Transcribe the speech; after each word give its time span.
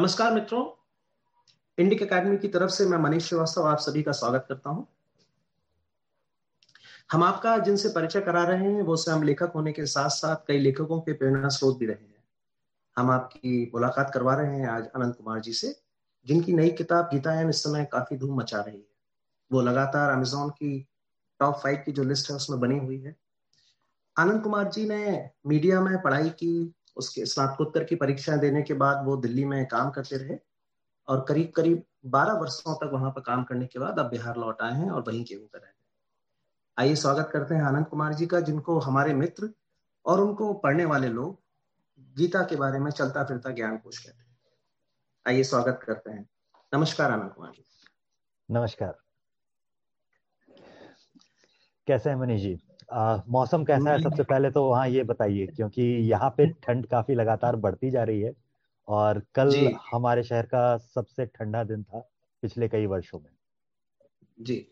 नमस्कार 0.00 0.34
मित्रों। 0.34 0.64
Indic 1.78 2.02
academy 2.02 2.36
की 2.36 2.48
तरफ़ 2.48 2.70
से 2.70 2.86
मैं 2.86 2.98
मनीष 2.98 3.24
श्रीवास्तव 3.24 3.62
आप 3.62 3.78
सभी 3.78 4.02
का 4.02 4.12
स्वागत 4.12 4.46
करता 4.48 4.70
हूँ। 4.70 4.88
हम 7.12 7.22
आपका 7.22 7.58
जिनसे 7.58 7.88
परिचय 7.88 8.20
करा 8.20 8.44
रहे 8.44 8.72
हैं, 8.72 8.82
वो 8.82 8.96
स्वयं 8.96 9.24
लेखक 9.24 9.52
होने 9.54 9.72
के 9.72 9.86
साथ 9.86 10.08
साथ 10.08 10.36
कई 10.48 10.58
लेखकों 10.58 11.00
के 11.00 11.12
प्रेरणा 11.12 11.48
स्रोत 11.48 11.78
भी 11.78 11.86
रहे 11.86 12.04
हैं। 12.04 12.24
हम 12.96 13.10
आपकी 13.10 13.70
मुलाकात 13.74 14.10
करवा 14.14 14.34
रहे 14.34 14.56
हैं 14.56 14.68
आज 14.68 14.86
अनंत 14.86 15.16
कुमार 15.16 15.40
जी 15.40 15.52
से, 15.52 15.80
जिनकी 16.26 16.52
नई 16.52 16.70
किताब 16.70 17.10
गीतायन 17.12 17.48
इस 17.48 17.62
समय 17.62 17.84
काफ़ी 17.84 18.16
धूम 18.16 18.40
मचा 18.40 18.60
रही 18.60 18.78
है। 18.78 18.88
वो 19.52 19.60
लगातार 19.60 20.10
अमेजोन 20.10 20.50
की 20.50 20.88
टॉप 21.40 21.54
फाइव 21.54 21.82
की 21.86 21.92
जो 21.92 22.02
लिस्ट 22.02 22.30
है, 22.30 22.36
उसमें 22.36 22.60
बनी 22.60 22.78
हुई 22.78 23.00
है। 23.00 23.16
आनंद 24.18 24.42
कुमार 24.42 24.68
जी 24.68 24.88
ने 24.88 25.30
मीडिया 25.46 25.80
में 25.80 26.02
पढ़ाई 26.02 26.30
की 26.30 26.74
उसके 27.00 27.26
स्नातकोत्तर 27.26 27.84
की 27.84 27.96
परीक्षाएँ 27.96 28.38
देने 28.38 28.62
के 28.62 28.74
बाद 28.74 29.04
वो 29.06 29.16
दिल्ली 29.16 29.44
में 29.44 29.66
काम 29.66 29.90
करते 29.90 30.16
रहे 30.16 30.38
और 31.08 31.24
करीब 31.28 31.52
करीब 31.56 31.82
12 32.06 32.40
वर्षों 32.40 32.74
तक 32.74 32.90
वहाँ 32.92 33.10
पर 33.10 33.20
काम 33.20 33.44
करने 33.44 33.66
के 33.66 33.78
बाद 33.78 33.98
अब 33.98 34.10
बिहार 34.10 34.36
लौट 34.36 34.62
आए 34.62 34.72
हैं 34.72 34.90
और 34.90 35.02
वहीं 35.02 35.24
के 35.24 35.36
ऊपर 35.36 35.58
रह 35.58 35.72
आइए 36.78 36.94
स्वागत 36.94 37.30
करते 37.32 37.54
हैं 37.54 37.62
आनंद 37.62 37.86
कुमार 37.86 38.14
जी 38.14 38.26
का, 38.26 38.40
जिनको 38.40 38.78
हमारे 38.78 39.14
मित्र 39.14 39.50
और 40.06 40.20
उनको 40.20 40.52
पढ़ने 40.54 40.84
वाले 40.84 41.08
लोग 41.08 41.42
गीता 42.16 42.42
के 42.42 42.56
बारे 42.56 42.78
में 42.78 42.90
चलता 42.90 43.24
फिरता 43.24 43.50
ज्ञान 43.50 43.76
कोश 43.78 43.98
कहते 43.98 44.22
हैं। 44.22 44.36
आइए 45.26 45.42
स्वागत 45.44 45.80
करते 45.86 46.10
हैं। 46.10 46.28
नमस्कार 46.74 47.10
आनंद 47.10 47.32
कुमार 47.32 47.52
जी। 47.52 47.64
नमस्कार। 48.50 48.98
कैसे 51.86 52.10
हैं 52.10 52.16
मनीष 52.16 52.40
जी? 52.40 52.58
मौसम 52.90 53.64
कैसा 53.64 53.90
है? 53.90 54.00
सबसे 54.02 54.22
पहले 54.24 54.50
तो 54.50 54.64
वहाँ 54.64 54.88
ये 54.88 55.02
बताइए 55.04 55.46
क्योंकि 55.46 55.82
यहाँ 56.10 56.30
पे 56.36 56.46
ठंड 56.62 56.86
काफ़ी 56.86 57.14
लगातार 57.14 57.56
बढ़ती 57.58 57.90
जा 57.90 58.02
रही 58.04 58.20
है 58.20 58.32
और 58.88 59.22
कल 59.34 59.52
हमारे 59.92 60.22
शहर 60.22 60.46
का 60.46 60.76
सबसे 60.76 61.26
ठंडा 61.26 61.62
दिन 61.64 61.82
था 61.82 61.98
पिछले 62.42 62.68
कई 62.68 62.86
वर्षों 62.86 63.18
में। 63.18 63.30
जी 64.38 64.66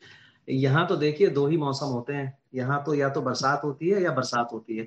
यहाँ 0.49 0.87
तो 0.87 0.97
देखिए 0.97 1.29
दो 1.31 1.47
ही 1.47 1.57
मौसम 1.57 1.87
होते 1.87 2.13
हैं 2.13 2.39
यहाँ 2.55 2.83
तो 2.87 2.95
या 2.95 3.09
तो 3.09 3.21
बरसात 3.23 3.65
होती 3.65 3.89
है 3.89 4.03
या 4.03 4.13
बरसात 4.13 4.53
होती 4.53 4.77
है। 4.77 4.85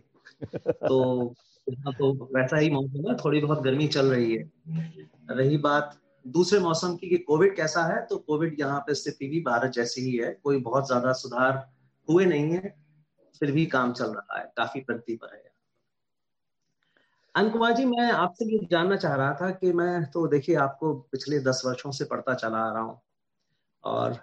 तो 0.58 1.34
यहाँ 1.68 1.94
तो 1.94 2.12
वैसा 2.36 2.58
ही 2.58 2.70
मौसम 2.70 3.10
है 3.10 3.16
थोड़ी 3.16 3.40
बहुत 3.42 3.62
गर्मी 3.64 3.88
चल 3.88 4.06
रही 4.06 4.36
है। 4.36 4.50
रही 5.32 5.58
बात 5.60 5.98
दूसरे 6.26 6.60
मौसम 6.60 6.96
की 6.96 7.10
कि 7.10 7.18
कोविड 7.20 7.56
कैसा 7.56 7.84
है 7.86 8.06
तो 8.08 8.18
कोविड 8.18 8.60
यहाँ 8.60 8.80
पे 8.80 8.94
स्थिति 8.96 9.28
भी 9.28 9.40
भारत 9.42 9.72
जैसी 9.72 10.02
ही 10.02 10.16
है 10.18 10.32
कोई 10.44 10.58
बहुत 10.62 10.88
ज़्यादा 10.88 11.14
सुधार 11.14 11.66
हुए 12.08 12.26
नहीं 12.26 12.52
है। 12.52 12.74
फिर 13.42 13.52
भी 13.52 13.66
काम 13.68 13.94
चल 13.94 14.14
रहा 14.14 14.40
है, 14.40 14.46
काफ़ी 14.58 14.82
प्रगति 14.82 15.16
पर 15.16 15.36
है। 15.36 15.44
अनुकुमार 17.36 17.74
जी, 17.74 17.84
मैं 17.86 18.12
आपसे 18.12 18.46
ये 18.46 18.58
जानना 18.72 18.96
चाह 18.96 19.16
रहा 19.16 19.34
था 19.36 19.50
कि 19.52 19.72
मैं 19.74 20.04
तो 20.12 20.26
देखिए, 20.28 20.56
आपको 20.58 20.94
पिछले 21.12 21.40
दस 21.42 21.62
वर्षों 21.66 21.92
से 21.92 22.06
पढ़ता 22.06 22.34
चला 22.36 22.58
आ 22.60 22.72
रहा 22.74 22.82
हूँ 22.84 23.00
और 23.84 24.18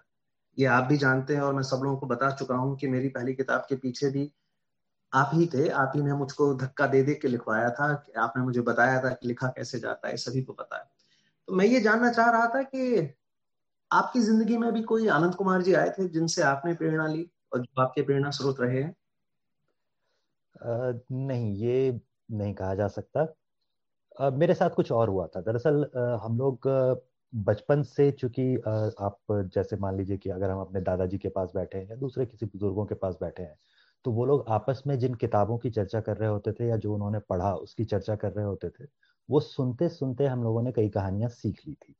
ये 0.58 0.66
आप 0.68 0.84
भी 0.84 0.96
जानते 0.98 1.34
हैं 1.34 1.42
और 1.42 1.54
मैं 1.54 1.62
सब 1.64 1.80
लोगों 1.84 1.96
को 1.98 2.06
बता 2.06 2.30
चुका 2.32 2.54
हूँ 2.56 2.76
कि 2.78 2.88
मेरी 2.88 3.08
पहली 3.10 3.34
किताब 3.34 3.66
के 3.68 3.76
पीछे 3.78 4.10
भी 4.10 4.30
आप 5.12 5.30
ही 5.34 5.46
थे। 5.48 5.68
आप 5.70 5.92
ही 5.96 6.02
ने 6.02 6.14
मुझको 6.14 6.54
धक्का 6.56 6.86
दे 6.88 7.02
दे 7.04 7.14
के 7.16 7.28
लिखवाया 7.28 7.70
था 7.72 7.86
आपने 8.18 8.44
मुझे 8.44 8.60
बताया 8.62 9.00
था 9.04 9.10
कि 9.12 9.28
लिखा 9.28 9.48
कैसे 9.50 9.80
जाता 9.80 10.08
है 10.08 10.16
सभी 10.18 10.42
को 10.42 10.52
पता 10.54 10.78
है। 10.78 10.84
तो 11.48 11.54
मैं 11.54 11.66
ये 11.66 11.80
जानना 11.80 12.12
चाह 12.12 12.30
रहा 12.30 12.46
था 12.48 12.62
कि 12.64 13.14
आपकी 13.90 14.20
ज़िंदगी 14.22 14.58
में 14.58 14.72
भी 14.72 14.82
कोई 14.84 15.08
आनंद 15.10 15.34
कुमार 15.34 15.62
जी 15.62 15.74
आए 15.74 15.90
थे 15.90 16.08
जिनसे 16.10 16.42
आपने 16.44 16.74
प्रेरणा 16.74 17.06
ली 17.08 17.30
और 17.54 17.60
जो 17.62 17.82
आपके 17.82 18.02
प्रेरणा 18.02 18.30
स्रोत 18.32 18.60
रहे 18.60 18.82
हैं? 18.82 18.94
नहीं, 20.62 21.54
ये 21.56 22.00
नहीं 22.30 22.54
कहा 22.54 22.74
जा 22.74 22.88
सकता। 22.88 24.30
मेरे 24.30 24.54
साथ 24.54 24.70
कुछ 24.70 24.92
और 24.92 25.08
हुआ 25.08 25.26
था। 25.26 25.40
दरअसल 25.40 25.90
हम 26.22 26.38
लोग 26.38 26.68
बचपन 27.32 27.82
से 27.82 28.10
चूँकि 28.10 28.54
आप 28.56 29.18
जैसे 29.54 29.76
मान 29.76 29.96
लीजिए 29.96 30.16
कि 30.16 30.30
अगर 30.30 30.50
हम 30.50 30.60
अपने 30.60 30.80
दादाजी 30.80 31.18
के 31.18 31.28
पास 31.28 31.52
बैठे 31.54 31.78
हैं 31.78 31.88
या 31.90 31.96
दूसरे 31.96 32.26
किसी 32.26 32.46
बुज़ुर्गों 32.46 32.86
के 32.86 32.94
पास 32.94 33.18
बैठे 33.22 33.42
हैं 33.42 33.56
तो 34.04 34.12
वो 34.12 34.24
लोग 34.26 34.44
आपस 34.48 34.82
में 34.86 34.98
जिन 34.98 35.14
किताबों 35.14 35.58
की 35.58 35.70
चर्चा 35.70 36.00
कर 36.00 36.16
रहे 36.16 36.28
होते 36.28 36.52
थे 36.52 36.68
या 36.68 36.76
जो 36.76 36.94
उन्होंने 36.94 37.18
पढ़ा, 37.18 37.54
उसकी 37.54 37.84
चर्चा 37.84 38.16
कर 38.16 38.32
रहे 38.32 38.44
होते 38.44 38.68
थे, 38.70 38.84
वो 39.30 39.40
सुनते 39.40 39.88
सुनते 39.88 40.26
हम 40.26 40.42
लोगों 40.42 40.62
ने 40.62 40.72
कई 40.72 40.88
कहानियाँ 40.88 41.30
सीख 41.30 41.60
ली 41.66 41.74
थी। 41.74 41.94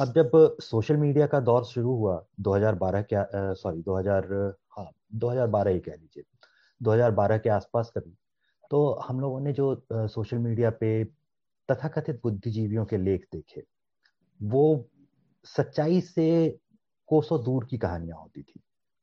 अब 0.00 0.12
जब 0.12 0.30
सोशल 0.60 0.96
मीडिया 0.96 1.26
का 1.26 1.40
दौर 1.40 1.64
शुरू 1.64 1.94
हुआ 1.94 2.24
2012 2.40 3.02
के 3.12 3.16
सॉरी 3.54 3.82
2000 3.82 4.26
हाँ 4.78 4.90
2012 5.14 5.70
ही 5.70 5.80
कह 5.80 5.92
लीजिए 5.92 6.24
2012 6.80 7.38
के 7.38 7.50
आसपास 7.50 7.92
कभी 7.96 8.16
तो 8.70 8.92
हम 9.00 9.20
लोगों 9.20 9.40
ने 9.40 9.52
जो 9.54 9.74
सोशल 9.90 10.38
मीडिया 10.38 10.70
पे 10.80 11.04
तथाकथित 11.68 12.20
बुद्धिजीवियों 12.24 12.84
के 12.86 12.96
लेख 12.98 13.26
देखे, 13.32 13.62
वो 14.40 14.90
सच्चाई 15.46 16.00
से 16.02 16.28
कोसों 17.08 17.42
दूर 17.44 17.64
की 17.64 17.78
कहानियाँ 17.78 18.18
होती 18.18 18.42
थी। 18.42 18.60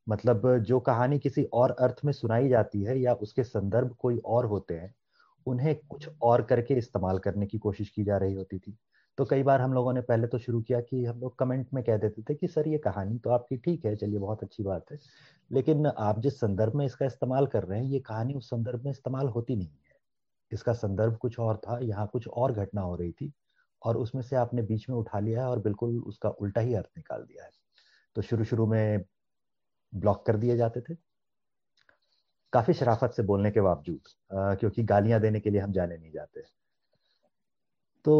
मतलब 0.07 0.47
जो 0.61 0.79
कहानी 0.81 1.19
किसी 1.19 1.43
और 1.53 1.71
अर्थ 1.81 2.01
में 2.05 2.11
सुनाई 2.13 2.49
जाती 2.49 2.83
है 2.83 2.99
या 2.99 3.13
उसके 3.16 3.43
संदर्भ 3.43 3.95
कोई 3.99 4.17
और 4.27 4.45
होते 4.45 4.73
हैं, 4.73 4.93
उन्हें 5.47 5.75
कुछ 5.87 6.09
और 6.23 6.41
करके 6.43 6.73
इस्तेमाल 6.75 7.19
करने 7.19 7.47
की 7.47 7.57
कोशिश 7.59 7.89
की 7.89 8.03
जा 8.03 8.17
रही 8.17 8.33
होती 8.33 8.59
थी। 8.59 8.77
तो 9.17 9.25
कई 9.25 9.44
बार 9.44 9.61
हम 9.61 9.73
लोगों 9.73 9.94
ने 9.94 10.01
पहले 10.01 10.28
तो 10.28 10.38
शुरू 10.38 10.61
किया 10.61 10.79
कि 10.81 11.03
हम 11.05 11.19
लोग 11.19 11.38
कमेंट 11.39 11.67
में 11.73 11.83
कह 11.83 11.97
देते 11.97 12.22
थे 12.22 12.35
कि, 12.35 12.47
सर, 12.47 12.67
ये 12.67 12.78
कहानी 12.78 13.17
तो 13.19 13.29
आपकी 13.29 13.57
ठीक 13.57 13.85
है, 13.85 13.95
चलिए 13.95 14.19
बहुत 14.19 14.44
अच्छी 14.44 14.63
बात 14.63 14.91
है। 14.91 15.00
लेकिन 15.51 15.85
आप 15.88 16.19
जिस 16.19 16.39
संदर्भ 16.39 16.75
में 16.75 16.85
इसका 16.85 17.05
इस्तेमाल 17.05 17.47
कर 17.47 17.63
रहे 17.63 17.79
हैं, 17.79 17.85
ये 17.85 18.00
कहानी 18.00 18.33
उस 18.33 18.50
संदर्भ 18.50 18.83
में 18.83 18.91
इस्तेमाल 18.91 19.28
होती 19.28 19.55
नहीं 19.55 19.67
है। 19.67 19.95
इसका 20.51 20.73
संदर्भ 20.73 21.17
कुछ 21.17 21.39
और 21.39 21.57
था, 21.57 21.79
यहाँ 21.79 22.07
कुछ 22.07 22.28
और 22.28 22.51
घटना 22.53 22.81
हो 22.81 22.95
रही 22.95 23.11
थी 23.11 23.31
और 23.81 23.97
उसमें 23.97 24.22
से 24.22 24.35
आपने 24.35 24.61
बीच 24.61 24.89
में 24.89 24.95
उठा 24.97 25.19
लिया 25.19 25.41
है 25.41 25.47
और 25.47 25.59
बिल्कुल 25.59 25.99
उसका 25.99 26.29
उल्टा 26.29 26.61
ही 26.61 26.73
अर्थ 26.73 26.89
निकाल 26.97 27.23
दिया 27.23 27.44
है। 27.44 27.51
तो 28.16 28.22
शुरू 28.22 28.44
शुरू 28.44 28.67
में 28.67 29.03
ब्लॉक 29.94 30.25
कर 30.25 30.38
दिए 30.38 30.57
जाते 30.57 30.81
थे। 30.81 30.95
काफ़ी 32.53 32.73
शराफत 32.73 33.11
से 33.11 33.23
बोलने 33.23 33.51
के 33.51 33.61
बावजूद 33.61 34.57
क्योंकि 34.59 34.84
गालियाँ 34.84 35.19
देने 35.22 35.39
के 35.39 35.49
लिए 35.49 35.61
हम 35.61 35.72
जाने 35.72 35.97
नहीं 35.97 36.11
जाते। 36.11 36.41
तो 38.07 38.13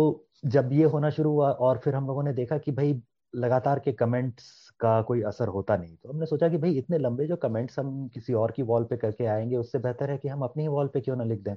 जब 0.46 0.70
ये 0.74 0.84
होना 0.86 1.10
शुरू 1.10 1.30
हुआ 1.32 1.52
और 1.62 1.78
फिर 1.78 1.96
हम 1.96 2.08
लोगों 2.08 2.24
ने 2.24 2.32
देखा 2.34 2.58
कि 2.58 2.72
भाई, 2.72 3.02
लगातार 3.34 3.80
के 3.80 3.92
कमेंट्स 3.94 4.70
का 4.80 5.02
कोई 5.02 5.22
असर 5.24 5.48
होता 5.48 5.76
नहीं 5.78 5.96
तो 5.96 6.10
हमने 6.10 6.26
सोचा 6.26 6.50
कि 6.50 6.58
भाई, 6.58 6.72
इतने 6.74 6.98
लंबे 6.98 7.28
जो 7.28 7.36
कमेंट्स 7.38 7.80
हम 7.80 8.08
किसी 8.10 8.34
और 8.36 8.52
की 8.52 8.62
वॉल 8.64 8.84
पे 8.86 8.98
करके 8.98 9.26
आएँगे, 9.28 9.56
उससे 9.56 9.80
बेहतर 9.80 10.12
है 10.12 10.18
कि 10.18 10.28
हम 10.28 10.42
अपनी 10.42 10.68
वॉल 10.68 10.88
पे 10.88 11.02
क्यों 11.02 11.16
ना 11.16 11.24
लिख 11.24 11.42
दें। 11.42 11.56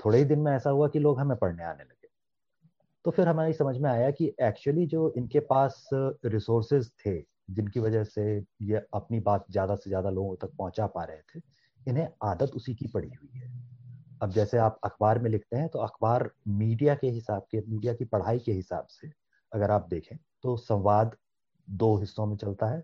थोड़े 0.00 0.18
ही 0.18 0.24
दिन 0.26 0.40
में 0.40 0.52
ऐसा 0.52 0.70
हुआ 0.70 0.88
कि 0.88 0.98
लोग 0.98 1.20
हमें 1.20 1.36
पढ़ने 1.38 1.64
आने 1.64 1.84
लगे। 1.84 2.08
तो 3.04 3.10
फिर 3.10 3.28
हमारी 3.28 3.52
समझ 3.54 3.76
में 3.78 3.90
आया 3.90 4.10
कि 4.12 4.32
एक्चुअली 4.42 4.86
जो 4.86 5.12
इनके 5.18 5.40
पास 5.52 5.88
रिसोर्सेज 5.94 6.90
थे, 7.06 7.20
जिनकी 7.50 7.80
वजह 7.80 8.04
से 8.06 8.24
ये 8.62 8.82
अपनी 8.94 9.20
बात 9.22 9.46
ज़्यादा 9.52 9.76
से 9.76 9.90
ज़्यादा 9.90 10.10
लोगों 10.10 10.36
तक 10.38 10.54
पहुँचा 10.58 10.86
पा 10.88 11.04
रहे 11.04 11.22
थे, 11.34 11.40
इन्हें 11.80 12.08
आदत 12.24 12.52
उसी 12.56 12.74
की 12.74 12.88
पड़ी 12.88 13.08
हुई 13.10 13.40
है। 13.40 13.50
अब 14.22 14.30
जैसे 14.30 14.58
आप 14.58 14.78
अखबार 14.84 15.18
में 15.18 15.30
लिखते 15.30 15.56
हैं 15.56 15.68
तो 15.68 15.78
अखबार 15.78 16.30
मीडिया 16.48 16.94
के 16.94 17.08
हिसाब 17.08 17.46
के, 17.50 17.60
मीडिया 17.60 17.94
की 17.94 18.04
पढ़ाई 18.04 18.38
के 18.38 18.52
हिसाब 18.52 18.86
से 18.86 19.10
अगर 19.52 19.70
आप 19.70 19.86
देखें 19.90 20.16
तो 20.42 20.56
संवाद 20.56 21.16
दो 21.68 21.96
हिस्सों 21.96 22.26
में 22.26 22.36
चलता 22.36 22.66
है। 22.66 22.82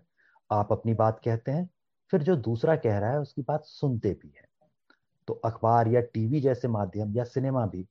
आप 0.49 0.71
अपनी 0.71 0.93
बात 0.93 1.19
कहते 1.25 1.51
हैं, 1.51 1.69
फिर 2.13 2.23
जो 2.23 2.35
दूसरा 2.35 2.75
कह 2.75 2.97
रहा 2.99 3.11
है, 3.11 3.19
उसकी 3.19 3.41
बात 3.41 3.63
सुनते 3.63 4.11
भी 4.13 4.33
हैं। 4.37 4.47
तो 5.27 5.33
अखबार 5.45 5.87
या 5.87 6.01
टीवी 6.03 6.41
जैसे 6.41 6.67
माध्यम 6.67 7.15
या 7.15 7.23
सिनेमा 7.23 7.65
भी, 7.65 7.87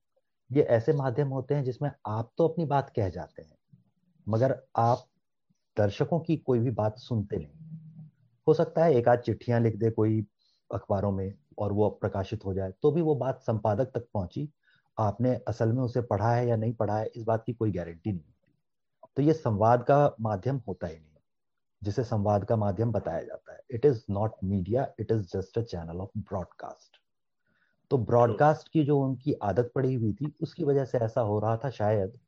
ये 0.50 0.62
ऐसे 0.62 0.92
माध्यम 0.92 1.28
होते 1.28 1.54
हैं 1.54 1.64
जिसमें 1.64 1.90
आप 2.06 2.30
तो 2.38 2.48
अपनी 2.48 2.64
बात 2.64 2.92
कह 2.96 3.08
जाते 3.08 3.42
हैं, 3.42 3.56
मगर 4.26 4.56
आप 4.76 5.04
दर्शकों 5.76 6.20
की 6.20 6.36
कोई 6.36 6.58
भी 6.58 6.70
बात 6.70 6.98
सुनते 6.98 7.36
नहीं। 7.36 8.06
हो 8.46 8.54
सकता 8.54 8.84
है 8.84 8.94
एक 8.94 9.08
आध 9.08 9.18
चिट्ठियाँ 9.18 9.60
लिख 9.60 9.76
दे 9.76 9.90
कोई 9.90 10.20
अखबारों 10.70 11.12
में 11.12 11.34
और 11.58 11.72
वो 11.72 11.88
प्रकाशित 11.92 12.44
हो 12.44 12.54
जाए 12.54 12.72
तो 12.82 12.90
भी 12.90 13.02
वो 13.02 13.14
बात 13.16 13.40
संपादक 13.42 13.90
तक 13.94 14.06
पहुँची। 14.14 14.48
आपने 14.98 15.34
असल 15.48 15.72
में 15.72 15.82
उसे 15.82 16.00
पढ़ा 16.02 16.30
है 16.30 16.46
या 16.48 16.56
नहीं 16.56 16.72
पढ़ा 16.74 16.98
है, 16.98 17.06
इस 17.06 17.22
बात 17.22 17.42
की 17.46 17.52
कोई 17.52 17.72
गारंटी 17.72 18.12
नहीं 18.12 18.32
तो 19.16 19.22
ये 19.22 19.32
संवाद 19.32 19.82
का 19.82 20.14
माध्यम 20.20 20.60
होता 20.68 20.86
ही 20.86 20.94
नहीं, 20.94 21.20
जिसे 21.82 22.04
संवाद 22.04 22.44
का 22.44 22.56
माध्यम 22.56 22.92
बताया 22.92 23.22
जाता 23.22 23.52
है। 23.52 23.60
It 23.70 23.84
is 23.86 24.04
not 24.10 24.32
media 24.44 24.86
it 25.00 25.12
is 25.12 25.22
just 25.28 25.58
a 25.58 25.62
channel 25.62 26.00
of 26.00 26.18
broadcast 26.18 27.00
तो 27.90 27.98
ब्रॉडकास्ट 28.00 28.68
की 28.68 28.84
जो 28.84 28.98
उनकी 29.00 29.32
आदत 29.42 29.70
पड़ी 29.74 29.94
हुई 29.94 30.12
थी, 30.12 30.32
उसकी 30.40 30.64
वजह 30.64 30.84
से 30.84 30.98
ऐसा 30.98 31.20
हो 31.20 31.38
रहा 31.38 31.56
था 31.56 31.70
शायद। 31.70 32.18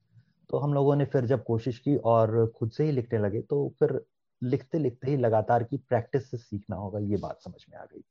तो 0.51 0.59
हम 0.59 0.75
लोगों 0.75 0.97
ने 0.97 1.05
फिर 1.05 1.27
जब 1.27 1.45
कोशिश 1.45 1.79
की 1.79 1.97
और 1.97 2.47
खुद 2.57 2.71
से 2.71 2.85
ही 2.85 2.93
लिखने 2.93 3.19
लगे 3.19 3.41
तो 3.43 3.69
फिर 3.81 4.01
लिखते 4.43 4.79
लिखते 4.79 5.11
ही 5.11 5.17
लगातार 5.17 5.63
की 5.65 5.77
प्रैक्टिस 5.79 6.31
से 6.31 6.37
सीखना 6.37 6.77
होगा, 6.77 6.99
ये 7.01 7.17
बात 7.17 7.43
समझ 7.43 7.65
में 7.71 7.79
आ 7.79 7.85
गई। 7.85 8.05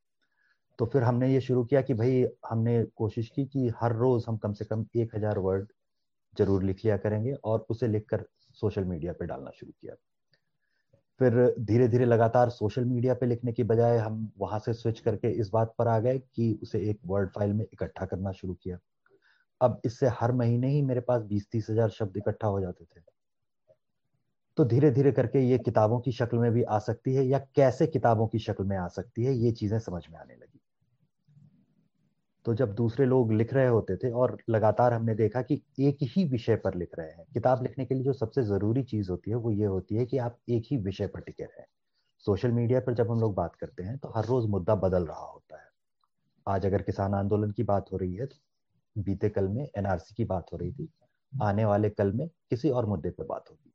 तो 0.79 0.85
फिर 0.85 1.03
हमने 1.03 1.31
ये 1.33 1.41
शुरू 1.41 1.63
किया 1.63 1.81
कि 1.81 1.93
भाई 1.93 2.25
हमने 2.49 2.83
कोशिश 2.95 3.29
की 3.29 3.45
कि 3.45 3.69
हर 3.81 3.95
रोज 3.95 4.25
हम 4.27 4.37
कम 4.37 4.53
से 4.53 4.65
कम 4.65 4.85
एक 4.95 5.15
हज़ार 5.15 5.39
वर्ड 5.39 5.67
ज़रूर 6.33 6.63
लिख 6.63 6.83
लिया 6.85 6.97
करेंगे 6.97 7.33
और 7.43 7.65
उसे 7.69 7.87
लिखकर 7.87 8.25
सोशल 8.57 8.85
मीडिया 8.85 9.13
पे 9.13 9.25
डालना 9.25 9.51
शुरू 9.51 9.71
किया। 9.71 9.95
फिर 11.19 11.33
धीरे 11.59 11.87
धीरे 11.87 12.05
लगातार 12.05 12.49
सोशल 12.49 12.85
मीडिया 12.85 13.13
पे 13.13 13.25
लिखने 13.25 13.53
की 13.53 13.63
बजाय 13.63 13.97
हम 13.97 14.29
वहाँ 14.37 14.59
से 14.59 14.73
स्विच 14.73 14.99
करके 14.99 15.31
इस 15.31 15.49
बात 15.49 15.73
पर 15.77 15.87
आ 15.87 15.97
गए 15.99 16.17
कि 16.17 16.59
उसे 16.63 16.79
एक 16.89 16.99
वर्ड 17.05 17.29
फ़ाइल 17.29 17.53
में 17.53 17.65
इकट्ठा 17.65 18.05
करना 18.05 18.31
शुरू 18.31 18.53
किया। 18.53 18.77
अब 19.61 19.81
इससे 19.85 20.07
हर 20.11 20.31
महीने 20.31 20.69
ही 20.69 20.81
मेरे 20.81 21.01
पास 21.01 21.21
बीस 21.21 21.47
तीस 21.51 21.69
हज़ार 21.69 21.89
शब्द 21.89 22.17
इकट्ठा 22.17 22.47
हो 22.47 22.59
जाते 22.61 22.83
थे। 22.85 23.01
तो 24.57 24.65
धीरे 24.65 24.91
धीरे 24.91 25.11
करके 25.11 25.39
ये 25.41 25.57
किताबों 25.57 25.99
की 25.99 26.11
शक्ल 26.11 26.37
में 26.37 26.51
भी 26.51 26.63
आ 26.63 26.79
सकती 26.79 27.13
है 27.15 27.25
या 27.25 27.39
कैसे 27.55 27.87
किताबों 27.87 28.27
की 28.27 28.39
शक्ल 28.39 28.63
में 28.63 28.77
आ 28.77 28.87
सकती 28.89 29.23
है, 29.23 29.33
ये 29.33 29.51
चीज़ें 29.51 29.79
समझ 29.79 30.03
में 30.11 30.19
आने 30.19 30.33
लगी। 30.33 30.54
तो 32.45 32.53
जब 32.53 32.73
दूसरे 32.75 33.05
लोग 33.05 33.31
लिख 33.33 33.53
रहे 33.53 33.67
होते 33.67 33.95
थे 33.97 34.11
और 34.13 34.37
लगातार 34.49 34.93
हमने 34.93 35.13
देखा 35.15 35.41
कि 35.41 35.61
एक 35.79 35.97
ही 36.07 36.23
विषय 36.25 36.55
पर 36.55 36.75
लिख 36.75 36.89
रहे 36.99 37.07
हैं, 37.07 37.25
किताब 37.33 37.63
लिखने 37.63 37.85
के 37.85 37.95
लिए 37.95 38.03
जो 38.03 38.13
सबसे 38.13 38.43
ज़रूरी 38.43 38.83
चीज़ 38.83 39.09
होती 39.11 39.31
है 39.31 39.37
वो 39.37 39.51
ये 39.51 39.65
होती 39.65 39.95
है 39.95 40.05
कि 40.05 40.17
आप 40.17 40.37
एक 40.49 40.65
ही 40.71 40.77
विषय 40.79 41.07
पर 41.07 41.19
टिके 41.19 41.43
रहें। 41.43 41.65
सोशल 42.25 42.51
मीडिया 42.51 42.79
पर 42.79 42.93
जब 42.93 43.11
हम 43.11 43.19
लोग 43.19 43.33
बात 43.35 43.55
करते 43.55 43.83
हैं 43.83 43.97
तो 43.97 44.11
हर 44.15 44.25
रोज 44.25 44.49
मुद्दा 44.49 44.75
बदल 44.77 45.05
रहा 45.05 45.25
होता 45.25 45.57
है। 45.57 45.67
आज 46.47 46.65
अगर 46.65 46.81
किसान 46.81 47.13
आंदोलन 47.13 47.51
की 47.51 47.63
बात 47.63 47.91
हो 47.91 47.97
रही 47.97 48.13
है 48.13 48.25
तो 48.25 48.37
बीते 48.95 49.29
कल 49.29 49.47
में 49.47 49.67
एनआरसी 49.67 50.15
की 50.15 50.25
बात 50.25 50.51
हो 50.53 50.57
रही 50.57 50.71
थी, 50.73 50.89
आने 51.33 51.65
वाले 51.65 51.89
कल 51.89 52.11
में 52.13 52.27
किसी 52.49 52.69
और 52.69 52.85
मुद्दे 52.85 53.09
पर 53.09 53.23
बात 53.25 53.45
होगी। 53.49 53.71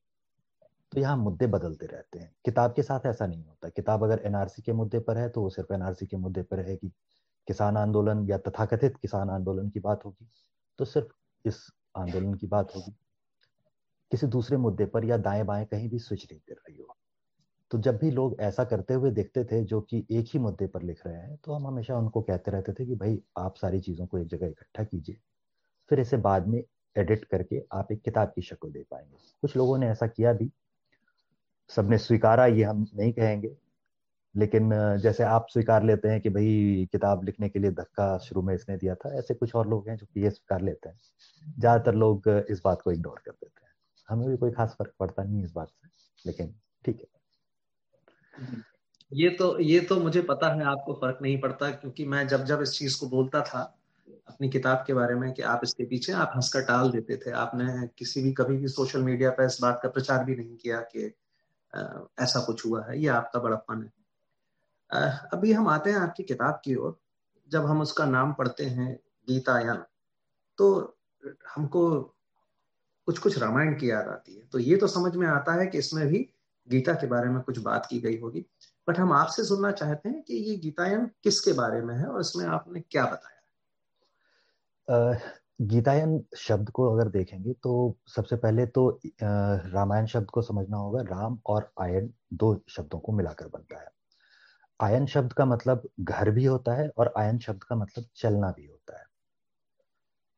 तो 0.93 1.00
यहाँ 1.00 1.17
मुद्दे 1.17 1.46
बदलते 1.49 1.87
रहते 1.87 2.19
हैं। 2.19 2.32
किताब 2.44 2.72
के 2.72 2.82
साथ 2.82 3.06
ऐसा 3.06 3.26
नहीं 3.26 3.44
होता। 3.44 3.69
किताब 3.69 4.05
अगर 4.05 4.22
एनआरसी 4.25 4.62
के 4.62 4.72
मुद्दे 4.72 4.99
पर 5.00 5.19
है 5.19 5.28
तो 5.28 5.43
वो 5.43 5.50
सिर्फ़ 5.50 5.72
एनआरसी 5.75 6.06
के 6.06 6.17
मुद्दे 6.17 6.43
पर 6.43 6.56
रहेगी 6.56 6.93
किसान 7.50 7.76
आंदोलन 7.76 8.25
या 8.29 8.38
तथाकथित 8.38 8.97
किसान 8.97 9.31
आंदोलन 9.31 9.69
की 9.69 9.81
बात 9.81 10.05
होगी 10.05 10.29
तो 10.79 10.85
सिर्फ़ 10.85 11.49
इस 11.49 11.67
आंदोलन 11.97 12.35
की 12.35 12.47
बात 12.47 12.75
होगी। 12.76 12.93
किसी 14.12 14.26
दूसरे 14.26 14.56
मुद्दे 14.56 14.87
पर 14.87 15.05
या 15.05 15.17
दाएँ 15.17 15.44
बाएँ 15.44 15.64
कहीं 15.67 15.88
भी 15.88 15.99
स्विच 15.99 16.26
नहीं 16.32 16.41
कर 16.41 16.55
रही 16.55 16.76
हो। 16.76 16.97
तो 17.70 17.79
जब 17.79 17.99
भी 17.99 18.11
लोग 18.11 18.37
ऐसा 18.41 18.64
करते 18.64 18.94
हुए 18.94 19.11
देखते 19.11 19.44
थे 19.44 19.62
जो 19.64 19.81
कि 19.81 20.06
एक 20.11 20.26
ही 20.26 20.38
मुद्दे 20.38 20.67
पर 20.67 20.82
लिख 20.82 21.06
रहे 21.06 21.17
हैं 21.17 21.37
तो 21.37 21.52
हम 21.52 21.67
हमेशा 21.67 21.97
उनको 21.97 22.23
कहते 22.23 22.50
रहते 22.50 22.73
थे 22.73 22.87
कि 22.87 22.94
भाई, 22.94 23.20
आप 23.38 23.56
सारी 23.56 23.81
चीज़ों 23.81 24.06
को 24.06 24.19
एक 24.19 24.26
जगह 24.26 24.46
इकट्ठा 24.46 24.85
कीजिए। 24.85 25.17
फिर 25.91 26.00
इसे 26.00 26.17
बाद 26.17 26.46
में 26.46 26.62
एडिट 26.96 27.25
करके 27.25 27.62
आप 27.73 27.93
एक 27.93 28.03
किताब 28.03 28.32
की 28.35 28.43
शक्ल 28.43 28.70
दे 28.73 28.85
पाएँगे। 28.91 29.17
कुछ 29.43 29.56
लोगों 29.56 29.79
ने 29.79 29.88
ऐसा 29.88 30.06
किया 30.06 30.32
भी। 30.32 30.50
सबने 31.70 31.99
स्वीकारा, 31.99 32.46
ये 32.46 32.64
हम 32.64 32.87
नहीं 32.94 33.12
कहेंगे। 33.12 33.56
लेकिन 34.35 34.71
जैसे 35.03 35.25
आप 35.25 35.47
स्वीकार 35.50 35.85
लेते 35.85 36.09
हैं 36.09 36.21
कि 36.21 36.29
भाई 36.31 36.88
किताब 36.93 37.25
लिखने 37.25 37.49
के 37.49 37.59
लिए 37.59 37.71
धक्का 37.73 38.17
शुरू 38.19 38.43
में 38.43 38.55
इसने 38.55 38.77
दिया 38.77 38.94
था, 38.94 39.15
ऐसे 39.19 39.35
कुछ 39.35 39.55
और 39.55 39.69
लोग 39.69 39.88
हैं 39.88 39.97
जो 39.97 40.06
कि 40.06 40.23
ये 40.23 40.31
स्वीकार 40.31 40.62
लेते 40.62 40.88
हैं। 40.88 40.99
ज़्यादातर 41.59 41.94
लोग 41.97 42.29
इस 42.50 42.61
बात 42.65 42.82
को 42.82 42.93
इग्नोर 42.93 43.23
कर 43.27 43.32
देते 43.32 43.65
हैं। 43.65 43.73
हमें 44.09 44.29
भी 44.29 44.37
कोई 44.37 44.50
खास 44.50 44.75
फ़र्क 44.79 44.93
पड़ता 45.00 45.23
नहीं 45.23 45.43
इस 45.44 45.53
बात 45.53 45.69
से, 45.69 45.88
लेकिन 46.25 46.55
ठीक 46.85 47.00
है। 47.00 47.19
ये 49.12 49.29
तो 49.31 49.59
ये 49.61 49.81
तो 49.81 50.00
मुझे 50.00 50.21
पता 50.23 50.53
है, 50.55 50.65
आपको 50.65 50.94
फ़र्क 50.94 51.19
नहीं 51.23 51.41
पड़ता, 51.41 51.71
क्योंकि 51.71 52.05
मैं 52.06 52.27
जब 52.29 52.44
जब 52.44 52.62
इस 52.62 52.79
चीज़ 52.79 52.99
को 53.00 53.09
बोलता 53.09 53.41
था, 53.43 53.61
अपनी 54.29 54.49
किताब 54.49 54.85
के 54.87 54.94
बारे 54.94 55.15
में 55.15 55.32
कि 55.32 55.43
आप 55.44 55.61
इसके 55.65 55.85
पीछे, 55.85 56.12
आप 56.12 56.32
हंसकर 56.37 56.62
टाल 56.65 56.91
देते 56.91 57.17
थे। 57.17 57.31
आपने 57.37 57.87
किसी 57.99 58.23
भी, 58.23 58.32
कभी 58.32 58.56
भी 58.56 58.69
सोशल 58.69 59.03
मीडिया 59.03 59.31
पर 59.31 59.44
इस 59.44 59.59
बात 59.62 59.81
का 59.82 59.88
प्रचार 59.88 60.25
भी 60.25 60.37
नहीं 60.37 60.56
किया 60.56 60.81
कि 60.94 61.06
ऐसा 62.23 62.41
कुछ 62.41 62.65
हुआ 62.67 62.85
है, 62.85 62.99
ये 63.00 63.09
आपका 63.09 63.41
बड़प्पन 63.41 63.82
है। 63.82 64.00
अभी 64.91 65.53
हम 65.53 65.69
आते 65.69 65.91
हैं 65.91 65.99
आपकी 65.99 66.23
किताब 66.23 66.61
की 66.65 66.75
ओर। 66.75 66.99
जब 67.51 67.65
हम 67.67 67.81
उसका 67.81 68.05
नाम 68.07 68.33
पढ़ते 68.33 68.65
हैं, 68.65 68.99
गीतायन 69.29 69.83
तो 70.59 70.97
हमको 71.55 72.01
कुछ 73.09 73.19
कुछ 73.19 73.39
रामायण 73.39 73.75
की 73.79 73.91
याद 73.91 74.09
आती 74.09 74.35
है। 74.35 74.47
तो 74.47 74.59
ये 74.59 74.77
तो 74.77 74.87
समझ 74.87 75.15
में 75.17 75.27
आता 75.27 75.53
है 75.53 75.67
कि 75.67 75.79
इसमें 75.79 76.07
भी 76.07 76.19
गीता 76.69 76.93
के 76.95 77.07
बारे 77.07 77.29
में 77.29 77.41
कुछ 77.43 77.59
बात 77.59 77.87
की 77.91 77.99
गई 78.01 78.19
होगी। 78.21 78.45
बट 78.89 78.99
हम 78.99 79.13
आपसे 79.13 79.45
सुनना 79.45 79.71
चाहते 79.73 80.09
हैं 80.09 80.23
कि 80.23 80.35
ये 80.35 80.57
गीतायन 80.57 81.07
किसके 81.25 81.53
बारे 81.53 81.81
में 81.83 81.95
है 81.95 82.07
और 82.07 82.21
इसमें 82.21 82.47
आपने 82.47 82.81
क्या 82.81 83.05
बताया? 83.05 83.37
गीतायन 85.63 86.21
शब्द 86.37 86.71
को 86.71 86.93
अगर 86.93 87.09
देखेंगे 87.11 87.53
तो 87.53 87.97
सबसे 88.09 88.37
पहले 88.37 88.67
तो 88.67 88.89
रामायण 89.23 90.07
शब्द 90.07 90.27
को 90.27 90.43
समझना 90.43 90.77
होगा। 90.77 91.03
राम 91.11 91.39
और 91.47 91.71
आयन 91.81 92.13
दो 92.35 92.55
शब्दों 92.69 92.99
को 92.99 93.13
मिलाकर 93.13 93.49
बनता 93.49 93.81
है। 93.81 93.89
आयन 94.81 95.06
शब्द 95.06 95.32
का 95.32 95.44
मतलब 95.44 95.88
घर 96.00 96.31
भी 96.31 96.44
होता 96.44 96.75
है 96.75 96.88
और 96.99 97.12
आयन 97.19 97.38
शब्द 97.38 97.65
का 97.65 97.77
मतलब 97.77 98.05
चलना 98.17 98.50
भी 98.50 98.67
होता 98.67 98.99
है। 98.99 99.05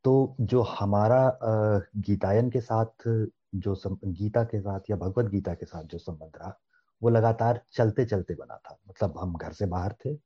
तो 0.04 0.36
जो 0.40 0.62
हमारा 0.70 1.38
गीतायन 1.98 2.50
के 2.50 2.60
साथ 2.60 3.08
जो 3.54 3.74
सम, 3.74 3.96
गीता 4.04 4.42
के 4.44 4.60
साथ 4.60 4.90
या 4.90 4.96
भगवत 4.96 5.30
गीता 5.30 5.54
के 5.54 5.66
साथ 5.66 5.84
जो 5.84 5.98
संबंध 5.98 6.36
रहा 6.36 6.58
वो 7.02 7.10
लगातार 7.10 7.60
चलते 7.72 8.04
चलते 8.04 8.34
बना 8.34 8.56
था। 8.56 8.78
मतलब 8.88 9.18
हम 9.18 9.36
घर 9.36 9.52
से 9.52 9.66
बाहर 9.66 9.94
थे 10.04 10.16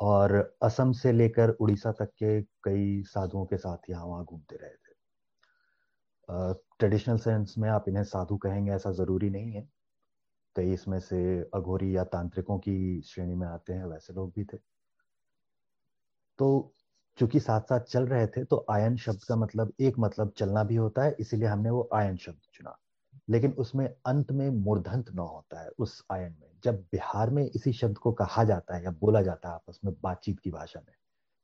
और 0.00 0.34
असम 0.62 0.92
से 0.92 1.12
लेकर 1.12 1.50
उड़ीसा 1.50 1.92
तक 1.92 2.10
के 2.18 2.40
कई 2.64 3.02
साधुओं 3.06 3.44
के 3.46 3.56
साथ 3.56 3.90
यहाँ 3.90 4.06
वहाँ 4.06 4.24
घूमते 4.24 4.56
रहे 4.56 4.70
थे। 4.70 4.90
ट्रेडिशनल 6.78 7.16
सेंस 7.18 7.54
में 7.58 7.68
आप 7.70 7.84
इन्हें 7.88 8.04
साधु 8.04 8.36
कहेंगे 8.36 8.72
ऐसा 8.72 8.90
ज़रूरी 8.92 9.30
नहीं 9.30 9.52
है। 9.52 9.68
कई 10.56 10.72
इसमें 10.72 10.98
से 11.00 11.18
अघोरी 11.54 11.96
या 11.96 12.04
तांत्रिकों 12.04 12.58
की 12.58 13.00
श्रेणी 13.02 13.34
में 13.34 13.46
आते 13.48 13.72
हैं, 13.72 13.84
वैसे 13.84 14.12
लोग 14.14 14.32
भी 14.36 14.44
थे। 14.44 14.56
तो 16.38 16.72
चूँकि 17.18 17.40
साथ 17.40 17.60
साथ 17.60 17.80
चल 17.80 18.06
रहे 18.06 18.26
थे 18.26 18.44
तो 18.44 18.64
आयन 18.70 18.96
शब्द 18.96 19.24
का 19.24 19.36
मतलब 19.36 19.72
एक 19.80 19.98
मतलब 19.98 20.32
चलना 20.36 20.64
भी 20.64 20.76
होता 20.76 21.02
है, 21.02 21.16
इसीलिए 21.20 21.48
हमने 21.48 21.70
वो 21.70 21.88
आयन 21.94 22.16
शब्द 22.16 22.40
चुना। 22.54 22.78
लेकिन 23.28 23.52
उसमें 23.52 23.86
अंत 24.06 24.32
में 24.32 24.48
मूर्धंत 24.50 25.10
न 25.14 25.18
होता 25.18 25.62
है, 25.62 25.68
उस 25.78 26.04
आयन 26.12 26.34
में। 26.40 26.48
जब 26.64 26.80
बिहार 26.92 27.30
में 27.30 27.44
इसी 27.44 27.72
शब्द 27.72 27.98
को 27.98 28.12
कहा 28.12 28.44
जाता 28.44 28.76
है 28.76 28.84
या 28.84 28.90
बोला 28.90 29.22
जाता 29.22 29.48
है 29.48 29.54
आपस 29.54 29.80
में 29.84 29.94
बातचीत 30.02 30.40
की 30.40 30.50
भाषा 30.50 30.80
में 30.80 30.94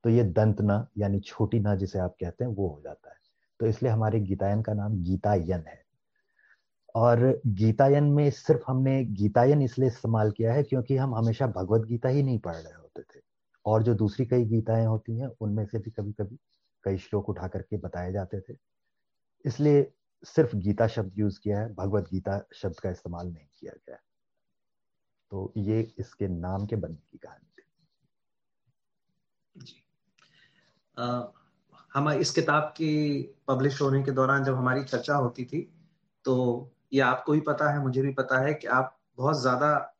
तो 0.05 0.11
ये 0.11 0.25
दंत 0.25 0.57
न, 0.61 0.87
यानी 0.99 1.21
छोटी 1.21 1.61
न 1.61 1.77
जिसे 1.77 1.99
आप 1.99 2.17
कहते 2.21 2.45
हैं, 2.45 2.51
वो 2.51 2.69
हो 2.69 2.81
जाता 2.81 3.11
है। 3.11 3.17
तो 3.61 3.67
इसलिए 3.67 3.93
हमारे 3.93 4.21
गीतायन 4.21 4.63
का 4.63 4.75
नाम 4.75 5.03
गीतायन 5.03 5.65
है। 5.67 5.88
और 6.95 7.41
गीतायन 7.47 8.05
में 8.05 8.31
सिर्फ़ 8.31 8.63
हमने 8.67 9.05
गीतायन 9.05 9.63
इसलिए 9.63 9.89
इस्तेमाल 9.89 10.31
किया 10.31 10.53
है 10.53 10.63
क्योंकि 10.63 10.97
हम 10.97 11.15
हमेशा 11.15 11.47
भगवत 11.47 11.87
गीता 11.87 12.09
ही 12.09 12.23
नहीं 12.23 12.39
पढ़ 12.39 12.57
रहे 12.57 12.75
होते 12.75 13.03
थे। 13.03 13.21
और 13.67 13.83
जो 13.83 13.95
दूसरी 13.95 14.27
कई 14.27 14.45
गीताएँ 14.45 14.87
होती 14.87 15.19
हैं, 15.19 15.29
उनमें 15.41 15.65
से 15.67 15.79
भी 15.79 15.91
कभी 15.91 16.13
कभी 16.13 16.39
कई 16.85 16.99
श्लोक 16.99 17.29
उठा 17.29 17.49
करके 17.49 17.77
बताए 17.77 18.13
जाते 18.13 18.41
थे। 18.41 18.57
इसलिए 19.45 19.93
सिर्फ़ 20.25 20.57
गीता 20.57 20.87
शब्द 20.87 21.19
यूज़ 21.19 21.41
किया 21.41 21.61
है, 21.61 21.75
भगवत 21.75 22.09
गीता 22.13 22.41
शब्द 22.55 22.81
का 22.81 22.91
इस्तेमाल 22.91 23.27
नहीं 23.27 23.47
किया 23.61 23.73
गया 23.89 23.99
तो 25.33 25.53
ये 25.57 25.81
इसके 25.99 26.29
नाम 26.29 26.67
के 26.67 26.77
बनने 26.77 27.03
की 27.11 27.19
कहानी 27.19 27.47
थी। 27.47 27.65
हम 31.95 32.11
इस 32.11 32.31
किताब 32.31 32.63
की 32.63 33.23
पब्लिश 33.49 33.81
होने 33.83 34.03
के 34.03 34.11
दौरान 34.11 34.45
जब 34.45 34.55
हमारी 34.55 34.85
चर्चा 34.85 35.15
होती 35.15 35.45
थी 35.45 35.61
तो 36.25 36.35
ये 36.93 37.01
आपको 37.03 37.33
भी 37.33 37.41
पता 37.43 37.71
है, 37.71 37.81
मुझे 37.81 38.03
भी 38.03 38.13
पता 38.15 38.39
है 38.41 38.55
कि 38.55 38.67
आप 38.69 38.97
बहुत 39.19 39.41
ज़्यादा 39.41 39.95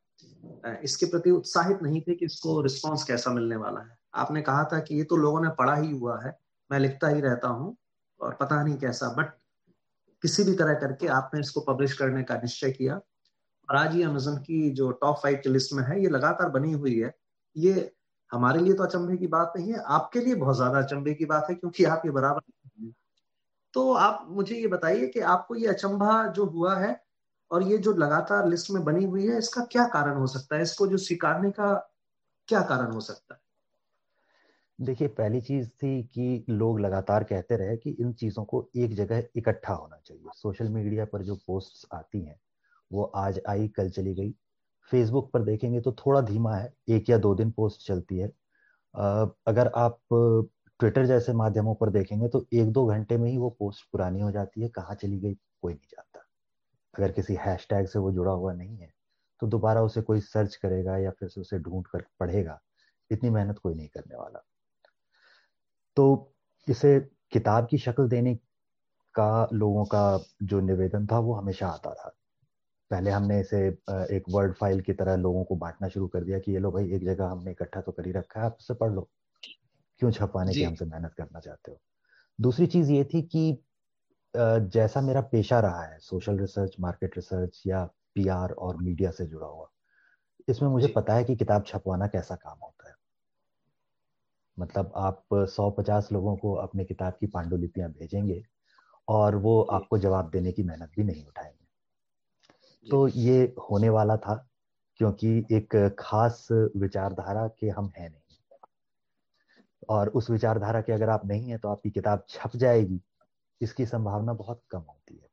इसके 0.83 1.05
प्रति 1.05 1.31
उत्साहित 1.31 1.81
नहीं 1.83 2.01
थे 2.01 2.15
कि 2.15 2.25
इसको 2.25 2.61
रिस्पॉन्स 2.61 3.03
कैसा 3.03 3.31
मिलने 3.31 3.55
वाला 3.55 3.79
है। 3.81 3.97
आपने 4.15 4.41
कहा 4.41 4.63
था 4.63 4.79
कि 4.79 4.95
ये 4.95 5.03
तो 5.03 5.15
लोगों 5.17 5.41
ने 5.41 5.49
पढ़ा 5.57 5.75
ही 5.75 5.91
हुआ 5.91 6.19
है, 6.23 6.37
मैं 6.69 6.79
लिखता 6.79 7.07
ही 7.07 7.21
रहता 7.21 7.47
हूँ 7.49 7.75
और 8.19 8.37
पता 8.39 8.63
नहीं 8.63 8.77
कैसा 8.77 9.09
बट 9.13 9.31
किसी 10.23 10.43
भी 10.43 10.53
तरह 10.55 10.73
करके 10.75 11.07
आपने 11.09 11.39
इसको 11.39 11.61
पब्लिश 11.63 11.93
करने 11.93 12.23
का 12.23 12.35
निश्चय 12.37 12.71
किया। 12.71 12.95
और 12.95 13.75
आज 13.75 13.95
ये 13.95 14.03
अमेजन 14.03 14.37
की 14.37 14.69
जो 14.71 14.89
टॉप 14.93 15.19
फाइव 15.23 15.39
की 15.43 15.49
लिस्ट 15.49 15.73
में 15.73 15.83
है, 15.83 16.01
ये 16.01 16.09
लगातार 16.09 16.49
बनी 16.49 16.71
हुई 16.73 16.97
है। 16.99 17.13
ये 17.55 17.91
हमारे 18.31 18.59
लिए 18.59 18.73
तो 18.73 18.83
अचंभे 18.83 19.17
की 19.17 19.27
बात 19.27 19.53
नहीं 19.57 19.71
है, 19.73 19.79
आपके 19.79 20.19
लिए 20.19 20.35
बहुत 20.35 20.55
ज़्यादा 20.55 20.79
अचंभे 20.79 21.13
की 21.13 21.25
बात 21.25 21.47
है, 21.49 21.55
क्योंकि 21.55 21.83
आप 21.85 22.01
ये 22.05 22.11
बराबर 22.11 22.41
तो 23.73 23.91
आप 23.93 24.25
मुझे 24.29 24.55
ये 24.55 24.67
बताइए 24.67 25.07
कि 25.07 25.19
आपको 25.19 25.55
ये 25.55 25.67
अचंभा 25.67 26.25
जो 26.27 26.45
हुआ 26.45 26.75
है 26.77 26.99
और 27.51 27.63
ये 27.63 27.77
जो 27.77 27.93
लगातार 27.93 28.47
लिस्ट 28.47 28.71
में 28.71 28.83
बनी 28.83 29.05
हुई 29.05 29.27
है, 29.27 29.37
इसका 29.37 29.63
क्या 29.65 29.87
कारण 29.87 30.17
हो 30.17 30.27
सकता 30.27 30.55
है? 30.55 30.61
इसको 30.61 30.87
जो 30.87 30.97
स्वीकारने 30.97 31.51
का 31.51 31.73
क्या 32.47 32.61
कारण 32.61 32.91
हो 32.91 32.99
सकता 32.99 33.33
है? 33.33 33.39
देखिए, 34.79 35.07
पहली 35.07 35.41
चीज़ 35.41 35.67
थी 35.69 36.01
कि 36.03 36.45
लोग 36.49 36.79
लगातार 36.79 37.23
कहते 37.23 37.55
रहे 37.57 37.77
कि 37.77 37.89
इन 37.91 38.13
चीज़ों 38.13 38.43
को 38.45 38.67
एक 38.75 38.93
जगह 38.95 39.23
इकट्ठा 39.35 39.73
होना 39.73 39.97
चाहिए। 39.97 40.23
सोशल 40.35 40.69
मीडिया 40.69 41.05
पर 41.05 41.23
जो 41.23 41.35
पोस्ट्स 41.47 41.85
आती 41.93 42.21
हैं, 42.21 42.39
वो 42.91 43.03
आज 43.03 43.41
आई, 43.49 43.67
कल 43.67 43.89
चली 43.89 44.13
गई। 44.15 44.31
फेसबुक 44.91 45.29
पर 45.31 45.43
देखेंगे 45.43 45.81
तो 45.81 45.91
थोड़ा 45.91 46.21
धीमा 46.21 46.55
है, 46.55 46.73
एक 46.89 47.09
या 47.09 47.17
दो 47.17 47.33
दिन 47.35 47.51
पोस्ट 47.51 47.87
चलती 47.87 48.17
है। 48.17 48.27
अगर 49.47 49.67
आप 49.67 49.99
ट्विटर 50.79 51.05
जैसे 51.05 51.33
माध्यमों 51.33 51.73
पर 51.75 51.89
देखेंगे 51.89 52.27
तो 52.27 52.45
एक 52.53 52.71
दो 52.71 52.85
घंटे 52.87 53.17
में 53.17 53.29
ही 53.31 53.37
वो 53.37 53.49
पोस्ट 53.59 53.85
पुरानी 53.91 54.19
हो 54.21 54.31
जाती 54.31 54.61
है, 54.61 54.67
कहाँ 54.69 54.95
चली 54.95 55.19
गई, 55.19 55.33
कोई 55.33 55.73
नहीं 55.73 55.87
जानता। 55.87 56.25
अगर 56.93 57.11
किसी 57.11 57.35
हैशटैग 57.39 57.87
से 57.87 57.99
वो 57.99 58.11
जुड़ा 58.11 58.31
हुआ 58.33 58.53
नहीं 58.53 58.77
है 58.77 58.91
तो 59.41 59.47
दोबारा 59.47 59.81
उसे 59.81 60.01
कोई 60.01 60.21
सर्च 60.21 60.55
करेगा 60.55 60.97
या 60.97 61.11
फिर 61.11 61.29
उसे 61.37 61.59
ढूंढ 61.59 61.85
कर 61.87 62.03
पढ़ेगा, 62.19 62.59
इतनी 63.11 63.29
मेहनत 63.29 63.57
कोई 63.59 63.75
नहीं 63.75 63.87
करने 63.87 64.15
वाला। 64.15 64.43
तो 65.97 66.33
इसे 66.67 66.99
किताब 67.31 67.67
की 67.67 67.77
शक्ल 67.77 68.07
देने 68.09 68.35
का, 69.15 69.47
लोगों 69.53 69.85
का 69.85 70.19
जो 70.43 70.59
निवेदन 70.61 71.07
था, 71.07 71.19
वो 71.19 71.33
हमेशा 71.33 71.67
आता 71.67 71.89
रहा। 71.91 72.11
पहले 72.91 73.11
हमने 73.11 73.39
इसे 73.41 73.67
एक 73.67 74.23
वर्ड 74.29 74.53
फ़ाइल 74.53 74.81
की 74.81 74.93
तरह 74.93 75.15
लोगों 75.17 75.43
को 75.43 75.55
बांटना 75.57 75.87
शुरू 75.87 76.07
कर 76.07 76.23
दिया 76.23 76.39
कि, 76.39 76.51
ये 76.51 76.59
लो 76.59 76.71
भाई, 76.71 76.91
एक 76.93 77.05
जगह 77.05 77.25
हमने 77.25 77.51
इकट्ठा 77.51 77.81
तो 77.81 77.91
कर 77.91 78.05
ही 78.05 78.11
रखा 78.11 78.39
है, 78.39 78.45
आप 78.45 78.57
उसे 78.59 78.73
पढ़ 78.73 78.91
लो। 78.91 79.09
क्यों 80.01 80.11
छपाने 80.11 80.55
की 80.55 80.63
हमसे 80.63 80.85
मेहनत 80.85 81.13
करना 81.13 81.39
चाहते 81.39 81.71
हो? 81.71 81.79
दूसरी 82.39 82.67
चीज़ 82.67 82.91
ये 82.91 83.03
थी 83.05 83.21
कि 83.27 83.45
जैसा 84.33 85.01
मेरा 85.01 85.21
पेशा 85.31 85.59
रहा 85.59 85.83
है 85.83 85.99
सोशल 86.01 86.39
रिसर्च 86.39 86.75
मार्केट 86.79 87.17
रिसर्च 87.17 87.63
या 87.67 87.83
पीआर 88.15 88.51
और 88.59 88.77
मीडिया 88.79 89.11
से 89.11 89.25
जुड़ा 89.27 89.47
हुआ 89.47 89.69
इसमें 90.47 90.69
मुझे 90.69 90.87
पता 90.89 91.13
है 91.13 91.23
कि 91.23 91.35
किताब 91.37 91.65
छपवाना 91.67 92.07
कैसा 92.07 92.35
काम 92.37 92.59
होता 92.63 92.89
है। 92.89 92.95
मतलब 94.57 94.91
आप 94.97 95.35
150 95.47 96.09
लोगों 96.11 96.35
को 96.37 96.53
अपने 96.57 96.85
किताब 96.85 97.13
की 97.13 97.27
पांडुलिपियाँ 97.29 97.89
भेजेंगे 97.91 98.41
और 99.07 99.35
वो 99.39 99.61
आपको 99.73 99.97
जवाब 99.99 100.29
देने 100.31 100.51
की 100.51 100.63
मेहनत 100.63 100.91
भी 100.97 101.03
नहीं 101.03 101.25
उठाएँगे। 101.25 101.65
तो 102.87 103.07
ये 103.09 103.41
होने 103.63 103.89
वाला 103.89 104.15
था 104.17 104.35
क्योंकि 104.99 105.29
एक 105.51 105.75
खास 105.99 106.47
विचारधारा 106.77 107.47
के 107.59 107.69
हम 107.69 107.91
हैं 107.97 108.09
नहीं। 108.09 108.18
और 109.89 110.09
उस 110.09 110.29
विचारधारा 110.29 110.81
के 110.81 110.93
अगर 110.93 111.09
आप 111.09 111.25
नहीं 111.25 111.49
है 111.49 111.57
तो 111.57 111.69
आपकी 111.69 111.89
किताब 111.91 112.25
छप 112.29 112.55
जाएगी। 112.55 113.01
इसकी 113.61 113.85
संभावना 113.85 114.33
बहुत 114.33 114.61
कम 114.71 114.79
होती 114.79 115.15
है। 115.15 115.27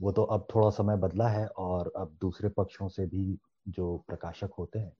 वो 0.00 0.12
तो 0.12 0.22
अब 0.22 0.46
थोड़ा 0.54 0.70
समय 0.70 0.96
बदला 0.96 1.28
है 1.28 1.46
और 1.46 1.92
अब 1.96 2.16
दूसरे 2.20 2.48
पक्षों 2.48 2.88
से 2.88 3.06
भी 3.06 3.38
जो 3.68 3.96
प्रकाशक 4.08 4.50
होते 4.58 4.78
हैं, 4.78 4.92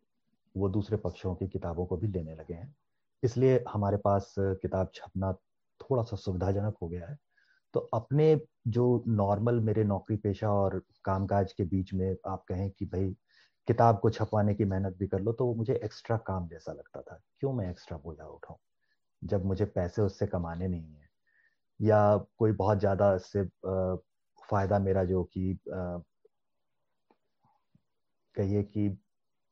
वो 0.56 0.68
दूसरे 0.68 0.96
पक्षों 0.96 1.34
की 1.34 1.48
किताबों 1.48 1.86
को 1.86 1.96
भी 1.96 2.08
लेने 2.08 2.34
लगे 2.34 2.54
हैं। 2.54 2.74
इसलिए 3.22 3.64
हमारे 3.68 3.96
पास 3.96 4.34
किताब 4.38 4.90
छपना 4.94 5.32
थोड़ा 5.80 6.02
सा 6.02 6.16
सुविधाजनक 6.16 6.76
हो 6.82 6.88
गया 6.88 7.06
है। 7.06 7.16
तो 7.74 7.80
अपने 7.94 8.40
जो 8.68 9.04
नॉर्मल 9.08 9.60
मेरे 9.60 9.84
नौकरी 9.84 10.16
पेशा 10.16 10.50
और 10.52 10.82
कामकाज 11.04 11.52
के 11.52 11.64
बीच 11.64 11.94
में 11.94 12.16
आप 12.26 12.44
कहें 12.48 12.70
कि 12.70 12.84
भाई, 12.84 13.16
किताब 13.68 13.98
को 14.00 14.10
छपवाने 14.10 14.54
की 14.54 14.64
मेहनत 14.64 14.96
भी 14.96 15.06
कर 15.06 15.20
लो 15.20 15.32
तो 15.32 15.46
वो 15.46 15.54
मुझे 15.54 15.80
एक्स्ट्रा 15.84 16.16
काम 16.16 16.48
जैसा 16.48 16.72
लगता 16.72 17.00
था। 17.00 17.20
क्यों 17.40 17.52
मैं 17.52 17.70
एक्स्ट्रा 17.70 17.98
बोझा 17.98 18.24
उठाऊं? 18.24 18.56
जब 19.24 19.44
मुझे 19.46 19.64
पैसे 19.66 20.02
उससे 20.02 20.26
कमाने 20.28 20.68
नहीं 20.68 20.94
है, 20.94 21.08
या 21.80 22.16
कोई 22.38 22.52
बहुत 22.54 22.78
ज़्यादा 22.80 23.14
इससे 23.16 23.44
फ़ायदा 24.42 24.78
मेरा 24.80 25.04
जो 25.04 25.22
कि 25.26 25.58
कहिए 28.34 28.62
कि 28.64 28.96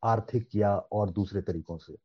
आर्थिक 0.03 0.49
या 0.57 0.75
और 0.93 1.11
दूसरे 1.13 1.43
तरीकों 1.43 1.77
से, 1.79 1.97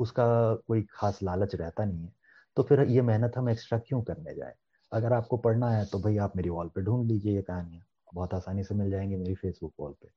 उसका 0.00 0.26
कोई 0.68 0.82
खास 0.92 1.20
लालच 1.22 1.54
रहता 1.54 1.84
नहीं 1.84 2.04
है 2.04 2.12
तो 2.56 2.62
फिर 2.64 2.80
ये 2.82 3.02
मेहनत 3.02 3.32
हम 3.36 3.48
एक्स्ट्रा 3.50 3.78
क्यों 3.80 4.02
करने 4.04 4.34
जाए? 4.34 4.54
अगर 4.92 5.12
आपको 5.12 5.36
पढ़ना 5.38 5.70
है 5.70 5.84
तो 5.86 5.98
भाई 6.00 6.16
आप 6.18 6.36
मेरी 6.36 6.48
वॉल 6.50 6.68
पे 6.68 6.82
ढूंढ 6.82 7.06
लीजिए 7.08 7.34
ये 7.34 7.42
कहानियाँ, 7.42 7.84
बहुत 8.14 8.34
आसानी 8.34 8.64
से 8.64 8.74
मिल 8.74 8.90
जाएँगी 8.90 9.16
मेरी 9.16 9.34
फेसबुक 9.36 9.72
वॉल 9.80 9.92
पे। 9.94 10.08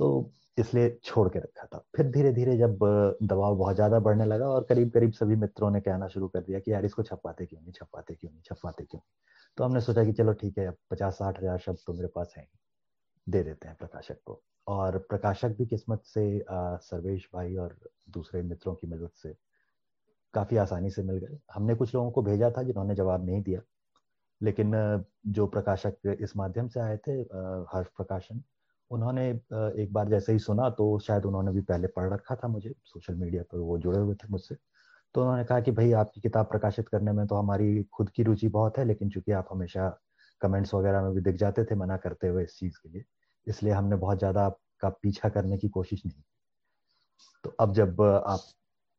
तो 0.00 0.30
इसलिए 0.58 0.88
छोड़ 1.04 1.28
के 1.28 1.38
रखा 1.38 1.64
था। 1.66 1.78
फिर 1.96 2.06
धीरे 2.10 2.32
धीरे 2.32 2.56
जब 2.58 2.78
दबाव 3.24 3.56
बहुत 3.56 3.74
ज़्यादा 3.74 3.98
बढ़ने 4.00 4.24
लगा 4.26 4.48
और 4.48 4.64
करीब 4.68 4.90
करीब 4.90 5.12
सभी 5.12 5.36
मित्रों 5.36 5.70
ने 5.70 5.80
कहना 5.80 6.08
शुरू 6.08 6.28
कर 6.28 6.40
दिया 6.40 6.58
कि 6.60 6.72
यार 6.72 6.84
इसको 6.84 7.02
छपाते 7.02 7.46
क्यों 7.46 7.60
नहीं 7.60 7.72
छपाते 7.72 8.14
क्यों 8.14 8.30
नहीं 8.30 8.42
छपाते 8.44 8.84
क्यों 8.84 8.98
नहीं? 8.98 9.10
तो 9.58 9.64
हमने 9.64 9.80
सोचा 9.80 10.04
कि 10.04 10.12
चलो 10.12 10.32
ठीक 10.34 10.58
है, 10.58 10.66
अब 10.66 10.76
पचास 10.90 11.14
साठ 11.14 11.38
हज़ार 11.40 11.58
शब्द 11.58 11.78
तो 11.86 11.92
मेरे 11.92 12.08
पास 12.14 12.34
हैं 12.36 12.46
दे 13.26 13.42
देते 13.42 13.68
हैं 13.68 13.76
प्रकाशक 13.76 14.20
को। 14.26 14.40
और 14.66 14.98
प्रकाशक 15.00 15.56
भी 15.58 15.66
किस्मत 15.66 16.02
से 16.04 16.44
सर्वेश 16.82 17.28
भाई 17.34 17.56
और 17.56 17.76
दूसरे 18.10 18.42
मित्रों 18.42 18.74
की 18.74 18.86
मदद 18.86 19.10
से 19.14 19.34
काफ़ी 20.34 20.56
आसानी 20.58 20.90
से 20.90 21.02
मिल 21.02 21.16
गए। 21.18 21.38
हमने 21.54 21.74
कुछ 21.74 21.94
लोगों 21.94 22.10
को 22.10 22.22
भेजा 22.22 22.50
था 22.50 22.62
जिन्होंने 22.62 22.94
जवाब 22.94 23.26
नहीं 23.26 23.42
दिया। 23.42 23.60
लेकिन 24.40 24.72
जो 25.28 25.46
प्रकाशक 25.48 26.16
इस 26.20 26.36
माध्यम 26.36 26.68
से 26.68 26.80
आए 26.80 26.96
थे 26.98 27.12
हर्ष 27.72 27.88
प्रकाशन 27.96 28.42
उन्होंने 28.90 29.28
एक 29.28 29.88
बार 29.92 30.08
जैसे 30.08 30.32
ही 30.32 30.38
सुना 30.40 30.68
तो 30.72 30.98
शायद 31.00 31.24
उन्होंने 31.26 31.52
भी 31.52 31.60
पहले 31.62 31.88
पढ़ 31.88 32.12
रखा 32.12 32.34
था 32.36 32.48
मुझे 32.48 32.74
सोशल 32.84 33.14
मीडिया 33.16 33.42
पर, 33.42 33.58
वो 33.58 33.78
जुड़े 33.78 33.98
हुए 33.98 34.14
थे 34.14 34.28
मुझसे। 34.30 34.56
तो 35.14 35.20
उन्होंने 35.22 35.44
कहा 35.44 35.60
कि 35.60 35.70
भाई 35.72 35.92
आपकी 35.94 36.20
किताब 36.20 36.46
प्रकाशित 36.46 36.88
करने 36.88 37.12
में 37.12 37.26
तो 37.26 37.34
हमारी 37.36 37.82
खुद 37.92 38.10
की 38.10 38.22
रुचि 38.22 38.48
बहुत 38.50 38.78
है, 38.78 38.84
लेकिन 38.84 39.10
चूँकि 39.10 39.32
आप 39.32 39.48
हमेशा 39.50 39.88
कमेंट्स 40.42 40.74
वगैरह 40.74 41.02
में 41.02 41.12
भी 41.14 41.20
दिख 41.20 41.36
जाते 41.36 41.64
थे 41.64 41.74
मना 41.74 41.96
करते 41.98 42.28
हुए 42.28 42.44
इस 42.44 42.56
चीज़ 42.58 42.78
के 42.82 42.88
लिए, 42.88 43.04
इसलिए 43.46 43.72
हमने 43.72 43.96
बहुत 43.98 44.18
ज़्यादा 44.18 44.44
आपका 44.46 44.88
पीछा 45.02 45.28
करने 45.28 45.58
की 45.58 45.68
कोशिश 45.70 46.02
नहीं 46.06 46.22
तो 47.44 47.54
अब 47.60 47.72
जब 47.74 48.00
आप 48.02 48.40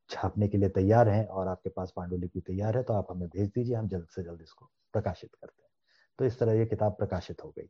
छापने 0.10 0.48
के 0.48 0.57
लिए 0.57 0.69
तैयार 0.71 1.10
हैं 1.10 1.25
और 1.27 1.48
आपके 1.48 1.69
पास 1.69 1.93
पांडुलिपि 1.95 2.39
तैयार 2.41 2.77
है 2.77 2.83
तो 2.83 2.93
आप 2.93 3.07
हमें 3.12 3.27
भेज 3.29 3.50
दीजिए, 3.50 3.75
हम 3.75 3.88
जल्द 3.88 4.07
से 4.15 4.24
जल्द 4.24 4.41
इसको 4.41 4.69
प्रकाशित 4.93 5.29
करते 5.33 5.62
हैं। 5.63 5.69
तो 6.19 6.25
इस 6.25 6.39
तरह 6.39 6.53
ये 6.53 6.65
किताब 6.65 6.95
प्रकाशित 6.95 7.43
हो 7.43 7.50
गई। 7.50 7.69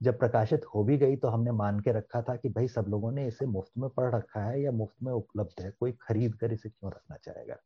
जब 0.00 0.18
प्रकाशित 0.18 0.64
हो 0.74 0.82
भी 0.84 0.96
गई 0.98 1.16
तो 1.16 1.28
हमने 1.28 1.52
मान 1.52 1.78
के 1.80 1.92
रखा 1.92 2.20
था 2.22 2.34
कि 2.36 2.48
भाई 2.50 2.68
सब 2.68 2.86
लोगों 2.88 3.10
ने 3.12 3.26
इसे 3.28 3.46
मुफ़्त 3.46 3.72
में 3.78 3.88
पढ़ 3.90 4.14
रखा 4.14 4.40
है 4.42 4.60
या 4.62 4.72
मुफ़्त 4.72 4.96
में 5.02 5.12
उपलब्ध 5.12 5.62
है 5.62 5.70
कोई 5.72 5.92
खरीद 6.02 6.34
कर 6.34 6.52
इसे 6.52 6.68
क्यों 6.68 6.90
रखना 6.92 7.16
चाहेगा? 7.18 7.56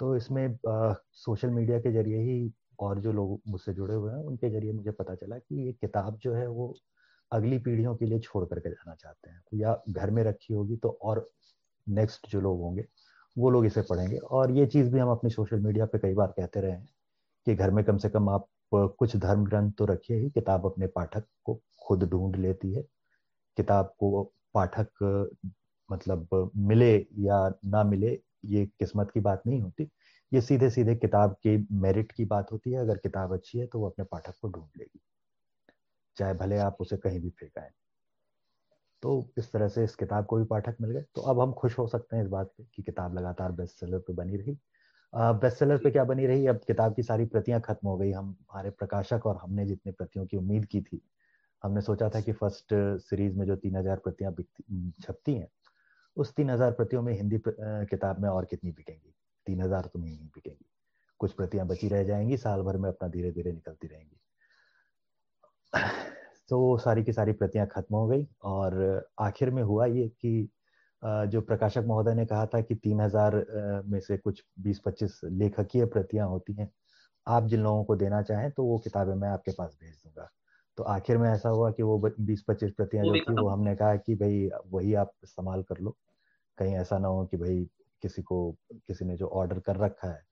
तो 0.00 0.16
इसमें 0.16 0.46
आ, 0.68 0.94
सोशल 1.14 1.50
मीडिया 1.50 1.80
के 1.80 1.92
ज़रिए 1.92 2.18
ही 2.22 2.52
और 2.80 3.00
जो 3.00 3.12
लोग 3.12 3.40
मुझसे 3.48 3.72
जुड़े 3.74 3.94
हुए 3.94 4.12
हैं 4.12 4.20
उनके 4.20 4.50
ज़रिए 4.50 4.72
मुझे 4.72 4.90
पता 4.92 5.14
चला 5.16 5.38
कि 5.38 5.66
ये 5.66 5.72
किताब 5.74 6.18
जो 6.18 6.34
है 6.34 6.46
वो 6.48 6.74
अगली 7.32 7.58
पीढ़ियों 7.60 7.94
के 7.96 8.06
लिए 8.06 8.18
छोड़ 8.20 8.44
करके 8.46 8.70
जाना 8.70 8.94
चाहते 8.96 9.30
हैं। 9.30 9.42
या 9.54 9.76
घर 9.90 10.10
में 10.10 10.22
रखी 10.24 10.54
होगी 10.54 10.76
तो 10.78 10.98
और 11.02 11.28
नेक्स्ट 11.86 12.28
जो 12.30 12.40
लोग 12.40 12.60
होंगे 12.62 12.84
वो 13.36 13.50
लोग 13.50 13.66
इसे 13.66 13.82
पढ़ेंगे। 13.84 14.18
और 14.18 14.52
ये 14.52 14.66
चीज़ 14.66 14.90
भी 14.92 15.00
हम 15.00 15.10
अपनी 15.10 15.30
सोशल 15.30 15.60
मीडिया 15.60 15.86
पे 15.86 15.98
कई 15.98 16.14
बार 16.14 16.28
कहते 16.38 16.60
रहे 16.60 16.72
हैं 16.72 16.86
कि 17.46 17.54
घर 17.56 17.70
में 17.72 17.84
कम 17.84 17.98
से 17.98 18.08
कम 18.10 18.28
आप 18.30 18.46
कुछ 18.72 19.16
धर्म 19.16 19.44
ग्रंथ 19.44 19.72
तो 19.78 19.84
रखिए 19.84 20.16
ही, 20.18 20.30
किताब 20.30 20.66
अपने 20.66 20.86
पाठक 20.86 21.24
को 21.44 21.60
खुद 21.82 22.04
ढूंढ 22.04 22.36
लेती 22.36 22.72
है। 22.74 22.82
किताब 23.56 23.94
को 24.00 24.22
पाठक 24.54 24.88
मतलब 25.88 26.50
मिले 26.56 26.94
या 27.18 27.38
ना 27.64 27.82
मिले, 27.84 28.20
ये 28.44 28.66
किस्मत 28.66 29.10
की 29.14 29.20
बात 29.20 29.42
नहीं 29.46 29.60
होती। 29.62 29.90
ये 30.32 30.40
सीधे 30.40 30.70
सीधे 30.70 30.94
किताब 30.96 31.32
की 31.46 31.56
मेरिट 31.72 32.12
की 32.12 32.24
बात 32.24 32.52
होती 32.52 32.72
है। 32.72 32.78
अगर 32.78 32.98
किताब 32.98 33.32
अच्छी 33.34 33.58
है 33.58 33.66
तो 33.66 33.78
वो 33.80 33.88
अपने 33.90 34.04
पाठक 34.04 34.34
को 34.42 34.48
ढूंढ 34.48 34.68
लेगी। 34.78 35.00
चाहे 36.16 36.34
भले 36.34 36.58
आप 36.58 36.76
उसे 36.80 36.96
कहीं 36.96 37.20
भी 37.20 37.30
फेंकाएँ। 37.30 37.70
तो 39.02 39.12
इस 39.38 39.52
तरह 39.52 39.68
से 39.68 39.84
इस 39.84 39.94
किताब 39.96 40.26
को 40.26 40.36
भी 40.36 40.44
पाठक 40.44 40.76
मिल 40.80 40.90
गए। 40.90 41.04
तो 41.14 41.22
अब 41.22 41.40
हम 41.40 41.52
खुश 41.52 41.78
हो 41.78 41.86
सकते 41.86 42.16
हैं 42.16 42.22
इस 42.24 42.28
बात 42.30 42.52
पे 42.58 42.64
कि 42.74 42.82
किताब 42.82 43.14
लगातार 43.18 43.52
बेस्ट 43.52 43.80
सेलर 43.80 43.98
पे 43.98 44.12
बनी 44.12 44.36
रही। 44.36 44.58
बेस्ट 45.12 45.58
सेलर 45.58 45.76
पे 45.78 45.90
क्या 45.90 46.04
बनी 46.04 46.26
रही? 46.26 46.46
अब 46.46 46.60
किताब 46.66 46.94
की 46.94 47.02
सारी 47.02 47.24
प्रतियाँ 47.26 47.60
खत्म 47.60 47.88
हो 47.88 47.96
गई। 47.98 48.10
हम 48.12 48.26
हमारे 48.50 48.70
प्रकाशक 48.72 49.26
और 49.26 49.36
हमने 49.36 49.66
जितने 49.66 49.92
प्रतियों 49.92 50.26
की 50.26 50.36
उम्मीद 50.36 50.64
की 50.66 50.80
थी 50.82 51.00
हमने 51.62 51.80
सोचा 51.80 52.08
था 52.08 52.20
कि 52.20 52.32
फ़र्स्ट 52.32 52.74
सीरीज़ 53.00 53.36
में 53.38 53.46
जो 53.46 53.56
तीन 53.56 53.76
हज़ार 53.76 53.96
प्रतियाँ 54.04 54.32
छपती 55.02 55.34
हैं 55.34 55.48
उस 56.16 56.34
तीन 56.34 56.50
हज़ार 56.50 56.70
प्रतियों 56.72 57.02
में 57.02 57.12
हिंदी 57.14 57.40
किताब 57.48 58.20
में 58.22 58.28
और 58.28 58.44
कितनी 58.44 58.70
बिकेंगी? 58.72 59.14
तीन 59.46 59.60
हज़ार 59.62 59.86
तो 59.92 59.98
नहीं 59.98 60.18
बिकेंगी। 60.26 60.64
कुछ 61.20 61.32
प्रतियाँ 61.32 61.66
बची 61.66 61.88
रह 61.88 62.02
जाएँगी 62.04 62.36
साल 62.36 62.62
भर 62.62 62.76
में 62.76 62.88
अपना 62.88 63.08
धीरे 63.08 63.30
धीरे 63.32 63.52
निकलती 63.52 63.86
रहेंगी। 63.86 64.16
तो 66.50 66.76
सारी 66.78 67.04
की 67.04 67.12
सारी 67.12 67.32
प्रतियाँ 67.32 67.66
खत्म 67.66 67.96
हो 67.96 68.06
गई 68.06 68.26
और 68.44 69.04
आखिर 69.20 69.50
में 69.50 69.62
हुआ 69.62 69.86
ये 69.86 70.08
कि 70.10 70.48
जो 71.02 71.40
प्रकाशक 71.42 71.84
महोदय 71.86 72.14
ने 72.14 72.24
कहा 72.26 72.46
था 72.46 72.60
कि 72.62 72.74
तीन 72.76 73.00
हज़ार 73.00 73.34
में 73.86 73.98
से 74.00 74.16
कुछ 74.18 74.42
बीस 74.60 74.80
पच्चीस 74.86 75.20
लेखकीय 75.24 75.84
प्रतियाँ 75.88 76.28
होती 76.28 76.52
हैं 76.54 76.70
आप 77.26 77.46
जिन 77.46 77.60
लोगों 77.62 77.84
को 77.84 77.96
देना 77.96 78.22
चाहें 78.24 78.50
तो 78.52 78.64
वो 78.64 78.78
किताबें 78.80 79.14
मैं 79.16 79.28
आपके 79.28 79.52
पास 79.52 79.76
भेज 79.82 79.94
दूँगा। 79.96 80.28
तो 80.78 80.82
आखिर 80.84 81.18
में 81.18 81.28
ऐसा 81.30 81.48
हुआ 81.50 81.70
कि 81.72 81.82
वो 81.84 81.98
बीस 82.20 82.44
पच्चीस 82.48 82.72
प्रतियाँ 82.72 83.06
जो 83.06 83.18
थी 83.20 83.34
वो 83.34 83.48
हमने 83.48 83.74
कहा 83.76 83.96
कि 83.98 84.14
भाई 84.16 84.48
वही 84.68 84.94
आप 84.96 85.12
इस्तेमाल 85.24 85.62
कर 85.64 85.78
लो। 85.80 85.96
कहीं 86.58 86.74
ऐसा 86.76 86.98
ना 86.98 87.08
हो 87.08 87.24
कि 87.26 87.36
भाई 87.38 87.64
किसी 88.02 88.22
को 88.24 88.40
किसी 88.72 89.04
ने 89.04 89.16
जो 89.16 89.28
ऑर्डर 89.34 89.60
कर 89.62 89.76
रखा 89.78 90.10
है 90.10 90.22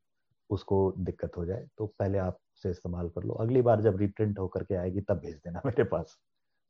उसको 0.51 0.81
दिक्कत 1.01 1.37
हो 1.37 1.45
जाए 1.47 1.67
तो 1.79 1.87
पहले 1.99 2.19
आप 2.21 2.39
से 2.63 2.71
इस्तेमाल 2.71 3.09
कर 3.11 3.25
लो। 3.25 3.35
अगली 3.37 3.63
बार 3.63 3.83
जब 3.83 3.99
रिप्रिंट 3.99 4.39
होकर 4.39 4.65
के 4.65 4.77
आएगी 4.77 5.01
तब 5.03 5.21
भेज 5.21 5.37
देना 5.37 5.63
मेरे 5.67 5.85
पास। 5.87 6.19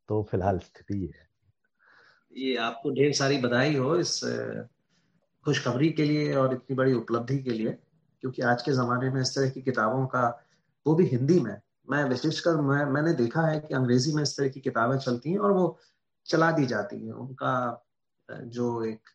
तो 0.08 0.22
फ़िलहाल 0.24 0.58
स्थिति 0.60 0.98
ये 0.98 1.12
है। 1.16 1.28
ये 2.38 2.56
आपको 2.56 2.90
ढेर 2.90 3.12
सारी 3.12 3.38
बधाई 3.38 3.74
हो 3.76 3.96
इस 3.96 4.20
खुशखबरी 5.44 5.90
के 5.90 6.04
लिए 6.04 6.34
और 6.34 6.52
इतनी 6.54 6.76
बड़ी 6.76 6.92
उपलब्धि 6.92 7.38
के 7.38 7.50
लिए 7.50 7.70
क्योंकि 8.22 8.42
आज 8.42 8.62
के 8.62 8.72
ज़माने 8.72 9.10
में 9.10 9.20
इस 9.22 9.34
तरह 9.34 9.50
की 9.50 9.62
किताबों 9.62 10.06
का 10.06 10.22
वो 10.86 10.94
भी 10.94 11.06
हिंदी 11.06 11.38
में। 11.40 11.56
मैं 11.90 12.04
विशेषकर 12.04 12.60
मैं 12.60 12.84
मैंने 12.84 13.12
देखा 13.14 13.42
है 13.42 13.58
कि 13.60 13.74
अंग्रेज़ी 13.74 14.12
में 14.12 14.22
इस 14.22 14.36
तरह 14.36 14.48
की 14.48 14.60
किताबें 14.60 14.96
चलती 14.98 15.30
हैं 15.30 15.38
और 15.38 15.52
वो 15.52 15.78
चला 16.26 16.50
दी 16.52 16.66
जाती 16.66 16.96
हैं। 17.06 17.12
उनका 17.12 17.54
जो 18.28 18.84
एक 18.84 19.08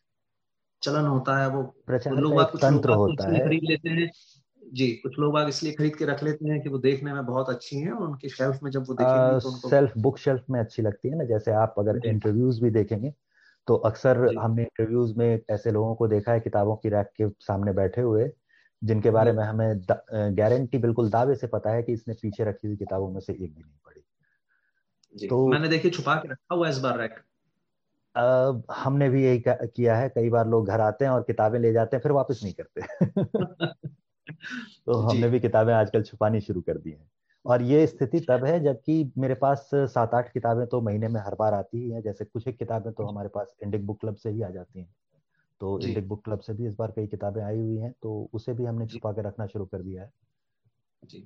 चलन 0.82 1.06
होता 1.06 1.38
है 1.38 1.48
वो 1.48 1.62
लोग 1.90 2.50
कुछ 2.50 2.64
होता 2.64 3.32
है। 3.32 3.38
खरीद 3.40 3.60
लेते 3.62 3.90
हैं। 3.90 4.10
जी 4.74 4.90
कुछ 4.96 5.18
लोग 5.18 5.32
बाग 5.32 5.48
इसलिए 5.48 5.72
खरीद 5.72 5.96
के 5.96 6.04
रख 6.04 6.22
लेते 6.22 6.48
हैं 6.48 6.60
कि 6.62 6.68
वो 6.68 6.78
देखने 6.78 7.12
में 7.12 7.24
बहुत 7.26 7.48
अच्छी 7.48 7.76
हैं 7.76 7.92
और 7.92 8.06
उनकी 8.08 8.28
शेल्फ 8.28 8.62
में 8.62 8.70
जब 8.70 8.84
वो 8.88 8.94
देखेंगे 8.94 9.36
तो 9.36 9.48
उनको 9.48 9.70
सेल्फ 9.70 9.92
बुक 9.98 10.18
शेल्फ 10.18 10.44
में 10.50 10.58
अच्छी 10.60 10.82
लगती 10.82 11.08
है 11.08 11.16
ना 11.16 11.24
जैसे 11.24 11.52
आप 11.54 11.74
अगर 11.78 12.00
इंटरव्यूज़ 12.06 12.62
भी 12.62 12.70
देखेंगे 12.70 13.12
तो 13.68 13.76
अक्सर 13.84 14.18
हमने 14.38 14.62
इंटरव्यूज़ 14.62 15.14
में 15.18 15.40
ऐसे 15.50 15.70
लोगों 15.70 15.94
को 15.94 16.08
देखा 16.08 16.32
है 16.32 16.40
किताबों 16.40 16.76
की 16.76 16.88
रैक 16.88 17.12
के 17.16 17.28
सामने 17.40 17.72
बैठे 17.72 18.00
हुए 18.00 18.30
जिनके 18.82 19.10
बारे 19.10 19.32
में 19.32 19.44
हमें 19.44 19.80
गारंटी 20.38 20.78
बिल्कुल 20.78 21.10
दावे 21.10 21.34
से 21.34 21.46
पता 21.46 21.70
है 21.70 21.82
कि 21.82 21.92
इसने 21.92 22.14
पीछे 22.14 22.44
रखी 22.44 22.66
हुई 22.66 22.76
किताबों 22.76 23.10
में 23.12 23.20
से 23.20 23.32
एक 23.34 23.54
भी 23.54 23.62
नहीं 23.62 23.78
पढ़ी। 23.86 24.02
तो 25.14 25.38
मैंने 25.46 25.68
देखिए 25.68 25.90
छुपा 25.90 26.14
के 26.16 26.28
रखा 26.28 26.54
हुआ 26.54 26.68
इस 26.68 26.78
बार 26.78 26.98
रैक। 26.98 27.22
आ, 28.14 28.52
हमने 28.74 29.08
भी 29.08 29.24
यही 29.24 29.42
किया 29.46 29.96
है 29.96 30.08
कई 30.08 30.30
बार 30.30 30.48
लोग 30.48 30.68
घर 30.68 30.80
आते 30.80 31.04
हैं 31.04 31.12
और 31.12 31.22
किताबें 31.22 31.58
ले 31.58 31.72
जाते 31.72 31.96
हैं 31.96 32.02
फिर 32.02 32.12
वापस 32.12 32.40
नहीं 32.42 32.54
करते। 32.54 32.80
तो 34.86 34.98
हमने 35.00 35.28
भी 35.28 35.40
किताबें 35.40 35.74
आजकल 35.74 36.02
छुपानी 36.02 36.40
शुरू 36.40 36.60
कर 36.60 36.78
दी 36.78 36.90
हैं। 36.90 37.10
और 37.46 37.62
ये 37.62 37.86
स्थिति 37.86 38.20
तब 38.20 38.44
है 38.44 38.60
जबकि 38.60 39.12
मेरे 39.18 39.34
पास 39.34 39.70
सात 39.74 40.14
आठ 40.14 40.32
किताबें 40.32 40.66
तो 40.66 40.80
महीने 40.80 41.08
में 41.08 41.20
हर 41.20 41.34
बार 41.34 41.54
आती 41.54 41.78
ही 41.78 41.90
हैं 41.90 42.02
जैसे 42.02 42.24
कुछ 42.24 42.48
एक 42.48 42.58
किताबें 42.58 42.92
तो 42.92 43.04
हमारे 43.04 43.28
पास 43.28 43.56
इंडिक 43.62 43.86
बुक 43.86 44.00
क्लब 44.00 44.16
से 44.16 44.30
ही 44.30 44.42
आ 44.42 44.50
जाती 44.50 44.80
हैं। 44.80 44.94
तो 45.60 45.80
इंडिक 45.80 46.08
बुक 46.08 46.24
क्लब 46.24 46.40
से 46.40 46.54
भी 46.54 46.66
इस 46.66 46.74
बार 46.78 46.92
कई 46.96 47.06
किताबें 47.06 47.42
आई 47.42 47.58
हुई 47.58 47.76
हैं 47.76 47.92
तो 48.02 48.30
उसे 48.32 48.54
भी 48.54 48.64
हमने 48.64 48.86
छुपा 48.86 49.12
के 49.12 49.22
रखना 49.22 49.46
शुरू 49.46 49.66
कर 49.66 49.82
दिया 49.82 50.02
है। 50.02 50.12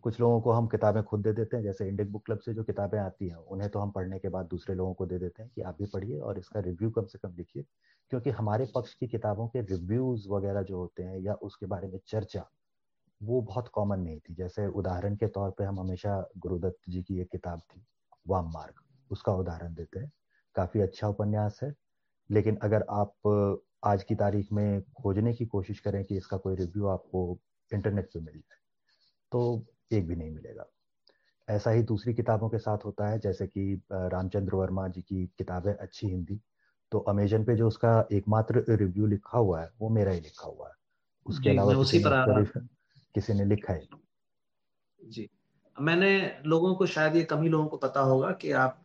कुछ 0.03 0.21
लोगों 0.21 0.41
को 0.41 0.53
हम 0.53 0.67
किताबें 0.67 1.03
खुद 1.03 1.23
दे 1.23 1.33
देते 1.33 1.57
हैं 1.57 1.65
जैसे 1.65 1.89
इंडिक 1.89 2.13
बुक 2.13 2.25
क्लब 2.27 2.39
से 2.39 2.55
जो 2.55 2.65
किताबें 2.65 2.99
आती 2.99 3.29
हैं 3.29 3.37
उन्हें 3.37 3.71
तो 3.71 3.79
हम 3.79 3.91
पढ़ने 3.91 4.19
के 4.19 4.29
बाद 4.29 4.47
दूसरे 4.47 4.75
लोगों 4.75 4.95
को 4.95 5.07
दे 5.07 5.19
देते 5.19 5.43
हैं 5.43 5.51
कि 5.55 5.63
आप 5.63 5.77
भी 5.79 5.87
पढ़िए 5.87 6.19
और 6.19 6.39
इसका 6.39 6.61
रिव्यू 6.61 6.91
कम 6.91 7.07
से 7.07 7.19
कम 7.19 7.35
लिखिए। 7.37 7.65
क्योंकि 8.11 8.31
हमारे 8.31 8.67
पक्ष 8.75 8.95
की 8.95 9.07
किताबों 9.09 9.49
के 9.49 9.61
रिव्यूज़ 9.61 10.29
वगैरह 10.29 10.63
जो 10.63 10.79
होते 10.79 11.03
हैं 11.03 11.19
या 11.21 11.35
उसके 11.35 11.67
बारे 11.67 11.89
में 11.89 11.99
चर्चा 12.07 12.49
वो 13.21 13.41
बहुत 13.43 13.69
कॉमन 13.69 14.01
नहीं 14.01 14.19
थी। 14.21 14.35
जैसे 14.35 14.67
उदाहरण 14.67 15.17
के 15.17 15.27
तौर 15.29 15.51
पे 15.51 15.65
हम 15.65 15.81
हमेशा 15.81 16.21
गुरुदत्त 16.39 16.91
जी 16.91 17.03
की 17.03 17.21
एक 17.21 17.31
किताब 17.31 17.61
थी 17.61 17.85
वाम 18.29 18.51
मार्ग। 18.53 18.83
उसका 19.11 19.33
उदाहरण 19.35 19.75
देते 19.75 20.01
हैं। 20.01 20.13
काफ़ी 20.57 20.81
अच्छा 20.81 21.09
उपन्यास 21.09 21.61
है 21.63 21.75
लेकिन 22.31 22.57
अगर 22.63 22.85
आप 22.91 23.61
आज 23.87 24.05
की 24.05 24.15
तारीख 24.15 24.53
में 24.53 24.83
खोजने 25.03 25.35
की 25.35 25.47
कोशिश 25.47 25.81
करें 25.81 26.05
कि 26.05 26.17
इसका 26.17 26.37
कोई 26.39 26.57
रिव्यू 26.57 26.87
आपको 26.87 27.23
इंटरनेट 27.71 28.07
पे 28.15 28.21
मिल 28.21 28.35
जाए 28.35 28.59
तो 29.33 29.43
एक 29.93 30.09
भी 30.09 30.17
नहीं 30.17 30.31
मिलेगा। 30.33 30.67
ऐसा 31.49 31.71
ही 31.71 31.83
दूसरी 31.83 32.15
किताबों 32.15 32.49
के 32.51 32.59
साथ 32.59 32.85
होता 32.87 33.09
है 33.09 33.19
जैसे 33.19 33.47
कि 33.47 33.83
रामचंद्र 33.93 34.57
वर्मा 34.57 34.89
जी 34.89 35.03
की 35.03 35.27
किताब 35.39 35.69
है 35.69 35.75
अच्छी 35.77 36.09
हिंदी। 36.09 36.41
तो 36.93 36.99
अमेजन 37.09 37.45
पे 37.45 37.57
जो 37.57 37.69
उसका 37.69 37.93
एकमात्र 38.13 38.65
रिव्यू 38.71 39.07
लिखा 39.07 39.39
हुआ 39.39 39.63
है 39.63 39.71
वो 39.81 39.91
मेरा 39.91 40.13
ही 40.13 40.21
लिखा 40.21 40.49
हुआ 40.49 40.69
है। 40.69 40.75
उसके 41.27 41.51
अलावा 41.51 41.75
किसी, 41.75 42.05
किसी 43.15 43.35
ने 43.35 43.45
लिखा 43.45 43.73
है। 43.73 43.89
जी। 45.05 45.31
मैंने 45.81 46.43
लोगों 46.47 46.75
को, 46.75 46.87
शायद 46.87 47.17
ये 47.17 47.25
कम 47.25 47.45
लोगों 47.45 47.67
को 47.67 47.77
पता 47.77 48.01
होगा 48.01 48.31
कि 48.31 48.53
आप 48.53 48.85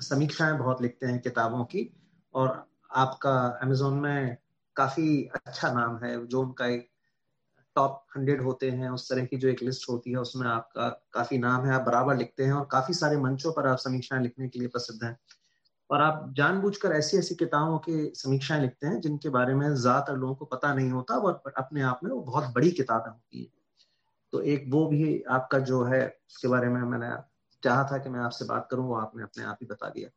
समीक्षाएँ 0.00 0.58
बहुत 0.58 0.82
लिखते 0.82 1.06
हैं 1.06 1.20
किताबों 1.20 1.64
की 1.64 1.92
और 2.34 2.70
आपका 2.92 3.58
अमेजोन 3.62 3.94
में 3.94 4.36
काफ़ी 4.76 5.24
अच्छा 5.24 5.72
नाम 5.72 5.98
है, 6.04 6.26
जो 6.26 6.42
उनका 6.42 6.66
एक 6.66 6.90
टॉप 7.76 8.06
हंड्रेड 8.16 8.42
होते 8.42 8.70
हैं, 8.70 8.90
उस 8.90 9.10
तरह 9.10 9.24
की 9.24 9.36
जो 9.36 9.48
एक 9.48 9.62
लिस्ट 9.62 9.90
होती 9.90 10.10
है, 10.10 10.16
उसमें 10.16 10.48
आपका 10.48 10.88
काफ़ी 11.12 11.38
नाम 11.38 11.66
है। 11.66 11.72
आप 11.72 11.82
बराबर 11.82 12.16
लिखते 12.16 12.44
हैं 12.44 12.52
और 12.52 12.68
काफ़ी 12.72 12.94
सारे 12.94 13.16
मंचों 13.16 13.52
पर 13.52 13.66
आप 13.66 13.78
समीक्षाएँ 13.78 14.22
लिखने 14.22 14.48
के 14.48 14.58
लिए 14.58 14.68
प्रसिद्ध 14.68 15.04
हैं। 15.04 15.18
और 15.90 16.00
आप 16.02 16.32
जानबूझकर 16.36 16.92
ऐसी 16.92 17.16
ऐसी 17.18 17.34
किताबों 17.34 17.78
की 17.78 18.12
समीक्षाएँ 18.14 18.60
लिखते 18.60 18.86
हैं, 18.86 19.00
जिनके 19.00 19.28
बारे 19.28 19.54
में 19.54 19.68
ज़्यादातर 19.74 20.16
लोगों 20.16 20.34
को 20.34 20.44
पता 20.46 20.74
नहीं 20.74 20.90
होता, 20.90 21.14
और 21.14 21.52
अपने 21.58 21.82
आप 21.82 22.00
में 22.04 22.10
वो 22.10 22.20
बहुत 22.22 22.52
बड़ी 22.54 22.70
किताबें 22.70 23.10
होती 23.10 23.42
है। 23.42 23.48
तो 24.32 24.40
एक 24.42 24.64
वो 24.68 24.86
भी 24.86 25.22
आपका 25.30 25.58
जो 25.60 25.82
है, 25.84 26.06
उसके 26.28 26.48
बारे 26.48 26.68
में 26.68 26.80
मैंने 26.82 27.10
चाहा 27.62 27.84
था 27.92 27.98
कि 27.98 28.08
मैं 28.08 28.20
आपसे 28.20 28.44
बात 28.44 28.68
करूँ, 28.70 28.86
वो 28.86 28.94
आपने 28.94 29.22
अपने 29.22 29.44
आप 29.44 29.58
ही 29.62 29.66
बता 29.66 29.88
दिया। 29.88 30.08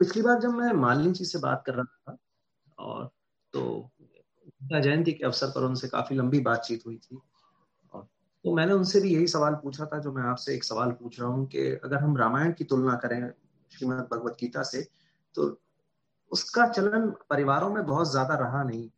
पिछली 0.00 0.22
बार 0.22 0.40
जब 0.40 0.50
मैं 0.50 0.72
मालिनी 0.72 1.12
जी 1.12 1.24
से 1.24 1.38
बात 1.38 1.62
कर 1.66 1.74
रहा 1.74 1.84
था, 1.84 2.16
और 2.78 3.10
तो 3.52 3.90
जयंती 4.72 5.12
के 5.12 5.24
अवसर 5.24 5.46
पर 5.46 5.62
उनसे 5.62 5.88
काफ़ी 5.88 6.16
लंबी 6.16 6.40
बातचीत 6.40 6.86
हुई 6.86 6.96
थी, 6.96 7.18
और 7.94 8.06
तो 8.44 8.54
मैंने 8.54 8.72
उनसे 8.72 9.00
भी 9.00 9.14
यही 9.14 9.26
सवाल 9.26 9.54
पूछा 9.54 9.86
था, 9.86 9.98
जो 9.98 10.12
मैं 10.12 10.22
आपसे 10.22 10.54
एक 10.54 10.64
सवाल 10.64 10.90
पूछ 10.92 11.20
रहा 11.20 11.28
हूँ 11.30 11.46
कि 11.46 11.66
अगर 11.84 11.96
हम 11.96 12.16
रामायण 12.16 12.52
की 12.52 12.64
तुलना 12.64 12.94
करें 12.96 13.20
श्रीमद 13.72 14.08
भगवत 14.12 14.36
गीता 14.40 14.62
से 14.62 14.82
तो 15.34 15.60
उसका 16.32 16.68
चलन 16.68 17.10
परिवारों 17.30 17.70
में 17.70 17.86
बहुत 17.86 18.10
ज़्यादा 18.10 18.34
रहा 18.34 18.62
नहीं। 18.62 18.90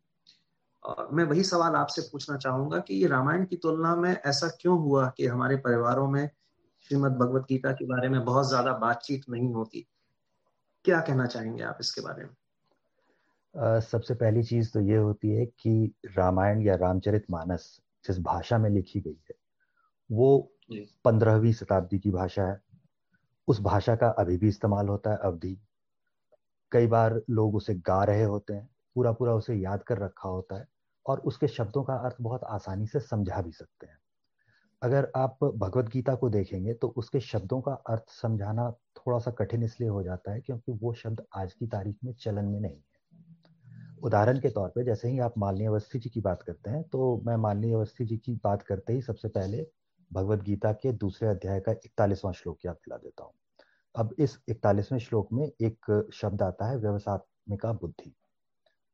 और 0.85 1.09
मैं 1.11 1.23
वही 1.23 1.43
सवाल 1.43 1.75
आपसे 1.75 2.01
पूछना 2.01 2.37
चाहूँगा 2.37 2.79
कि 2.79 2.95
ये 2.95 3.07
रामायण 3.07 3.45
की 3.45 3.55
तुलना 3.55 3.95
में 3.95 4.11
ऐसा 4.11 4.47
क्यों 4.61 4.79
हुआ 4.79 5.07
कि 5.17 5.27
हमारे 5.27 5.55
परिवारों 5.55 6.07
में 6.07 6.29
श्रीमद 6.81 7.11
भगवत 7.11 7.45
गीता 7.49 7.71
के 7.71 7.85
बारे 7.85 8.09
में 8.09 8.23
बहुत 8.25 8.47
ज़्यादा 8.49 8.73
बातचीत 8.73 9.29
नहीं 9.29 9.53
होती? 9.53 9.87
क्या 10.85 11.01
कहना 11.01 11.25
चाहेंगे 11.25 11.63
आप 11.63 11.77
इसके 11.81 12.01
बारे 12.01 12.23
में? 12.23 12.29
Uh, 13.55 13.81
सबसे 13.81 14.13
पहली 14.13 14.43
चीज़ 14.43 14.71
तो 14.71 14.79
ये 14.79 14.97
होती 14.97 15.29
है 15.29 15.45
कि 15.45 15.93
रामायण 16.17 16.61
या 16.61 16.75
रामचरित 16.75 17.25
मानस 17.31 17.81
जिस 18.07 18.19
भाषा 18.19 18.57
में 18.57 18.69
लिखी 18.69 18.99
गई 18.99 19.21
है 19.29 19.35
वो 20.09 20.51
पंद्रहवीं 21.05 21.53
शताब्दी 21.53 21.99
की 21.99 22.11
भाषा 22.11 22.43
है। 22.43 22.61
उस 23.47 23.59
भाषा 23.61 23.95
का 23.95 24.07
अभी 24.09 24.37
भी 24.37 24.47
इस्तेमाल 24.47 24.87
होता 24.87 25.11
है, 25.11 25.17
अवधि। 25.17 25.57
कई 26.71 26.87
बार 26.87 27.21
लोग 27.29 27.55
उसे 27.55 27.73
गा 27.77 28.03
रहे 28.03 28.23
होते 28.23 28.53
हैं 28.53 28.69
पूरा 28.95 29.11
पूरा 29.11 29.33
उसे 29.33 29.55
याद 29.55 29.83
कर 29.83 29.97
रखा 29.97 30.29
होता 30.29 30.55
है 30.55 30.67
और 31.05 31.19
उसके 31.21 31.47
शब्दों 31.47 31.83
का 31.83 31.93
अर्थ 31.95 32.15
बहुत 32.21 32.43
आसानी 32.43 32.87
से 32.87 32.99
समझा 32.99 33.41
भी 33.41 33.51
सकते 33.51 33.87
हैं। 33.87 33.97
अगर 34.81 35.11
आप 35.15 35.43
भगवत 35.43 35.85
गीता 35.85 36.15
को 36.15 36.29
देखेंगे 36.29 36.73
तो 36.73 36.87
उसके 36.97 37.19
शब्दों 37.19 37.59
का 37.61 37.73
अर्थ 37.89 38.09
समझाना 38.11 38.69
थोड़ा 38.97 39.17
सा 39.19 39.31
कठिन 39.31 39.63
इसलिए 39.63 39.89
हो 39.89 40.03
जाता 40.03 40.31
है 40.31 40.41
क्योंकि 40.41 40.71
वो 40.71 40.93
शब्द 40.93 41.25
आज 41.35 41.53
की 41.53 41.67
तारीख 41.67 41.97
में 42.03 42.13
चलन 42.13 42.45
में 42.45 42.59
नहीं 42.59 42.75
है। 42.75 42.89
उदाहरण 44.03 44.39
के 44.39 44.49
तौर 44.49 44.69
पे 44.69 44.83
जैसे 44.83 45.09
ही 45.09 45.19
आप 45.19 45.37
मालनी 45.37 45.65
अवस्थी 45.65 45.99
जी 45.99 46.09
की 46.09 46.21
बात 46.21 46.41
करते 46.41 46.69
हैं 46.69 46.83
तो 46.83 47.21
मैं 47.25 47.35
मालनी 47.37 47.71
अवस्थी 47.71 48.05
जी 48.05 48.17
की 48.17 48.33
बात 48.43 48.61
करते 48.61 48.93
ही 48.93 49.01
सबसे 49.01 49.27
पहले 49.27 49.65
भगवत 50.11 50.41
गीता 50.43 50.71
के 50.73 50.91
दूसरे 50.93 51.27
अध्याय 51.29 51.59
का 51.59 51.71
इकतालीसवां 51.85 52.33
श्लोक 52.33 52.65
याद 52.65 52.75
दिला 52.75 52.97
देता 52.97 53.23
हूँ। 53.23 53.33
अब 53.95 54.15
इस 54.19 54.37
इकतालीसवें 54.49 54.99
श्लोक 54.99 55.29
में 55.33 55.45
एक 55.45 56.09
शब्द 56.13 56.41
आता 56.41 56.69
है 56.69 56.77
व्यवसात्मिका 56.77 57.71
बुद्धि। 57.73 58.13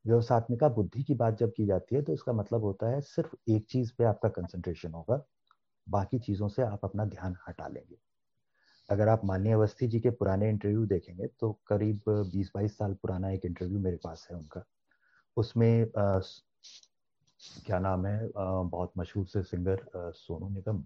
व्यवसात्मिका 0.06 0.70
बुद्धि 0.70 1.04
की 1.04 1.14
बात 1.14 1.38
जब 1.38 1.52
की 1.52 1.66
जाती 1.66 1.96
है 1.96 2.02
तो 2.02 2.14
इसका 2.14 2.34
मतलब 2.34 2.64
होता 2.64 2.90
है 2.90 3.02
सिर्फ़ 3.04 3.36
एक 3.50 3.66
चीज़ 3.70 3.92
पे 3.98 4.04
आपका 4.04 4.30
कंसंट्रेशन 4.30 4.92
होगा 4.92 5.24
बाकी 5.88 6.20
चीज़ों 6.20 6.48
से 6.48 6.62
आप 6.62 6.80
अपना 6.84 7.06
ध्यान 7.06 7.36
हटा 7.48 7.68
लेंगे। 7.68 7.98
अगर 8.90 9.08
आप 9.08 9.26
मान्य 9.26 9.52
अवस्थी 9.52 9.88
जी 9.88 10.00
के 10.00 10.10
पुराने 10.12 10.50
इंटरव्यू 10.50 10.86
देखेंगे 10.86 11.28
तो 11.40 11.52
करीब 11.68 12.02
20-22 12.34 12.78
साल 12.78 12.94
पुराना 12.94 13.32
एक 13.32 13.46
इंटरव्यू 13.46 13.80
मेरे 13.80 13.98
पास 14.04 14.28
है 14.32 14.38
उनका। 14.38 14.64
उसमें 15.38 15.82
आ, 15.98 16.20
क्या 17.66 17.80
नाम 17.80 18.06
है 18.06 18.18
आ, 18.18 18.62
बहुत 18.62 18.92
मशहूर 18.98 19.26
से 19.28 19.44
सिंगर 19.44 19.86
सोनू 19.96 20.50
निगम। 20.50 20.84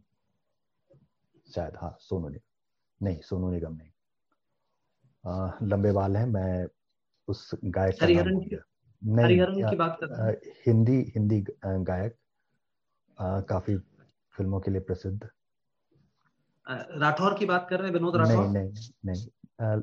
शायद 1.55 1.75
हाँ 1.75 1.97
सोनू 1.99 2.29
निगम। 2.29 3.05
नहीं 3.05 3.21
सोनू 3.21 3.51
निगम 3.51 3.75
नहीं। 3.75 3.89
आ, 5.25 5.51
लंबे 5.63 5.91
बाल 5.91 6.17
हैं 6.17 6.25
मैं 6.25 6.67
उस 7.27 7.51
गायक 7.65 7.99
का 8.01 8.07
नाम 8.07 8.27
नहीं 9.03 9.67
की 9.69 9.75
बात 9.75 9.99
कर 10.03 10.41
हिंदी 10.67 11.11
हिंदी 11.15 11.45
गायक 11.65 12.15
काफ़ी 13.49 13.77
फ़िल्मों 14.33 14.59
के 14.59 14.71
लिए 14.71 14.81
प्रसिद्ध। 14.81 15.29
राठौर 16.97 17.33
की 17.33 17.45
बात 17.45 17.67
कर 17.69 17.79
रहे 17.79 17.87
हैं 17.87 17.93
विनोद 17.93 18.15
राठौर? 18.15 18.47
नहीं 18.47 18.53
नहीं 18.53 18.71
नहीं। 19.05 19.27
आ, 19.61 19.81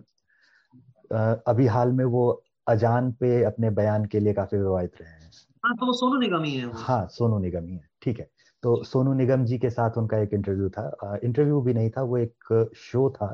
आ, 1.19 1.35
अभी 1.47 1.67
हाल 1.67 1.93
में 1.93 2.05
वो 2.05 2.45
अजान 2.69 3.13
पे 3.13 3.45
अपने 3.45 3.71
बयान 3.71 4.05
के 4.05 4.21
लिए 4.21 4.33
काफ़ी 4.35 4.59
विवादित 4.59 5.01
रहे 5.01 5.11
हैं। 5.11 5.31
हाँ 5.65 5.77
तो 5.77 5.87
वो 5.87 5.93
सोनू 5.93 6.21
निगम 6.21 6.43
ही 6.43 6.55
है 6.55 6.73
हाँ 6.73 7.07
सोनू 7.09 7.39
निगम 7.39 7.67
ही 7.67 7.75
है 7.75 7.89
ठीक 8.03 8.19
है। 8.21 8.31
तो 8.63 8.83
सोनू 8.85 9.13
निगम 9.13 9.45
जी 9.45 9.59
के 9.59 9.71
साथ 9.71 9.99
उनका 9.99 10.19
एक 10.19 10.33
इंटरव्यू 10.35 10.69
था। 10.71 11.19
इंटरव्यू 11.25 11.61
भी 11.63 11.75
नहीं 11.75 11.91
था 11.91 12.03
वो 12.03 12.19
एक 12.19 12.71
शो 12.77 13.09
था 13.11 13.29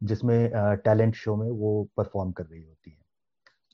जिसमें 0.00 0.50
टैलेंट 0.84 1.14
शो 1.14 1.36
में 1.36 1.50
वो 1.50 1.72
परफॉर्म 1.96 2.32
कर 2.32 2.46
रही 2.46 2.62
होती 2.62 2.90
है। 2.90 3.04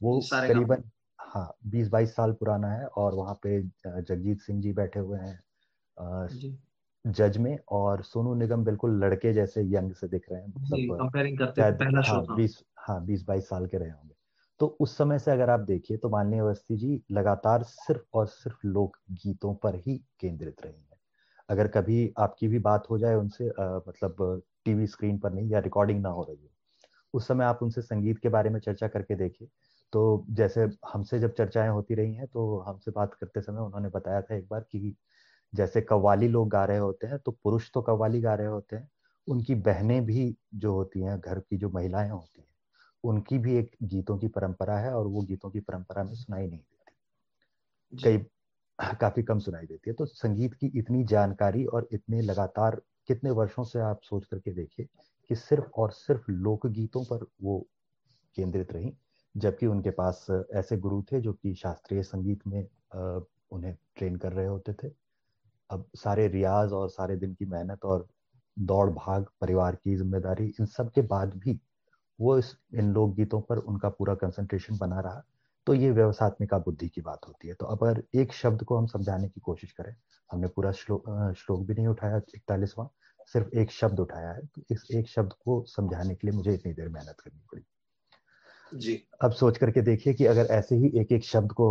वो 0.01 0.21
करीबन 0.47 0.85
हाँ 1.19 1.49
बीस 1.67 1.89
बाईस 1.89 2.15
साल 2.17 2.33
पुराना 2.33 2.69
है 2.73 2.87
और 2.97 3.15
वहाँ 3.15 3.35
पे 3.43 3.63
जगजीत 4.03 4.41
सिंह 4.41 4.61
जी 4.63 4.73
बैठे 4.75 5.01
हुए 5.01 5.21
हैं 5.21 5.39
जज 7.05 7.37
में 7.39 7.57
और 7.73 8.03
सोनू 8.03 8.35
निगम 8.35 8.65
बिल्कुल 8.65 8.99
लड़के 9.05 9.33
जैसे 9.33 9.63
यंग 9.67 9.93
से 9.95 10.09
दिख 10.09 10.27
रहे 10.33 10.41
हैं 10.41 10.49
मतलब 10.49 10.93
हाँ 12.01 12.25
बीस 12.35 12.63
हाँ 12.79 13.05
बीस 13.07 13.25
बाईस 13.25 13.49
साल 13.49 13.67
के 13.67 13.79
रहे 13.79 13.91
होंगे। 13.91 14.15
तो 14.63 14.67
उस 14.81 14.99
समय 14.99 15.19
से 15.19 15.31
अगर 15.31 15.51
आप 15.51 15.61
देखिए 15.61 15.97
तो 15.97 16.09
माननीय 16.09 16.41
अवस्थी 16.41 16.77
जी 16.77 17.03
लगातार 17.13 17.63
सिर्फ़ 17.63 18.03
और 18.15 18.27
सिर्फ़ 18.27 18.67
लोक 18.67 18.97
गीतों 19.11 19.55
पर 19.55 19.77
ही 19.77 19.97
केंद्रित 20.21 20.63
रही 20.63 20.73
हैं। 20.73 20.99
अगर 21.49 21.69
कभी 21.69 22.15
आपकी 22.19 22.49
भी 22.49 22.59
बात 22.59 22.85
हो 22.91 22.99
जाए 22.99 23.15
उनसे 23.15 23.49
आ, 23.49 23.77
मतलब 23.89 24.43
टीवी 24.65 24.87
स्क्रीन 24.87 25.19
पर 25.19 25.33
नहीं 25.33 25.51
या 25.51 25.59
रिकॉर्डिंग 25.59 26.03
ना 26.03 26.09
हो 26.09 26.25
रही 26.25 26.37
हो 26.37 26.51
उस 27.15 27.29
समय 27.29 27.45
आप 27.45 27.59
उनसे 27.63 27.83
संगीत 27.83 28.19
के 28.19 28.29
बारे 28.29 28.51
में 28.51 28.61
चर्चा 28.61 28.89
करके 28.89 29.17
देखिए। 29.17 29.49
तो 29.93 30.27
जैसे 30.31 30.69
हमसे 30.95 31.19
जब 31.21 31.35
चर्चाएँ 31.35 31.71
होती 31.71 31.95
रही 31.95 32.15
हैं 32.15 32.27
तो 32.27 32.59
हमसे 32.61 32.91
बात 32.91 33.15
करते 33.15 33.41
समय 33.41 33.61
उन्होंने 33.61 33.89
बताया 33.89 34.23
था 34.23 34.37
एक 34.37 34.49
बार 34.49 34.61
कि 34.61 34.97
जैसे 35.55 35.81
कव्वाली 35.81 36.29
लोग 36.29 36.51
गा 36.51 36.65
रहे 36.65 36.79
होते 36.79 37.07
हैं 37.07 37.19
तो 37.19 37.33
पुरुष 37.33 37.71
तो 37.75 37.83
कव्वाली 37.83 38.21
गा 38.21 38.35
रहे 38.35 38.47
होते 38.47 38.77
हैं 38.77 38.91
उनकी 39.29 39.55
बहनें 39.55 40.07
भी 40.07 40.37
जो 40.55 40.75
होती 40.75 41.03
हैं 41.03 41.21
घर 41.21 41.41
की 41.41 41.57
जो 41.57 41.71
महिलाएँ 41.71 42.11
होती 42.11 42.41
हैं 42.41 42.49
उनकी 43.05 43.39
भी 43.39 43.57
एक 43.57 43.77
गीतों 43.85 44.19
की 44.19 44.29
परंपरा 44.29 44.79
है 44.79 44.95
और 44.95 45.07
वो 45.07 45.23
गीतों 45.23 45.51
की 45.51 45.61
परंपरा 45.61 46.05
में 46.05 46.15
सुनाई 46.15 46.47
नहीं 46.47 46.59
देती। 46.59 46.93
कई 47.93 48.19
काफ़ी 49.01 49.23
कम 49.23 49.39
सुनाई 49.39 49.67
देती 49.67 49.91
है। 49.91 49.95
तो 49.95 50.07
संगीत 50.07 50.55
की 50.55 50.67
इतनी 50.79 51.05
जानकारी 51.07 51.65
और 51.67 51.89
इतने 51.93 52.21
लगातार 52.23 52.81
कितने 53.09 53.31
वर्षों 53.31 53.65
से 53.65 53.81
आप 53.81 54.01
सोच 54.03 54.27
करके 54.27 54.53
देखिए 54.53 54.87
कि 55.31 55.35
सिर्फ़ 55.37 55.67
और 55.77 55.91
सिर्फ़ 55.93 56.31
लोक 56.31 56.67
गीतों 56.69 57.05
पर 57.05 57.27
वो 57.43 57.59
केंद्रित 58.37 58.73
रही 58.73 58.93
जबकि 59.35 59.67
उनके 59.67 59.91
पास 59.93 60.27
ऐसे 60.57 60.77
गुरु 60.79 61.03
थे 61.03 61.21
जो 61.21 61.33
कि 61.33 61.55
शास्त्रीय 61.55 62.03
संगीत 62.03 62.47
में 62.47 62.63
उन्हें 63.53 63.77
ट्रेन 63.97 64.17
कर 64.17 64.33
रहे 64.33 64.47
होते 64.47 64.73
थे। 64.75 64.91
अब 65.71 65.87
सारे 65.97 66.29
रियाज 66.29 66.73
और 66.73 66.91
सारे 66.91 67.17
दिन 67.17 67.35
की 67.35 67.47
मेहनत 67.47 67.85
और 67.85 68.07
दौड़ 68.57 68.91
भाग 68.91 69.27
परिवार 69.41 69.77
की 69.77 69.97
ज़िम्मेदारी 69.97 70.47
इन 70.61 70.67
सब 70.69 70.91
के 70.93 71.03
बाद 71.09 71.35
भी 71.39 71.61
वो 72.23 72.39
इस 72.39 72.55
इन 72.75 72.93
लोकगीतों 72.93 73.41
पर 73.41 73.59
उनका 73.59 73.89
पूरा 73.91 74.15
कंसंट्रेशन 74.17 74.79
बना 74.79 75.01
रहा। 75.01 75.23
तो 75.67 75.75
ये 75.75 75.91
व्यवसात्मिका 75.91 76.59
बुद्धि 76.59 76.89
की 76.89 77.01
बात 77.01 77.27
होती 77.29 77.49
है। 77.49 77.55
तो 77.55 77.67
अगर 77.67 78.03
एक 78.15 78.33
शब्द 78.33 78.63
को 78.63 78.77
हम 78.79 78.87
समझाने 78.87 79.29
की 79.29 79.41
कोशिश 79.41 79.73
करें 79.73 79.95
हमने 80.31 80.49
पूरा 80.49 80.73
श्लोक 80.73 81.05
श्लोक 81.39 81.67
भी 81.67 81.75
नहीं 81.75 81.87
उठाया 81.87 82.17
इकतालीसवां 82.35 82.87
सिर्फ़ 83.29 83.57
एक 83.57 83.71
शब्द 83.71 84.01
उठाया 84.01 84.31
है। 84.31 84.47
तो 84.47 84.63
इस 84.71 84.87
एक 84.93 85.09
शब्द 85.09 85.33
को 85.45 85.65
समझाने 85.69 86.15
के 86.15 86.27
लिए 86.27 86.37
मुझे 86.37 86.55
इतनी 86.55 86.73
देर 86.73 86.89
मेहनत 86.89 87.21
करनी 87.21 87.41
पड़ी। 87.53 87.63
जी। 88.73 89.03
अब 89.21 89.33
सोच 89.33 89.59
करके 89.59 89.81
देखिए 89.83 90.13
कि 90.15 90.27
अगर 90.27 90.47
ऐसे 90.51 90.77
ही 90.77 90.91
एक 91.01 91.13
एक 91.13 91.25
शब्द 91.25 91.53
को 91.53 91.67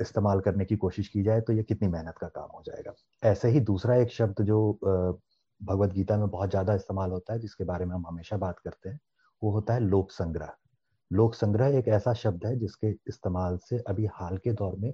इस्तेमाल 0.00 0.40
करने 0.40 0.64
की 0.64 0.76
कोशिश 0.76 1.08
की 1.08 1.22
जाए 1.22 1.40
तो 1.40 1.52
ये 1.52 1.62
कितनी 1.62 1.88
मेहनत 1.88 2.14
का 2.20 2.28
काम 2.28 2.48
हो 2.54 2.62
जाएगा। 2.66 2.94
ऐसे 3.22 3.48
ही 3.48 3.60
दूसरा 3.62 3.96
एक 3.96 4.10
शब्द 4.12 4.42
जो 4.42 4.58
भगवत 5.60 5.92
गीता 5.92 6.16
में 6.16 6.28
बहुत 6.30 6.50
ज़्यादा 6.50 6.74
इस्तेमाल 6.74 7.10
होता 7.10 7.32
है 7.32 7.38
जिसके 7.38 7.64
बारे 7.64 7.84
में 7.84 7.94
हम 7.94 8.06
हमेशा 8.06 8.36
बात 8.36 8.58
करते 8.58 8.88
हैं 8.88 9.00
वो 9.42 9.50
होता 9.52 9.74
है 9.74 9.80
लोक 9.80 10.10
संग्रह। 10.12 10.52
लोक 11.10 11.34
संग्रह 11.34 11.78
एक 11.78 11.88
ऐसा 11.90 12.12
शब्द 12.14 12.46
है 12.46 12.56
जिसके 12.58 12.90
इस्तेमाल 13.08 13.56
से 13.60 13.78
अभी 13.88 14.06
हाल 14.14 14.36
के 14.38 14.52
दौर 14.54 14.76
में 14.76 14.92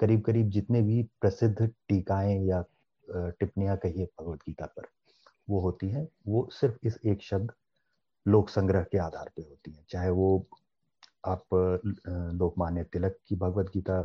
करीब 0.00 0.22
करीब 0.22 0.50
जितने 0.50 0.82
भी 0.82 1.02
प्रसिद्ध 1.20 1.66
टीकाएँ 1.88 2.38
या 2.46 2.62
टिप्पणियाँ 3.08 3.76
कहिए 3.78 4.06
भगवत 4.20 4.38
गीता 4.46 4.66
पर, 4.68 4.86
वो 5.50 5.60
होती 5.60 5.88
हैं, 5.90 6.06
वो 6.28 6.48
सिर्फ़ 6.52 6.86
इस 6.86 6.98
एक 7.06 7.22
शब्द 7.22 7.52
लोक 8.26 8.48
संग्रह 8.50 8.82
के 8.92 8.98
आधार 8.98 9.30
पे 9.36 9.42
होती 9.42 9.72
हैं। 9.72 9.84
चाहे 9.90 10.10
वो 10.12 10.46
आप 11.26 11.44
लोकमान्य 11.54 12.84
तिलक 12.92 13.16
की 13.28 13.36
भगवत 13.36 13.70
गीता 13.74 14.00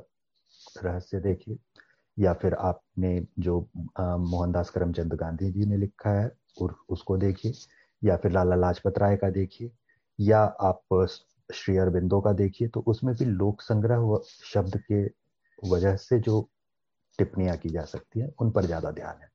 रहस्य 0.77 1.19
देखिए, 1.21 1.57
या 2.17 2.33
फिर 2.33 2.53
आपने 2.55 3.19
जो 3.39 3.59
मोहनदास 3.99 4.69
करमचंद 4.69 5.13
गांधी 5.15 5.51
जी 5.51 5.65
ने 5.67 5.77
लिखा 5.77 6.11
है 6.11 6.31
और 6.61 6.75
उसको 6.89 7.17
देखिए। 7.17 7.53
या 8.03 8.17
फिर 8.17 8.31
लाला 8.31 8.55
लाजपत 8.55 8.97
राय 8.97 9.17
का 9.17 9.29
देखिए 9.29 9.71
या 10.19 10.39
आप 10.39 11.07
श्री 11.49 11.77
अरबिंदो 11.77 12.21
का 12.21 12.31
देखिए 12.33 12.67
तो 12.67 12.79
उसमें 12.87 13.13
भी 13.15 13.25
लोक 13.25 13.61
संग्रह 13.61 14.19
शब्द 14.45 14.77
के 14.91 15.03
वजह 15.63 15.95
से 15.95 16.19
जो 16.19 16.49
टिप्पणियाँ 17.19 17.57
की 17.57 17.69
जा 17.69 17.83
सकती 17.85 18.19
है 18.19 18.29
उन 18.39 18.51
पर 18.51 18.65
ज़्यादा 18.65 18.91
ध्यान 18.91 19.21
है। 19.21 19.31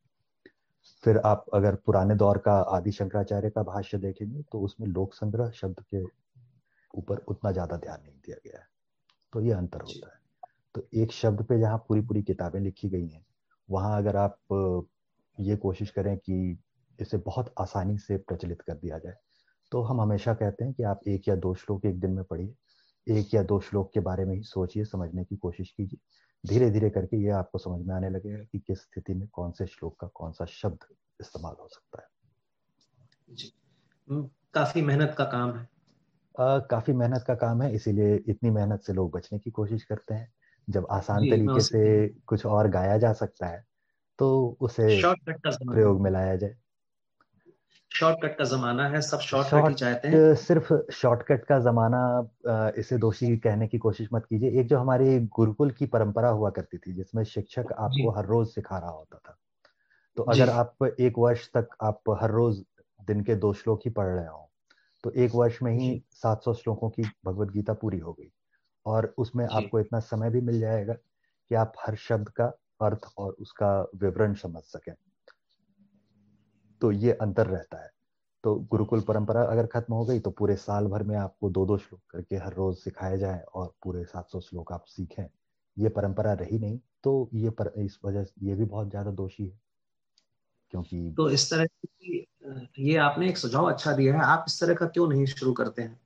फिर 1.04 1.18
आप 1.18 1.44
अगर 1.54 1.74
पुराने 1.74 2.14
दौर 2.14 2.38
का 2.38 2.52
आदि 2.52 2.92
शंकराचार्य 2.92 3.50
का 3.50 3.62
भाष्य 3.62 3.98
देखेंगे 3.98 4.42
तो 4.42 4.60
उसमें 4.60 4.88
लोक 4.88 5.14
संग्रह 5.14 5.50
शब्द 5.50 5.80
के 5.94 6.02
ऊपर 6.94 7.24
उतना 7.28 7.52
ज़्यादा 7.52 7.76
ध्यान 7.76 8.00
नहीं 8.02 8.18
दिया 8.26 8.36
गया 8.46 8.58
है। 8.58 8.66
तो 9.32 9.40
ये 9.40 9.52
अंतर 9.52 9.80
होता 9.80 10.06
है। 10.06 10.20
तो 10.74 10.86
एक 10.94 11.12
शब्द 11.12 11.42
पे 11.42 11.58
जहाँ 11.60 11.78
पूरी 11.78 12.00
पूरी 12.00 12.22
किताबें 12.22 12.60
लिखी 12.60 12.88
गई 12.88 13.08
हैं 13.08 13.24
वहाँ 13.68 13.98
अगर 13.98 14.16
आप 14.16 14.38
ये 15.38 15.56
कोशिश 15.56 15.90
करें 15.90 16.16
कि 16.18 16.58
इसे 16.98 17.18
बहुत 17.18 17.54
आसानी 17.60 17.98
से 17.98 18.16
प्रचलित 18.18 18.62
कर 18.62 18.74
दिया 18.74 18.98
जाए। 18.98 19.16
तो 19.72 19.82
हम 19.82 20.00
हमेशा 20.00 20.34
कहते 20.34 20.64
हैं 20.64 20.74
कि 20.74 20.82
आप 20.84 21.00
एक 21.08 21.28
या 21.28 21.36
दो 21.36 21.54
श्लोक 21.54 21.86
एक 21.86 22.00
दिन 22.00 22.12
में 22.12 22.24
पढ़िए 22.24 22.54
एक 23.06 23.34
या 23.34 23.42
दो 23.44 23.60
श्लोक 23.60 23.92
के 23.94 24.00
बारे 24.00 24.24
में 24.24 24.34
ही 24.36 24.42
सोचिए 24.42 24.84
समझने 24.84 25.24
की 25.24 25.36
कोशिश 25.36 25.70
कीजिए। 25.70 26.00
धीरे 26.44 26.70
धीरे 26.70 26.90
करके 26.90 27.22
ये 27.24 27.30
आपको 27.32 27.58
समझ 27.58 27.86
में 27.86 27.94
आने 27.96 28.10
लगेगा 28.10 28.44
कि 28.44 28.58
किस 28.60 28.82
स्थिति 28.82 29.14
में 29.14 29.28
कौन 29.28 29.52
से 29.52 29.66
श्लोक 29.66 30.00
का 30.00 30.08
कौन 30.14 30.32
सा 30.32 30.44
शब्द 30.50 30.86
इस्तेमाल 31.20 31.56
हो 31.60 31.68
सकता 31.68 32.02
है। 32.02 32.08
जी। 33.28 33.52
काफ़ी 34.54 34.82
मेहनत 34.82 35.14
का 35.18 35.24
काम 35.24 35.52
है। 35.58 35.68
आ, 36.34 36.58
काफ़ी 36.60 36.92
मेहनत 36.92 37.24
का 37.26 37.34
काम 37.34 37.62
है 37.62 37.72
इसीलिए 37.74 38.14
इतनी 38.28 38.50
मेहनत 38.50 38.80
से 38.80 38.92
लोग 38.92 39.10
बचने 39.12 39.38
की 39.38 39.50
कोशिश 39.50 39.84
करते 39.84 40.14
हैं। 40.14 40.32
जब 40.68 40.86
आसान 40.90 41.26
तरीके 41.26 41.62
से 41.62 42.08
कुछ 42.26 42.44
और 42.46 42.68
गाया 42.68 42.96
जा 42.98 43.12
सकता 43.12 43.46
है 43.46 43.64
तो 44.18 44.28
उसे 44.60 44.88
प्रयोग 45.48 46.02
में 46.02 46.10
लाया 46.10 46.36
जाए। 46.36 46.56
शॉर्टकट 47.98 48.36
का 48.38 48.44
जमाना 48.44 48.86
है 48.88 49.00
सब 49.02 49.20
शॉर्टकट 49.20 49.68
ही 49.68 49.74
चाहते 49.74 50.08
हैं। 50.08 50.34
सिर्फ़ 50.36 50.72
शॉर्टकट 50.92 51.44
का 51.44 51.58
जमाना 51.60 52.02
इसे 52.78 52.98
दोषी 52.98 53.36
कहने 53.38 53.66
की 53.68 53.78
कोशिश 53.78 54.08
मत 54.12 54.26
कीजिए। 54.26 54.60
एक 54.60 54.68
जो 54.68 54.78
हमारी 54.78 55.18
गुरुकुल 55.36 55.70
की 55.70 55.86
परंपरा 55.88 56.28
हुआ 56.30 56.50
करती 56.50 56.78
थी 56.78 56.92
जिसमें 56.94 57.22
शिक्षक 57.26 57.72
आपको 57.78 58.10
हर 58.10 58.26
रोज 58.26 58.46
सिखा 58.48 58.78
रहा 58.78 58.90
होता 58.90 59.18
था। 59.18 59.36
तो 60.16 60.22
अगर 60.24 60.50
आप 60.50 60.84
एक 61.00 61.18
वर्ष 61.18 61.48
तक 61.56 61.76
आप 61.82 62.10
हर 62.22 62.30
रोज 62.30 62.62
दिन 63.00 63.20
के 63.24 63.34
दो 63.36 63.52
श्लोक 63.52 63.80
ही 63.84 63.90
पढ़ 63.90 64.06
रहे 64.06 64.26
हो 64.26 64.44
तो 65.04 65.10
एक 65.16 65.34
वर्ष 65.34 65.58
में 65.62 65.72
ही 65.72 66.02
700 66.12 66.54
श्लोकों 66.54 66.90
की 66.90 67.02
भगवत 67.26 67.50
गीता 67.50 67.72
पूरी 67.74 67.98
हो 67.98 68.12
गई। 68.12 68.30
और 68.86 69.12
उसमें 69.18 69.46
आपको 69.46 69.80
इतना 69.80 69.98
समय 70.00 70.30
भी 70.30 70.40
मिल 70.40 70.60
जाएगा 70.60 70.94
कि 70.94 71.54
आप 71.54 71.72
हर 71.86 71.94
शब्द 71.98 72.28
का 72.30 72.46
अर्थ 72.80 73.06
और 73.18 73.32
उसका 73.40 73.70
विवरण 73.96 74.34
समझ 74.34 74.62
सकें। 74.64 74.92
तो 76.80 76.90
ये 76.92 77.12
अंतर 77.12 77.46
रहता 77.46 77.82
है। 77.82 77.90
तो 78.44 78.54
गुरुकुल 78.70 79.00
परंपरा 79.00 79.42
अगर 79.42 79.66
खत्म 79.66 79.94
हो 79.94 80.04
गई 80.04 80.20
तो 80.20 80.30
पूरे 80.30 80.56
साल 80.56 80.86
भर 80.86 81.02
में 81.02 81.16
आपको 81.16 81.50
दो 81.50 81.64
दो 81.66 81.76
श्लोक 81.78 82.00
करके 82.10 82.36
हर 82.36 82.54
रोज 82.54 82.76
सिखाए 82.76 83.18
जाए 83.18 83.40
और 83.54 83.72
पूरे 83.82 84.04
700 84.06 84.40
श्लोक 84.40 84.72
आप 84.72 84.84
सीखें। 84.88 85.24
ये 85.76 85.88
परंपरा 85.88 86.32
रही 86.34 86.58
नहीं 86.58 86.78
तो 87.04 87.28
ये 87.34 87.50
पर, 87.50 87.72
इस 87.76 87.98
वजह 88.04 88.24
से 88.24 88.46
ये 88.46 88.54
भी 88.54 88.64
बहुत 88.64 88.90
ज़्यादा 88.90 89.10
दोषी 89.12 89.44
है। 89.44 89.58
क्योंकि 90.72 91.14
तो 91.16 91.28
इस 91.30 91.50
तरह 91.50 91.64
की 91.66 92.26
ये 92.80 92.96
आपने 92.98 93.28
एक 93.28 93.38
सुझाव 93.38 93.70
अच्छा 93.70 93.92
दिया 93.92 94.14
है। 94.14 94.20
आप 94.22 94.44
इस 94.48 94.60
तरह 94.60 94.74
का 94.74 94.86
क्यों 94.86 95.08
नहीं 95.08 95.26
शुरू 95.26 95.52
करते 95.52 95.82
हैं? 95.82 95.98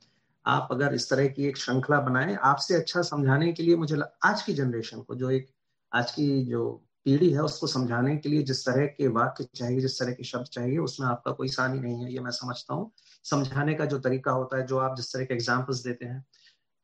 आप 0.44 0.68
अगर 0.70 0.94
इस 0.94 1.08
तरह 1.10 1.26
की 1.28 1.46
एक 1.46 1.56
श्रृंखला 1.56 2.00
बनाए, 2.00 2.34
आपसे 2.34 2.74
अच्छा 2.74 3.02
समझाने 3.02 3.52
के 3.52 3.62
लिए 3.62 3.76
मुझे 3.76 3.96
आज 4.24 4.42
की 4.42 4.52
जनरेशन 4.54 5.00
को 5.00 5.14
जो 5.14 5.30
एक, 5.30 5.48
आज 5.92 6.10
की 6.10 6.44
जो 6.46 6.82
पीढ़ी 7.04 7.30
है 7.30 7.42
उसको 7.42 7.66
समझाने 7.66 8.16
के 8.16 8.28
लिए 8.28 8.42
जिस 8.42 8.66
तरह 8.66 8.86
के 8.86 9.08
वाक्य 9.08 9.48
चाहिए 9.54 9.80
जिस 9.80 10.00
तरह 10.00 10.12
के 10.12 10.24
शब्द 10.24 10.44
चाहिए 10.44 10.78
उसमें 10.78 11.08
आपका 11.08 11.32
कोई 11.32 11.48
सानी 11.48 11.80
नहीं 11.80 12.04
है 12.04 12.12
ये 12.12 12.20
मैं 12.20 12.30
समझता 12.30 12.74
हूँ। 12.74 12.92
समझाने 13.24 13.74
का 13.74 13.84
जो 13.84 13.98
तरीका 13.98 14.30
होता 14.30 14.56
है 14.56 14.66
जो 14.66 14.78
आप 14.78 14.96
जिस 14.96 15.12
तरह 15.12 15.24
के 15.24 15.34
एग्जाम्पल्स 15.34 15.84
देते 15.84 16.04
हैं 16.04 16.24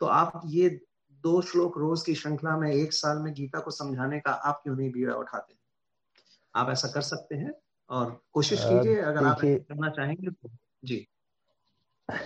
तो 0.00 0.06
आप 0.06 0.42
ये 0.46 0.80
दो 1.12 1.42
श्लोक 1.42 1.78
रोज 1.78 2.02
की 2.02 2.14
श्रृंखला 2.14 2.56
में 2.56 2.72
एक 2.72 2.92
साल 2.92 3.18
में 3.18 3.34
गीता 3.34 3.60
को 3.60 3.70
समझाने 3.70 4.20
का 4.20 4.30
आप 4.30 4.60
क्यों 4.64 4.76
नहीं 4.76 4.92
बीड़ा 4.92 5.14
उठाते 5.14 5.54
आप 6.54 6.70
ऐसा 6.70 6.88
कर 6.88 7.02
सकते 7.02 7.34
हैं 7.34 7.54
और 7.90 8.22
कोशिश 8.32 8.60
कीजिए 8.64 8.96
अगर 8.96 9.24
आप 9.24 9.38
करना 9.44 9.90
चाहेंगे 9.90 10.30
तो। 10.30 10.50
जी। 10.84 11.08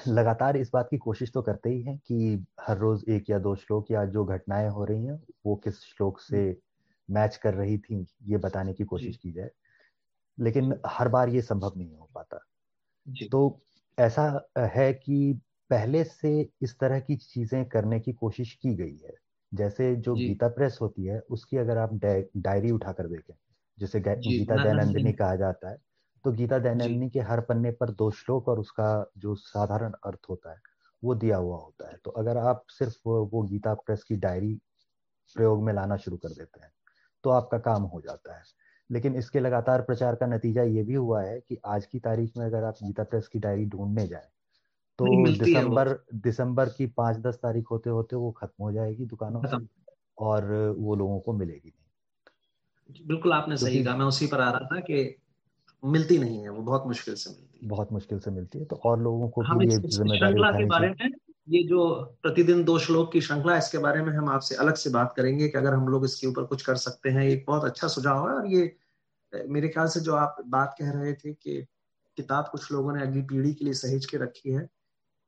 लगातार 0.08 0.56
इस 0.56 0.70
बात 0.74 0.88
की 0.90 0.98
कोशिश 0.98 1.30
तो 1.32 1.42
करते 1.42 1.70
ही 1.70 1.82
हैं 1.82 1.98
कि 1.98 2.46
हर 2.60 2.78
रोज 2.78 3.04
एक 3.08 3.30
या 3.30 3.38
दो 3.38 3.54
श्लोक 3.54 3.90
या 3.90 4.04
जो 4.04 4.24
घटनाएँ 4.24 4.68
हो 4.68 4.84
रही 4.84 5.04
हैं 5.04 5.26
वो 5.46 5.56
किस 5.56 5.74
श्लोक 5.74 6.20
से 6.20 6.60
मैच 7.08 7.36
कर 7.38 7.54
रही 7.54 7.78
थी 7.80 8.06
ये 8.24 8.36
बताने 8.38 8.72
की 8.74 8.84
कोशिश 8.86 9.16
की 9.16 9.32
जाए। 9.32 9.50
लेकिन 10.38 10.74
हर 10.88 11.08
बार 11.10 11.28
ये 11.30 11.42
संभव 11.42 11.72
नहीं 11.76 11.96
हो 11.96 12.10
पाता। 12.14 12.38
तो 13.30 13.60
ऐसा 13.98 14.24
है 14.74 14.92
कि 14.94 15.40
पहले 15.70 16.02
से 16.04 16.30
इस 16.62 16.78
तरह 16.80 17.00
की 17.00 17.16
चीज़ें 17.18 17.64
करने 17.68 18.00
की 18.00 18.12
कोशिश 18.14 18.54
की 18.56 18.74
गई 18.76 18.96
है। 18.98 19.14
जैसे 19.52 19.94
जो 19.98 20.16
गीता 20.18 20.48
प्रेस 20.50 20.78
होती 20.80 21.04
है 21.06 21.18
उसकी 21.30 21.56
अगर 21.58 21.78
आप 21.78 21.94
डायरी 22.38 22.70
उठाकर 22.70 23.08
देखें 23.08 23.34
जिसे 23.78 24.00
गीता 24.00 24.58
दैनंदिनी 24.58 25.12
कहा 25.14 25.36
जाता 25.36 25.70
है 25.70 25.76
तो 26.24 26.32
गीता 26.32 26.58
दैनंदिनी 26.60 27.08
के 27.10 27.20
हर 27.22 27.40
पन्ने 27.42 27.70
पर 27.74 27.90
दो 27.92 28.10
श्लोक 28.12 28.48
और 28.48 28.58
उसका 28.60 28.88
जो 29.18 29.34
साधारण 29.36 29.92
अर्थ 30.06 30.26
होता 30.30 30.52
है 30.52 30.60
वो 31.02 31.14
दिया 31.16 31.36
हुआ 31.38 31.58
होता 31.58 31.90
है। 31.90 31.96
तो 32.04 32.10
अगर 32.12 32.36
आप 32.38 32.64
सिर्फ़ 32.70 32.98
वो 33.06 33.42
गीता 33.44 33.74
प्रेस 33.76 34.04
की 34.04 34.16
डायरी 34.18 34.54
प्रयोग 35.36 35.62
में 35.64 35.72
लाना 35.74 35.96
शुरू 35.98 36.16
कर 36.18 36.34
देते 36.34 36.60
हैं 36.60 36.72
तो 37.24 37.30
आपका 37.30 37.58
काम 37.60 37.82
हो 37.84 38.00
जाता 38.00 38.36
है। 38.36 38.42
लेकिन 38.90 39.16
इसके 39.16 39.40
लगातार 39.40 39.82
प्रचार 39.82 40.14
का 40.14 40.26
नतीजा 40.26 40.62
ये 40.64 40.82
भी 40.82 40.94
हुआ 40.94 41.22
है 41.22 41.38
कि 41.40 41.58
आज 41.66 41.86
की 41.86 41.98
तारीख 42.00 42.36
में 42.36 42.44
अगर 42.46 42.64
आप 42.64 42.76
गीता 42.82 43.02
प्रेस 43.04 43.28
की 43.28 43.38
डायरी 43.38 43.64
ढूँढने 43.66 44.06
जाए 44.06 44.28
तो 44.98 45.06
दिसंबर 45.34 45.88
दिसंबर 46.16 46.68
की 46.68 46.86
पाँच 46.96 47.16
दस 47.18 47.38
तारीख 47.42 47.70
होते 47.70 47.90
होते 47.90 48.16
वो 48.16 48.30
खत्म 48.32 48.64
हो 48.64 48.72
जाएगी 48.72 49.06
दुकानों 49.06 49.42
से 49.42 49.56
और 50.18 50.44
वो 50.78 50.94
लोगों 50.96 51.18
को 51.20 51.32
मिलेगी 51.32 51.68
नहीं। 51.68 53.06
बिल्कुल 53.06 53.32
आपने 53.32 53.56
सही 53.56 53.82
कहा। 53.84 53.96
मैं 53.96 54.06
उसी 54.06 54.26
पर 54.26 54.40
आ 54.40 54.50
रहा 54.50 54.66
था 54.66 54.80
कि 54.80 55.16
मिलती 55.82 56.18
नहीं 56.18 56.42
है 56.42 56.48
वो 56.48 56.62
बहुत 56.62 56.86
मुश्किल 56.86 57.14
से 57.14 57.30
मिलती 57.30 57.58
है। 57.62 57.68
बहुत 57.68 57.92
मुश्किल 57.92 58.18
से 58.18 58.30
मिलती 58.30 58.58
है 58.58 58.64
तो 58.64 58.76
और 58.76 59.00
लोगों 59.00 59.28
को 59.28 59.42
भी 59.42 59.66
ये 59.66 59.78
ज़िम्मेदारी 59.78 60.34
बारे 60.66 60.88
में 60.88 61.10
ये 61.48 61.62
जो 61.68 61.84
प्रतिदिन 62.22 62.62
दो 62.64 62.78
श्लोक 62.78 63.12
की 63.12 63.20
श्रृंखला 63.20 63.56
इसके 63.58 63.78
बारे 63.78 64.02
में 64.02 64.12
हम 64.12 64.28
आपसे 64.30 64.54
अलग 64.54 64.74
से 64.74 64.90
बात 64.90 65.12
करेंगे 65.16 65.48
कि 65.48 65.58
अगर 65.58 65.74
हम 65.74 65.88
लोग 65.88 66.04
इसके 66.04 66.26
ऊपर 66.26 66.44
कुछ 66.44 66.62
कर 66.62 66.76
सकते 66.78 67.10
हैं 67.10 67.24
एक 67.24 67.44
बहुत 67.46 67.64
अच्छा 67.64 67.88
सुझाव 67.88 68.28
है। 68.28 68.34
और 68.34 68.46
ये 68.46 69.44
मेरे 69.48 69.68
ख्याल 69.68 69.88
से 69.88 70.00
जो 70.00 70.14
आप 70.16 70.36
बात 70.48 70.74
कह 70.78 70.90
रहे 70.90 71.12
थे 71.14 71.32
कि 71.32 71.60
किताब 72.18 72.48
कुछ 72.52 72.70
लोगों 72.72 72.92
ने 72.92 73.02
अगली 73.02 73.22
पीढ़ी 73.22 73.52
के 73.54 73.64
लिए 73.64 73.74
सहेज 73.74 74.06
के 74.06 74.18
रखी 74.18 74.52
है 74.52 74.68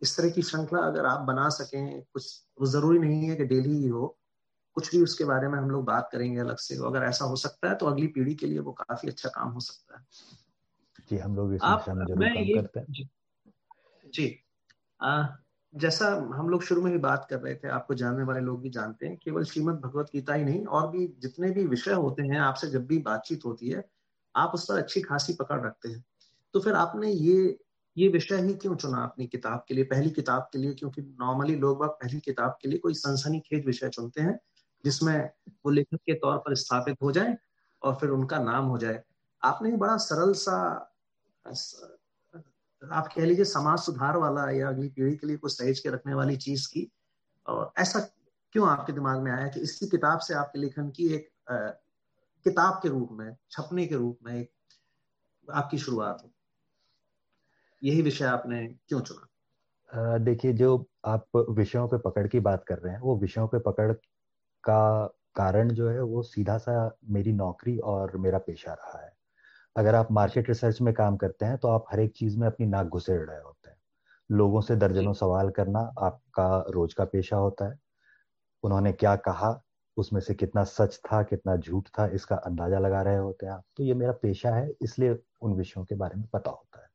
इस 0.02 0.16
तरह 0.16 0.30
की 0.30 0.42
श्रृंखला 0.42 0.80
अगर 0.80 1.06
आप 1.06 1.20
बना 1.26 1.48
सकें 1.50 2.02
कुछ 2.04 2.26
वो 2.60 2.66
ज़रूरी 2.66 2.98
नहीं 2.98 3.28
है 3.28 3.36
कि 3.36 3.44
डेली 3.44 3.76
ही 3.76 3.88
हो 3.88 4.06
कुछ 4.76 4.94
भी 4.94 5.02
उसके 5.02 5.24
बारे 5.24 5.48
में 5.48 5.58
हम 5.58 5.70
लोग 5.70 5.84
बात 5.84 6.08
करेंगे 6.12 6.40
अलग 6.40 6.56
से। 6.58 6.74
अगर 6.86 7.02
ऐसा 7.04 7.24
हो 7.24 7.36
सकता 7.36 7.68
है 7.68 7.74
तो 7.74 7.86
अगली 7.86 8.06
पीढ़ी 8.08 8.34
के 8.34 8.46
लिए 8.46 8.58
वो 8.60 8.72
काफ़ी 8.74 9.08
अच्छा 9.08 9.28
काम 9.28 9.50
हो 9.50 9.60
सकता 9.60 9.98
है। 9.98 10.04
जी 11.10 11.18
हम 11.18 11.36
लोग 11.36 11.54
इस 11.54 11.60
दिशा 11.62 11.94
में 11.94 12.04
ज़रूर 12.06 12.26
काम 12.26 12.52
करते 12.54 12.80
हैं। 12.80 12.86
जी, 12.90 13.08
जी। 14.04 14.26
आ, 15.00 15.22
जैसा 15.74 16.08
हम 16.34 16.48
लोग 16.48 16.62
शुरू 16.62 16.82
में 16.82 16.92
भी 16.92 16.98
बात 16.98 17.26
कर 17.30 17.40
रहे 17.40 17.54
थे, 17.54 17.68
आपको 17.68 17.94
जानने 17.94 18.22
वाले 18.22 18.40
लोग 18.40 18.60
भी 18.60 18.70
जानते 18.70 19.06
हैं, 19.06 19.16
केवल 19.16 19.44
श्रीमद 19.44 19.74
भगवत 19.74 20.06
गीता 20.12 20.34
ही 20.34 20.44
नहीं, 20.44 20.64
और 20.66 20.88
भी 20.88 21.16
जितने 21.18 21.50
भी 21.50 21.66
विषय 21.66 21.92
होते 21.92 22.22
हैं, 22.22 22.38
आपसे 22.38 22.66
जब 22.66 22.86
भी 22.86 22.98
बातचीत 22.98 23.44
होती 23.44 23.68
है, 23.68 23.90
आप 24.36 24.50
उस 24.54 24.64
पर 24.64 24.78
अच्छी 24.78 25.00
खासी 25.00 25.32
पकड़ 25.32 25.66
रखते 25.66 25.88
हैं। 25.88 26.04
तो 26.54 26.60
फिर 26.60 26.72
आपने 26.72 27.10
ये 27.10 27.60
ये 27.98 28.08
विषय 28.08 28.36
ही 28.36 28.54
क्यों 28.54 28.76
चुना 28.76 28.98
अपनी 28.98 29.26
किताब 29.26 29.64
के 29.68 29.74
लिए, 29.74 29.84
पहली 29.84 30.10
किताब 30.10 30.42
के 30.42 30.58
लिए? 30.58 30.74
क्योंकि 30.74 31.02
नॉर्मली 31.02 31.56
लोग 31.56 31.78
बाग 31.78 31.90
पहली 31.90 32.20
किताब 32.20 32.58
के 32.62 32.68
लिए 32.68 32.78
कोई 32.78 32.94
सनसनी 32.94 33.40
खेज 33.40 33.66
विषय 33.66 33.88
चुनते 33.88 34.20
हैं, 34.20 34.40
जिसमें 34.84 35.30
वो 35.48 35.70
लेखक 35.70 35.96
के 35.96 36.14
तौर 36.14 36.38
पर 36.38 36.54
स्थापित 36.54 36.96
हो 37.02 37.12
जाए 37.12 37.36
और 37.82 37.94
फिर 37.94 38.10
उनका 38.10 38.38
नाम 38.38 38.64
हो 38.64 38.78
जाए। 38.78 39.02
आपने 39.42 39.76
बड़ा 39.76 39.96
सरल 39.96 40.32
सा 40.32 40.90
आप 42.92 43.12
कह 43.14 43.24
लीजिए 43.24 43.44
समाज 43.44 43.78
सुधार 43.78 44.16
वाला 44.16 44.50
या 44.50 44.68
अगली 44.68 44.88
पीढ़ी 44.88 45.16
के 45.16 45.26
लिए 45.26 45.36
कुछ 45.36 45.52
सहेज 45.52 45.80
के 45.80 45.88
रखने 45.88 46.14
वाली 46.14 46.36
चीज़ 46.36 46.66
की, 46.68 46.90
और 47.46 47.72
ऐसा 47.78 48.00
क्यों 48.52 48.68
आपके 48.68 48.92
दिमाग 48.92 49.20
में 49.22 49.30
आया 49.32 49.48
कि 49.48 49.60
इसी 49.60 49.86
किताब 49.86 50.18
से 50.18 50.34
आपके 50.34 50.58
लेखन 50.58 50.90
की 50.90 51.08
एक 51.14 51.30
किताब 51.50 52.80
के 52.82 52.88
रूप 52.88 53.08
में, 53.12 53.36
छपने 53.50 53.86
के 53.86 53.94
रूप 53.94 54.18
में 54.26 54.34
एक 54.34 54.50
आपकी 55.48 55.78
शुरुआत 55.78 56.22
हो? 56.24 56.30
यही 57.82 58.02
विषय 58.02 58.24
आपने 58.24 58.66
क्यों 58.66 59.00
चुना? 59.00 60.18
देखिए, 60.18 60.52
जो 60.52 60.86
आप 61.04 61.26
विषयों 61.50 61.88
पे 61.88 61.98
पकड़ 61.98 62.26
की 62.28 62.40
बात 62.40 62.64
कर 62.64 62.78
रहे 62.78 62.92
हैं, 62.92 63.00
वो 63.00 63.16
विषयों 63.18 63.46
पे 63.48 63.58
पकड़ 63.58 63.92
का 64.64 65.06
कारण 65.36 65.70
जो 65.70 65.88
है, 65.88 66.00
वो 66.00 66.22
सीधा 66.22 66.58
सा 66.58 66.96
मेरी 67.10 67.32
नौकरी 67.32 67.78
और 67.78 68.16
मेरा 68.16 68.38
पेशा 68.38 68.72
रहा 68.72 69.04
है। 69.04 69.13
अगर 69.76 69.94
आप 69.94 70.08
मार्केट 70.12 70.48
रिसर्च 70.48 70.80
में 70.80 70.92
काम 70.94 71.16
करते 71.16 71.44
हैं 71.44 71.56
तो 71.58 71.68
आप 71.68 71.84
हर 71.92 72.00
एक 72.00 72.12
चीज़ 72.16 72.38
में 72.38 72.46
अपनी 72.46 72.66
नाक 72.66 72.86
घुसेड़ 72.86 73.20
रहे 73.20 73.40
होते 73.40 73.70
हैं। 73.70 73.76
लोगों 74.30 74.60
से 74.60 74.76
दर्जनों 74.76 75.12
सवाल 75.12 75.50
करना 75.50 75.80
आपका 76.00 76.46
रोज 76.70 76.94
का 76.94 77.04
पेशा 77.04 77.36
होता 77.36 77.68
है। 77.70 77.78
उन्होंने 78.64 78.92
क्या 78.92 79.16
कहा 79.18 79.60
उसमें 79.96 80.20
से 80.20 80.34
कितना 80.34 80.64
सच 80.64 80.98
था 81.06 81.22
कितना 81.22 81.56
झूठ 81.56 81.88
था 81.88 82.06
इसका 82.08 82.36
अंदाज़ा 82.36 82.78
लगा 82.78 83.02
रहे 83.02 83.16
होते 83.16 83.46
हैं 83.46 83.52
आप। 83.52 83.64
तो 83.76 83.84
ये 83.84 83.94
मेरा 83.94 84.12
पेशा 84.22 84.54
है 84.56 84.70
इसलिए 84.82 85.18
उन 85.42 85.54
विषयों 85.54 85.84
के 85.84 85.94
बारे 85.94 86.16
में 86.16 86.26
पता 86.32 86.50
होता 86.50 86.82
है। 86.82 86.88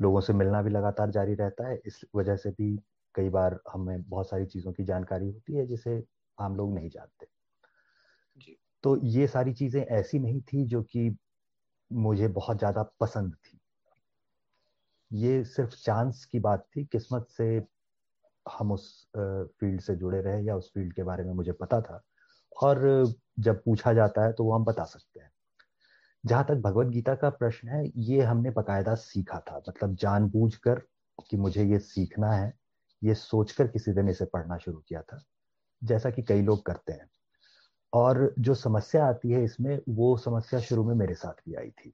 लोगों 0.00 0.20
से 0.20 0.32
मिलना 0.32 0.62
भी 0.62 0.70
लगातार 0.70 1.10
जारी 1.10 1.34
रहता 1.34 1.68
है 1.68 1.80
इस 1.86 2.00
वजह 2.16 2.36
से 2.36 2.50
भी 2.50 2.76
कई 3.14 3.28
बार 3.30 3.60
हमें 3.72 4.02
बहुत 4.02 4.30
सारी 4.30 4.46
चीज़ों 4.46 4.72
की 4.72 4.84
जानकारी 4.84 5.26
होती 5.26 5.56
है 5.56 5.66
जिसे 5.66 6.02
आम 6.38 6.56
लोग 6.56 6.74
नहीं 6.74 6.90
जानते। 6.90 7.26
जी। 8.36 8.56
तो 8.84 8.96
ये 9.04 9.26
सारी 9.26 9.52
चीज़ें 9.52 9.82
ऐसी 9.82 10.18
नहीं 10.18 10.40
थी 10.42 10.64
जो 10.66 10.82
कि 10.82 11.08
मुझे 11.94 12.28
बहुत 12.28 12.58
ज़्यादा 12.58 12.82
पसंद 13.00 13.34
थी। 13.36 13.58
ये 15.10 15.42
सिर्फ़ 15.44 15.74
चांस 15.76 16.24
की 16.24 16.38
बात 16.38 16.66
थी, 16.76 16.84
किस्मत 16.84 17.26
से 17.30 17.46
हम 18.46 18.72
उस 18.72 18.86
फ़ील्ड 19.16 19.80
से 19.80 19.94
जुड़े 19.96 20.20
रहे 20.20 20.42
या 20.44 20.56
उस 20.56 20.70
फ़ील्ड 20.74 20.94
के 20.94 21.02
बारे 21.02 21.24
में 21.24 21.32
मुझे 21.34 21.52
पता 21.52 21.80
था। 21.80 22.02
और 22.62 22.80
जब 23.40 23.62
पूछा 23.64 23.92
जाता 23.92 24.24
है 24.24 24.32
तो 24.32 24.44
वो 24.44 24.54
हम 24.54 24.64
बता 24.64 24.84
सकते 24.84 25.20
हैं। 25.20 25.30
जहाँ 26.24 26.44
तक 26.44 26.56
भगवत 26.56 26.86
गीता 26.86 27.14
का 27.14 27.30
प्रश्न 27.30 27.68
है, 27.68 27.84
ये 27.96 28.22
हमने 28.22 28.50
बकायदा 28.50 28.94
सीखा 28.96 29.38
था। 29.40 29.58
मतलब 29.68 29.94
जानबूझकर 29.96 30.80
कि 31.30 31.36
मुझे 31.36 31.64
ये 31.64 31.78
सीखना 31.78 32.32
है, 32.32 32.52
ये 33.02 33.14
सोचकर 33.14 33.68
किसी 33.68 33.92
दिन 33.92 34.08
इसे 34.08 34.24
पढ़ना 34.24 34.58
शुरू 34.58 34.78
किया 34.88 35.02
था। 35.02 35.22
जैसा 35.82 36.10
कि 36.10 36.22
कई 36.22 36.42
लोग 36.42 36.66
करते 36.66 36.92
हैं। 36.92 37.08
और 37.94 38.34
जो 38.38 38.54
समस्या 38.54 39.06
आती 39.06 39.30
है 39.30 39.44
इसमें 39.44 39.78
वो 39.88 40.16
समस्या 40.16 40.60
शुरू 40.60 40.84
में 40.84 40.94
मेरे 40.94 41.14
साथ 41.14 41.42
भी 41.46 41.54
आई 41.54 41.70
थी। 41.70 41.92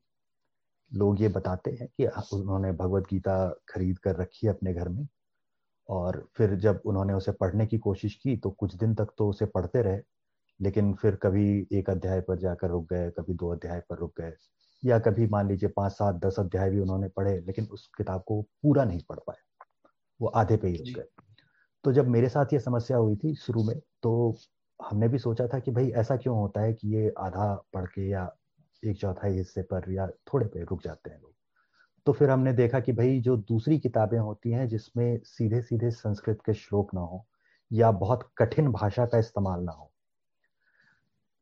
लोग 0.93 1.21
ये 1.23 1.29
बताते 1.29 1.71
हैं 1.71 1.89
कि 1.97 2.07
उन्होंने 2.37 2.73
भगवत 2.73 3.05
गीता 3.11 3.49
खरीद 3.69 3.99
कर 3.99 4.17
रखी 4.17 4.47
है 4.47 4.53
अपने 4.53 4.75
घर 4.75 4.89
में 4.89 5.07
और 5.89 6.29
फिर 6.37 6.55
जब 6.55 6.81
उन्होंने 6.87 7.13
उसे 7.13 7.33
पढ़ने 7.33 7.67
की 7.67 7.79
कोशिश 7.79 8.15
की 8.15 8.37
तो 8.37 8.51
कुछ 8.51 8.75
दिन 8.77 8.95
तक 8.95 9.13
तो 9.19 9.29
उसे 9.29 9.47
पढ़ते 9.47 9.83
रहे 9.83 10.01
लेकिन 10.61 10.93
फिर 10.95 11.15
कभी 11.17 11.69
एक 11.73 11.91
अध्याय 11.91 12.21
पर 12.21 12.39
जाकर 12.39 12.69
रुक 12.69 12.93
गए 12.93 13.11
कभी 13.11 13.35
दो 13.35 13.53
अध्याय 13.53 13.81
पर 13.91 13.97
रुक 13.97 14.21
गए 14.21 14.33
या 14.85 14.99
कभी 14.99 15.27
मान 15.27 15.49
लीजिए 15.49 15.69
पाँच 15.69 15.93
सात 15.93 16.15
दस 16.15 16.37
अध्याय 16.39 16.71
भी 16.71 16.79
उन्होंने 16.79 17.09
पढ़े 17.09 17.39
लेकिन 17.41 17.65
उस 17.65 17.91
किताब 17.99 18.23
को 18.27 18.43
पूरा 18.43 18.85
नहीं 18.85 19.01
पढ़ 19.09 19.19
पाए। 19.19 19.37
वो 20.21 20.29
आधे 20.29 20.57
पे 20.57 20.69
ही 20.69 20.77
रुक 20.77 20.97
गए। 20.97 21.23
तो 21.85 21.93
जब 21.93 22.09
मेरे 22.09 22.29
साथ 22.29 22.53
ये 22.53 22.61
समस्या 22.61 22.97
हुई 22.97 23.17
थी 23.17 23.35
शुरू 23.35 23.65
में 23.65 23.79
तो 24.03 24.37
हमने 24.81 25.09
भी 25.09 25.19
सोचा 25.19 25.47
था 25.47 25.59
कि 25.59 25.71
भाई 25.71 25.91
ऐसा 25.99 26.17
क्यों 26.17 26.37
होता 26.37 26.61
है 26.61 26.73
कि 26.73 26.89
ये 26.89 27.13
आधा 27.19 27.47
पढ़ 27.75 27.87
के 27.87 28.09
या 28.09 28.25
एक 28.83 28.99
चौथाई 28.99 29.33
हिस्से 29.33 29.63
पर 29.65 29.91
या 29.93 30.07
थोड़े 30.29 30.47
पे 30.47 30.65
रुक 30.65 30.83
जाते 30.83 31.11
हैं 31.11 31.21
लोग। 31.21 31.33
तो 32.07 32.13
फिर 32.13 32.31
हमने 32.31 32.53
देखा 32.55 32.81
कि 32.81 32.93
भाई 32.93 33.21
जो 33.21 33.37
दूसरी 33.49 33.79
किताबें 33.81 34.19
होती 34.19 34.53
हैं 34.53 34.69
जिसमें 34.69 35.19
सीधे 35.27 35.63
सीधे 35.63 35.91
संस्कृत 35.93 36.43
के 36.47 36.55
श्लोक 36.57 36.95
ना 36.95 37.01
हो 37.03 37.27
या 37.71 37.91
बहुत 37.99 38.31
कठिन 38.39 38.73
भाषा 38.73 39.07
का 39.07 39.19
इस्तेमाल 39.19 39.63
ना 39.63 39.73
हो, 39.73 39.93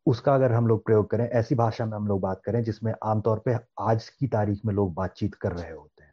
उसका 0.07 0.35
अगर 0.35 0.53
हम 0.53 0.67
लोग 0.67 0.85
प्रयोग 0.85 1.09
करें, 1.11 1.25
ऐसी 1.25 1.55
भाषा 1.55 1.85
में 1.87 1.93
हम 1.93 2.07
लोग 2.07 2.21
बात 2.21 2.41
करें 2.45 2.63
जिसमें 2.63 2.93
आमतौर 3.05 3.43
पे 3.45 3.57
आज 3.81 4.09
की 4.09 4.27
तारीख 4.29 4.65
में 4.67 4.75
लोग 4.75 4.95
बातचीत 4.95 5.35
कर 5.35 5.53
रहे 5.53 5.73
होते 5.73 6.05
हैं 6.05 6.13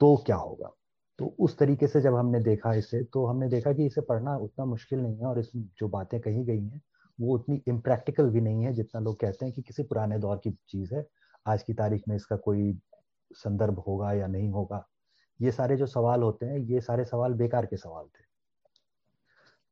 तो 0.00 0.16
क्या 0.26 0.36
होगा? 0.36 0.70
तो 1.18 1.34
उस 1.38 1.58
तरीके 1.58 1.86
से 1.86 2.00
जब 2.00 2.14
हमने 2.14 2.40
देखा 2.40 2.72
इसे 2.74 3.02
तो 3.04 3.26
हमने 3.26 3.48
देखा 3.48 3.72
कि 3.72 3.86
इसे 3.86 4.00
पढ़ना 4.00 4.36
उतना 4.36 4.64
मुश्किल 4.64 4.98
नहीं 4.98 5.18
है 5.18 5.26
और 5.26 5.38
इसमें 5.38 5.64
जो 5.78 5.88
बातें 5.88 6.20
कही 6.20 6.44
गई 6.44 6.60
हैं, 6.60 6.82
वो 7.20 7.34
उतनी 7.34 7.62
इम्प्रैक्टिकल 7.68 8.30
भी 8.30 8.40
नहीं 8.40 8.64
है 8.64 8.72
जितना 8.72 9.00
लोग 9.00 9.20
कहते 9.20 9.44
हैं 9.44 9.54
कि 9.54 9.62
किसी 9.62 9.82
पुराने 9.82 10.18
दौर 10.18 10.36
की 10.36 10.50
चीज़ 10.50 10.94
है। 10.94 11.06
आज 11.46 11.62
की 11.62 11.74
तारीख 11.74 12.02
में 12.08 12.16
इसका 12.16 12.36
कोई 12.36 12.78
संदर्भ 13.32 13.78
होगा 13.78 14.12
या 14.12 14.26
नहीं 14.26 14.50
होगा। 14.50 14.88
ये 15.40 15.52
सारे 15.52 15.76
जो 15.76 15.86
सवाल 15.86 16.22
होते 16.22 16.46
हैं, 16.46 16.58
ये 16.58 16.80
सारे 16.80 17.04
सवाल 17.04 17.34
बेकार 17.34 17.66
के 17.66 17.76
सवाल 17.76 18.04
थे। 18.04 18.24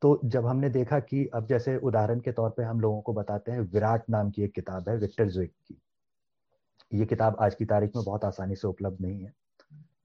तो 0.03 0.21
जब 0.25 0.47
हमने 0.47 0.69
देखा 0.69 1.01
कि 1.01 1.27
अब 1.35 1.47
जैसे 1.47 1.77
उदाहरण 1.77 2.21
के 2.21 2.33
तौर 2.33 2.51
पे 2.51 2.63
हम 2.63 2.81
लोगों 2.81 3.01
को 3.03 3.13
बताते 3.13 3.53
हैं, 3.53 3.61
विराट 3.61 4.11
नाम 4.11 4.31
की 4.31 4.43
एक 4.43 4.55
किताब 4.55 4.89
है, 4.89 4.97
विक्टर 4.97 5.29
जुइक 5.29 5.53
की। 5.69 5.81
ये 6.95 7.07
किताब 7.07 7.37
आज 7.41 7.55
की 7.55 7.65
तारीख 7.65 7.97
में 7.97 8.05
बहुत 8.05 8.25
आसानी 8.25 8.57
से 8.57 8.69
उपलब्ध 8.69 9.01
नहीं 9.01 9.25
है। 9.25 9.44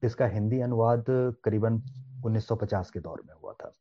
इसका 0.02 0.26
हिंदी 0.28 0.60
अनुवाद 0.60 1.04
करीबन 1.44 1.82
1950 2.24 2.90
के 2.90 3.00
दौर 3.00 3.22
में 3.26 3.34
हुआ 3.34 3.52
था। 3.54 3.72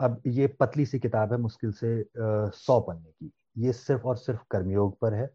अब 0.00 0.20
ये 0.26 0.46
पतली 0.60 0.86
सी 0.86 0.98
किताब 0.98 1.32
है, 1.32 1.38
मुश्किल 1.38 1.72
से 1.72 2.04
सौ 2.56 2.78
पन्ने 2.80 3.10
की। 3.10 3.32
ये 3.58 3.72
सिर्फ़ 3.74 4.02
और 4.02 4.16
सिर्फ़ 4.16 4.40
कर्मयोग 4.50 4.98
पर 5.00 5.14
है 5.14 5.30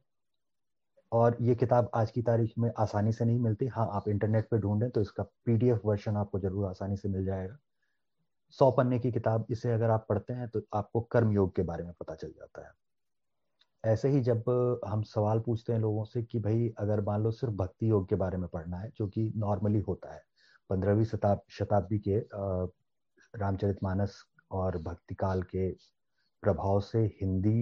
और 1.12 1.38
ये 1.42 1.56
किताब 1.56 1.90
आज 1.96 2.12
की 2.12 2.22
तारीख 2.22 2.54
में 2.58 2.72
आसानी 2.80 3.12
से 3.12 3.26
नहीं 3.26 3.40
मिलती। 3.40 3.68
हाँ 3.68 3.88
आप 3.94 4.08
इंटरनेट 4.10 4.48
पे 4.52 4.58
ढूंढें 4.60 4.90
तो 4.90 5.02
इसका 5.02 5.24
पीडीएफ 5.46 5.82
वर्जन 5.86 6.18
आपको 6.18 6.40
ज़रूर 6.40 6.68
आसानी 6.68 6.98
से 6.98 7.10
मिल 7.10 7.26
जाएगा। 7.26 7.58
सौ 8.60 8.70
पन्ने 8.72 9.00
की 9.00 9.12
किताब, 9.12 9.46
इसे 9.52 9.72
अगर 9.72 9.90
आप 9.90 10.06
पढ़ते 10.10 10.34
हैं 10.34 10.48
तो 10.50 10.62
आपको 10.74 11.02
कर्मयोग 11.12 11.56
के 11.56 11.64
बारे 11.64 11.84
में 11.84 11.94
पता 12.00 12.16
चल 12.16 12.30
जाता 12.30 12.66
है। 12.66 12.72
ऐसे 13.84 14.10
ही 14.10 14.20
जब 14.22 14.44
हम 14.88 15.02
सवाल 15.04 15.40
पूछते 15.40 15.74
हैं 15.74 15.80
लोगों 15.80 16.04
से 16.06 16.22
कि 16.24 16.40
भाई 16.40 16.68
अगर 16.80 17.02
मान 17.02 17.24
लो 17.24 17.32
सिर्फ़ 17.32 17.54
भक्ति 17.56 17.90
योग 17.90 18.08
के 18.10 18.16
बारे 18.16 18.38
में 18.38 18.48
पढ़ना 18.50 18.78
है 18.78 18.92
जो 18.98 19.08
कि 19.08 19.32
नॉर्मली 19.38 19.80
होता 19.82 20.14
है 20.14 20.22
पंद्रहवीं 20.70 21.06
शताब 21.06 21.42
शताब्दी 21.52 22.00
के 22.00 22.20
रामचरितमानस 23.34 24.24
और 24.52 24.78
भक्ति 24.82 25.16
काल 25.16 25.42
के 25.46 25.70
प्रभाव 26.44 26.80
से 26.82 27.00
हिंदी 27.22 27.62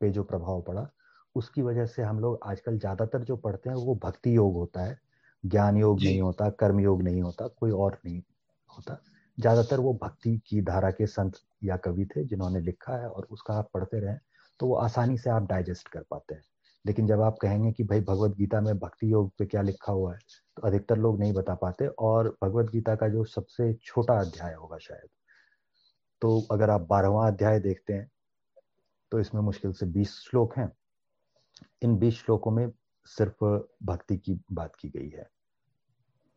पे 0.00 0.10
जो 0.10 0.22
प्रभाव 0.24 0.60
पड़ा 0.62 0.88
उसकी 1.36 1.62
वजह 1.62 1.86
से 1.86 2.02
हम 2.02 2.20
लोग 2.20 2.38
आजकल 2.44 2.78
ज़्यादातर 2.78 3.22
जो 3.24 3.36
पढ़ते 3.38 3.70
हैं 3.70 3.76
वो 3.78 3.94
भक्ति 4.04 4.34
योग 4.36 4.54
होता 4.54 4.84
है। 4.84 4.98
ज्ञान 5.44 5.76
योग 5.76 6.00
नहीं 6.00 6.20
होता 6.20 6.48
कर्म 6.52 6.80
योग 6.80 7.02
नहीं 7.02 7.22
होता 7.22 7.46
कोई 7.50 7.70
और 7.72 7.98
नहीं 8.04 8.22
होता। 8.70 8.98
ज़्यादातर 9.38 9.80
वो 9.80 9.92
भक्ति 10.02 10.36
की 10.46 10.60
धारा 10.62 10.90
के 10.90 11.06
संत 11.08 11.36
या 11.64 11.76
कवि 11.78 12.06
थे 12.06 12.24
जिन्होंने 12.24 12.60
लिखा 12.60 12.96
है 12.96 13.08
और 13.10 13.26
उसका 13.30 13.54
आप 13.54 13.70
पढ़ते 13.74 14.00
रहे। 14.00 14.16
तो 14.60 14.66
वो 14.66 14.74
आसानी 14.74 15.18
से 15.18 15.30
आप 15.30 15.42
डाइजेस्ट 15.42 15.88
कर 15.88 16.02
पाते 16.10 16.34
हैं। 16.34 16.42
लेकिन 16.84 17.06
जब 17.06 17.20
आप 17.20 17.38
कहेंगे 17.42 17.72
कि 17.72 17.84
भाई 17.84 18.00
भगवत 18.00 18.36
गीता 18.36 18.60
में 18.60 18.78
भक्ति 18.78 19.12
योग 19.12 19.30
पे 19.38 19.46
क्या 19.46 19.62
लिखा 19.62 19.92
हुआ 19.92 20.12
है 20.12 20.18
तो 20.56 20.62
अधिकतर 20.62 20.96
लोग 20.96 21.18
नहीं 21.20 21.32
बता 21.32 21.54
पाते 21.54 21.86
और 21.86 22.36
भगवत 22.44 22.70
गीता 22.70 22.94
का 22.96 23.08
जो 23.08 23.24
सबसे 23.24 23.72
छोटा 23.74 24.18
अध्याय 24.20 24.54
होगा 24.54 24.78
शायद 24.78 25.08
तो 26.22 26.40
अगर 26.50 26.70
आप 26.70 26.86
बारहवा 26.90 27.26
अध्याय 27.26 27.60
देखते 27.60 27.92
हैं 27.92 28.10
तो 29.12 29.20
इसमें 29.20 29.42
मुश्किल 29.42 29.72
से 29.72 29.86
बीस 29.86 30.14
श्लोक 30.20 30.56
हैं। 30.58 30.72
इन 31.82 31.96
बीस 31.98 32.14
श्लोकों 32.14 32.50
में 32.50 32.70
सिर्फ़ 33.06 33.44
भक्ति 33.82 34.16
की 34.16 34.40
बात 34.52 34.76
की 34.76 34.88
गई 34.88 35.08
है। 35.08 35.28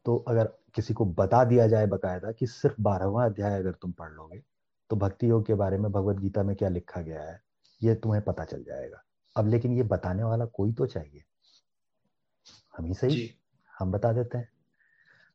तो 0.05 0.17
अगर 0.17 0.45
किसी 0.75 0.93
को 0.93 1.05
बता 1.05 1.43
दिया 1.43 1.67
जाए 1.67 1.86
बकायदा 1.86 2.31
कि 2.31 2.47
सिर्फ़ 2.47 2.81
बारहवा 2.81 3.25
अध्याय 3.25 3.60
अगर 3.60 3.71
तुम 3.71 3.91
पढ़ 3.91 4.12
लोगे 4.12 4.41
तो 4.89 4.95
भक्ति 4.95 5.29
योग 5.29 5.45
के 5.45 5.53
बारे 5.53 5.77
में 5.77 5.91
भगवत 5.91 6.17
गीता 6.17 6.43
में 6.43 6.55
क्या 6.55 6.69
लिखा 6.69 7.01
गया 7.01 7.21
है 7.21 7.39
ये 7.82 7.96
तुम्हें 7.96 8.22
पता 8.22 8.44
चल 8.46 8.63
जाएगा। 8.63 9.04
अब 9.36 9.48
लेकिन 9.48 9.74
ये 9.74 9.84
बताने 9.84 10.24
वाला 10.24 10.46
कोई 10.46 10.74
तो 10.74 10.86
चाहिए। 10.86 11.24
हम 12.74 12.86
ही 12.86 12.94
सही? 12.94 13.30
हम 13.74 13.91
बता 13.91 14.12
देते 14.13 14.38
हैं। 14.38 14.50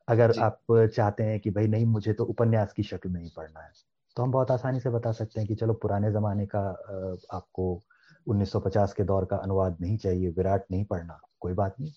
अगर 0.09 0.33
आप 0.41 0.61
चाहते 0.73 1.23
हैं 1.23 1.39
कि 1.41 1.51
भाई 1.51 1.67
नहीं 1.67 1.87
मुझे 1.87 2.13
तो 2.13 2.25
उपन्यास 2.25 2.73
की 2.73 2.83
शक्ल 2.83 3.11
में 3.11 3.21
ही 3.23 3.31
पढ़ना 3.37 3.61
है 3.61 3.71
तो 4.17 4.23
हम 4.23 4.31
बहुत 4.33 4.51
आसानी 4.51 4.81
से 4.81 4.91
बता 4.91 5.13
सकते 5.13 5.41
हैं 5.41 5.49
कि 5.49 5.55
चलो 5.55 5.73
पुराने 5.75 6.11
जमाने 6.13 6.47
का 6.47 6.61
आपको 7.33 7.65
1950 8.27 8.93
के 8.93 9.05
दौर 9.05 9.25
का 9.25 9.37
अनुवाद 9.37 9.77
नहीं 9.81 9.97
चाहिए 9.99 10.29
विराट 10.29 10.65
नहीं 10.71 10.85
पढ़ना 10.85 11.19
कोई 11.41 11.53
बात 11.55 11.75
नहीं। 11.81 11.93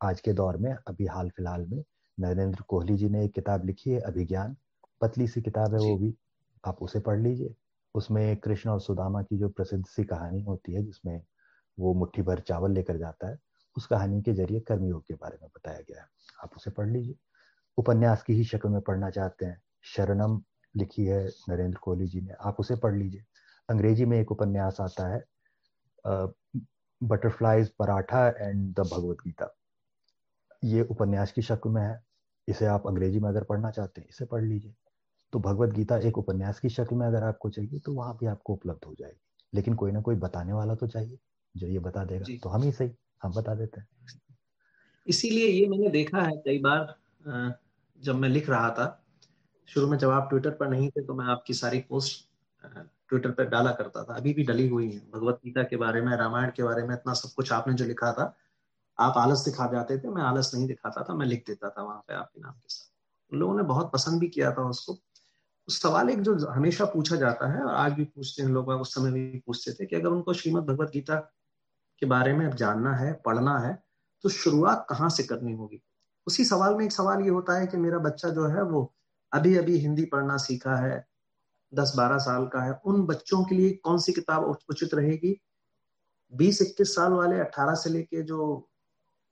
आज 0.00 0.20
के 0.20 0.32
दौर 0.32 0.56
में 0.56 0.72
अभी 0.72 1.06
हाल 1.06 1.30
फ़िलहाल 1.30 1.66
में 1.66 1.82
नरेंद्र 2.18 2.62
कोहली 2.68 2.96
जी 2.96 3.08
ने 3.08 3.24
एक 3.24 3.32
किताब 3.34 3.64
लिखी 3.64 3.90
है 3.90 4.00
अभिज्ञान। 4.02 4.56
पतली 5.00 5.26
सी 5.28 5.42
किताब 5.42 5.74
है 5.74 5.80
वो 5.80 5.96
भी। 5.98 6.14
आप 6.64 6.82
उसे 6.82 7.00
पढ़ 7.00 7.18
लीजिए। 7.20 7.54
उसमें 7.94 8.36
कृष्ण 8.36 8.70
और 8.70 8.80
सुदामा 8.80 9.22
की 9.22 9.38
जो 9.38 9.48
प्रसिद्ध 9.48 9.84
सी 9.86 10.04
कहानी 10.04 10.42
होती 10.42 10.72
है, 10.72 10.82
जिसमें 10.82 11.22
वो 11.78 11.94
मुट्ठी 11.94 12.22
भर 12.22 12.40
चावल 12.40 12.72
लेकर 12.72 12.96
जाता 12.96 13.28
है, 13.28 13.38
उस 13.76 13.86
कहानी 13.86 14.22
के 14.22 14.32
ज़रिए 14.32 14.60
कर्मयोग 14.60 15.02
के 15.02 15.14
बारे 15.14 15.38
में 15.42 15.48
बताया 15.56 15.80
गया 15.80 16.00
है। 16.02 16.08
आप 16.44 16.50
उसे 16.56 16.70
पढ़ 16.70 16.88
लीजिए। 16.88 17.16
उपन्यास 17.78 18.22
की 18.22 18.34
ही 18.34 18.44
शक्ल 18.44 18.68
में 18.68 18.80
पढ़ना 18.80 19.10
चाहते 19.10 19.46
हैं। 19.46 19.60
शरणम 19.84 20.40
लिखी 20.74 21.04
है 21.04 21.24
नरेंद्र 21.48 21.78
कोहली 21.78 22.06
जी 22.06 22.20
ने। 22.20 22.34
आप 22.40 22.56
उसे 22.60 22.76
पढ़ 22.76 22.94
लीजिए। 22.94 23.24
अंग्रेज़ी 23.68 24.04
में 24.04 24.18
एक 24.20 24.32
उपन्यास 24.32 24.80
आता 24.80 25.08
है 25.08 25.24
butterflies 27.00 27.68
paratha 27.68 28.26
and 28.28 28.74
the 28.74 28.80
Bhagavad 28.80 29.16
Gita 29.26 29.54
ये 30.64 30.82
उपन्यास 30.82 31.32
की 31.32 31.42
शक्ल 31.42 31.70
में 31.70 31.82
है। 31.82 32.02
इसे 32.48 32.66
आप 32.66 32.86
अंग्रेज़ी 32.86 33.20
में 33.20 33.28
अगर 33.28 33.44
पढ़ना 33.44 33.70
चाहते 33.70 34.00
हैं, 34.00 34.08
इसे 34.08 34.24
पढ़ 34.24 34.42
लीजिए। 34.44 34.74
तो 35.34 35.38
भगवत 35.40 35.70
गीता 35.70 35.96
एक 35.98 36.18
उपन्यास 36.18 36.58
की 36.60 36.68
शक्ल 36.68 36.96
में 36.96 37.06
अगर 37.06 37.22
आपको 37.22 37.48
चाहिए 37.50 37.78
तो 37.78 37.92
वहाँ 37.92 38.16
भी 38.16 38.26
आपको 38.26 38.52
उपलब्ध 38.52 38.84
हो 38.84 38.94
जाएगी। 38.94 39.20
लेकिन 39.52 39.74
कोई 39.74 39.92
ना 39.92 40.00
कोई 40.00 40.16
बताने 40.16 40.52
वाला 40.52 40.74
तो 40.74 40.86
चाहिए। 40.86 41.18
जो 41.54 41.66
ये 41.66 41.78
बता 41.78 42.04
देगा 42.04 42.36
तो 42.42 42.48
हम 42.48 42.62
ही 42.62 42.70
सही 42.72 42.90
हम 43.22 43.32
बता 43.32 43.54
देते 43.54 43.80
हैं। 43.80 43.86
इसीलिए 45.06 45.46
ये 45.46 45.66
मैंने 45.68 45.88
देखा 45.88 46.22
है 46.22 46.36
कई 46.36 46.58
बार 46.58 46.94
जब 48.00 48.16
मैं 48.16 48.28
लिख 48.28 48.48
रहा 48.50 48.70
था 48.70 48.86
शुरू 49.68 49.86
में 49.86 49.98
जब 49.98 50.10
आप 50.10 50.28
ट्विटर 50.30 50.50
पर 50.50 50.68
नहीं 50.68 50.88
थे 50.88 51.04
तो 51.06 51.14
मैं 51.14 51.26
आपकी 51.26 51.54
सारी 51.54 51.80
पोस्ट 51.88 52.26
ट्विटर 52.64 53.30
पर 53.30 53.48
डाला 53.48 53.72
करता 53.72 54.02
था। 54.04 54.14
अभी 54.14 54.34
भी 54.34 54.44
डली 54.44 54.68
हुई 54.68 54.90
है। 54.90 54.98
भगवत 55.12 55.40
गीता 55.44 55.62
के 55.62 55.76
बारे 55.76 56.00
में 56.00 56.16
रामायण 56.16 56.50
के 56.50 56.62
बारे 56.62 56.82
में 56.82 56.94
इतना 56.94 57.14
सब 57.14 57.34
कुछ 57.36 57.52
आपने 57.52 57.74
जो 57.74 57.84
लिखा 57.84 58.12
था 58.12 58.34
आप 58.98 59.18
आलस 59.18 59.44
दिखा 59.44 59.66
जाते 59.72 59.98
थे 59.98 60.08
मैं 60.08 60.22
आलस 60.22 60.54
नहीं 60.54 60.66
दिखाता 60.66 61.02
था 61.02 61.14
मैं 61.14 61.26
लिख 61.26 61.44
देता 61.46 61.70
था 61.70 61.82
वहाँ 61.82 62.04
पे 62.08 62.14
आपके 62.14 62.40
नाम 62.40 62.52
के 62.52 62.68
साथ। 62.68 63.34
लोगों 63.34 63.56
ने 63.56 63.62
बहुत 63.64 63.92
पसंद 63.92 64.20
भी 64.20 64.28
किया 64.28 64.52
था 64.52 64.68
उसको। 64.70 64.92
उस 64.92 65.13
सवाल 65.68 66.10
एक 66.10 66.20
जो 66.22 66.34
हमेशा 66.48 66.84
पूछा 66.84 67.16
जाता 67.16 67.46
है 67.52 67.62
और 67.62 67.74
आज 67.74 67.92
भी 67.92 68.04
पूछते 68.04 68.42
हैं, 68.42 68.48
लोग 68.50 68.68
उस 68.70 68.94
समय 68.94 69.12
भी 69.12 69.38
पूछते 69.46 69.72
थे 69.72 69.86
कि 69.86 69.96
अगर 69.96 70.08
उनको 70.08 70.32
श्रीमद 70.32 70.64
भगवत 70.64 70.90
गीता 70.90 71.16
के 72.02 72.06
बारे 72.06 72.32
में 72.32 72.46
अब 72.46 72.54
जानना 72.54 72.94
है, 72.96 73.12
पढ़ना 73.26 73.58
है 73.58 73.74
तो 74.24 74.28
शुरुआत 74.28 74.86
कहाँ 74.90 75.08
से 75.10 75.22
करनी 75.22 75.52
होगी? 75.52 75.80
उसी 76.26 76.44
सवाल 76.44 76.74
में 76.74 76.84
एक 76.84 76.92
सवाल 76.92 77.22
ये 77.22 77.30
होता 77.30 77.58
है 77.58 77.66
कि 77.66 77.76
मेरा 77.76 77.98
बच्चा 77.98 78.28
जो 78.30 78.46
है 78.48 78.62
वो 78.62 78.92
अभी 79.32 79.56
अभी 79.56 79.78
हिंदी 79.78 80.04
पढ़ना 80.04 80.36
सीखा 80.36 80.76
है 80.76 81.04
दस 81.72 81.92
बारह 81.96 82.18
साल 82.18 82.46
का 82.46 82.62
है, 82.62 82.72
उन 82.84 83.06
बच्चों 83.06 83.44
के 83.44 83.54
लिए 83.54 83.70
कौन 83.84 83.98
सी 83.98 84.12
किताब 84.12 84.44
उचित 84.70 84.94
रहेगी? 84.94 85.40
बीस 86.32 86.62
इक्कीस 86.62 86.94
साल 86.94 87.12
वाले 87.12 87.40
अट्ठारह 87.40 87.74
से 87.74 87.90
लेके 87.90 88.22
जो 88.22 88.68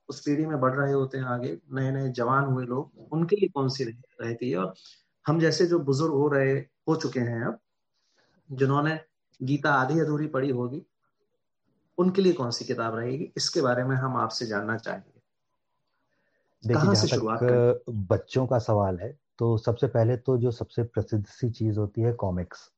उस 0.09 0.21
पीढ़ी 0.21 0.45
में 0.45 0.59
बढ़ 0.61 0.73
रहे 0.75 0.93
होते 0.93 1.17
हैं 1.17 1.25
आगे 1.25 1.57
नए 1.73 1.91
नए 1.91 2.09
जवान 2.11 2.45
हुए 2.45 2.65
लोग, 2.65 2.91
उनके 3.13 3.35
लिए 3.35 3.49
कौन 3.49 3.69
सी 3.69 3.83
रहती 3.83 4.49
है? 4.51 4.57
और 4.57 4.73
हम 5.25 5.39
जैसे 5.39 5.65
जो 5.65 5.79
बुज़ुर्ग 5.81 6.13
हो 6.13 6.27
रहे 6.29 6.53
हो 6.89 6.95
चुके 6.95 7.19
हैं 7.21 7.43
अब 7.45 7.59
जिन्होंने 8.49 8.99
गीता 9.39 9.73
आधी 9.73 9.99
अधूरी 9.99 10.27
पढ़ी 10.27 10.49
होगी 10.51 10.85
उनके 11.97 12.21
लिए 12.21 12.33
कौन 12.33 12.51
सी 12.51 12.65
किताब 12.65 12.95
रहेगी? 12.95 13.31
इसके 13.37 13.61
बारे 13.61 13.83
में 13.83 13.95
हम 13.95 14.15
आपसे 14.17 14.45
जानना 14.45 14.77
चाहेंगे। 14.77 15.21
देखिए 16.63 16.95
से 16.95 17.07
शुरुआत 17.07 17.83
बच्चों 18.09 18.45
का 18.47 18.59
सवाल 18.59 18.99
है 18.99 19.11
तो 19.39 19.57
सबसे 19.57 19.87
पहले 19.87 20.15
तो 20.17 20.37
जो 20.37 20.51
सबसे 20.51 20.83
प्रसिद्ध 20.85 21.25
सी 21.27 21.49
चीज़ 21.51 21.79
होती 21.79 22.01
है 22.01 22.13
कॉमिक्स। 22.15 22.69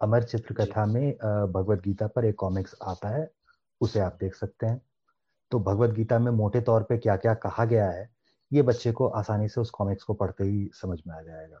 अमर 0.00 0.22
चित्रकथा 0.22 0.86
में 0.86 1.12
भगवत 1.52 1.82
गीता 1.84 2.06
पर 2.06 2.24
एक 2.24 2.34
कॉमिक्स 2.34 2.74
आता 2.82 3.08
है 3.08 3.30
उसे 3.80 4.00
आप 4.00 4.16
देख 4.20 4.34
सकते 4.34 4.66
हैं। 4.66 4.80
तो 5.50 5.58
भगवत 5.60 5.90
गीता 5.90 6.18
में 6.18 6.30
मोटे 6.32 6.60
तौर 6.60 6.82
पे 6.82 6.98
क्या 6.98 7.16
क्या 7.16 7.34
कहा 7.36 7.64
गया 7.64 7.90
है 7.90 8.08
ये 8.50 8.62
बच्चे 8.62 8.92
को 8.92 9.06
आसानी 9.08 9.48
से 9.48 9.60
उस 9.60 9.70
कॉमिक्स 9.70 10.04
को 10.04 10.14
पढ़ते 10.14 10.44
ही 10.44 10.70
समझ 10.74 10.98
में 11.06 11.14
आ 11.14 11.20
जाएगा। 11.22 11.60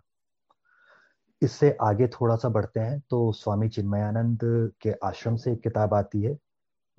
इससे 1.42 1.76
आगे 1.82 2.06
थोड़ा 2.08 2.36
सा 2.36 2.48
बढ़ते 2.48 2.80
हैं 2.80 3.00
तो 3.10 3.32
स्वामी 3.32 3.68
चिन्मयानंद 3.68 4.40
के 4.80 4.92
आश्रम 5.04 5.36
से 5.36 5.52
एक 5.52 5.62
किताब 5.62 5.94
आती 5.94 6.22
है, 6.22 6.36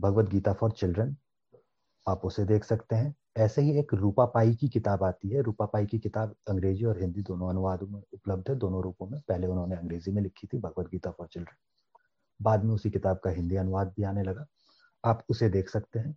भगवत 0.02 0.30
गीता 0.30 0.54
फॉर 0.54 0.72
चिल्ड्रन। 0.72 1.16
आप 2.08 2.22
उसे 2.26 2.46
देख 2.46 2.64
सकते 2.64 2.96
हैं। 2.96 3.14
ऐसे 3.38 3.62
ही 3.62 3.78
एक 3.80 3.94
रूपा 3.94 4.26
पाई 4.26 4.56
की 4.56 4.68
किताब 4.70 5.04
आती 5.04 5.30
है। 5.30 5.42
रूपा 5.42 5.66
पाई 5.66 5.86
की 5.86 6.00
किताब 6.00 6.36
अंग्रेज़ी 6.50 6.86
और 6.86 7.02
हिंदी 7.02 7.22
दोनों 7.22 7.50
अनुवादों 7.50 7.88
में 7.88 8.02
उपलब्ध 8.14 8.50
है, 8.50 8.56
दोनों 8.56 8.82
रूपों 8.84 9.08
में। 9.08 9.20
पहले 9.28 9.48
उन्होंने 9.48 9.76
अंग्रेज़ी 9.76 10.12
में 10.12 10.22
लिखी 10.22 10.48
थी, 10.48 10.60
भगवत 10.60 10.88
गीता 10.88 11.12
फॉर 11.12 11.28
चिल्ड्रन। 11.28 11.56
बाद 12.42 12.64
में 12.64 12.74
उसी 12.74 12.90
किताब 12.90 13.20
का 13.24 13.30
हिंदी 13.30 13.56
अनुवाद 13.56 13.94
भी 13.98 14.04
आने 14.04 14.24
लगा। 14.24 14.46
आप 15.06 15.24
उसे 15.30 15.50
देख 15.50 15.70
सकते 15.70 16.00
हैं। 16.00 16.16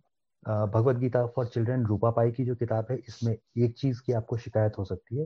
भगवत 0.71 0.95
गीता 0.95 1.25
फॉर 1.27 1.47
चिल्ड्रन 1.47 1.85
रूपा 1.85 2.11
पाई 2.11 2.31
की 2.31 2.45
जो 2.45 2.55
किताब 2.55 2.87
है, 2.91 2.97
इसमें 2.97 3.37
एक 3.57 3.77
चीज़ 3.77 4.01
की 4.01 4.13
आपको 4.13 4.37
शिकायत 4.37 4.77
हो 4.77 4.85
सकती 4.85 5.17
है 5.17 5.25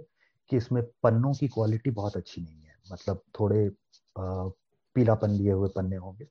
कि 0.50 0.58
इसमें 0.58 0.84
पन्नों 1.04 1.34
की 1.34 1.48
क्वालिटी 1.48 1.92
बहुत 1.92 2.18
अच्छी 2.18 2.42
नहीं 2.42 2.62
है। 2.62 2.71
मतलब 2.86 3.22
थोड़े 3.40 3.70
पीलापन 4.16 5.32
लिए 5.32 5.52
हुए 5.52 5.70
पन्ने 5.76 5.96
होंगे। 5.96 6.28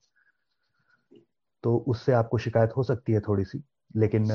तो 1.64 1.76
उससे 1.88 2.12
आपको 2.12 2.38
शिकायत 2.38 2.76
हो 2.76 2.82
सकती 2.82 3.12
है 3.12 3.20
थोड़ी 3.20 3.44
सी 3.44 3.62
लेकिन, 3.96 4.28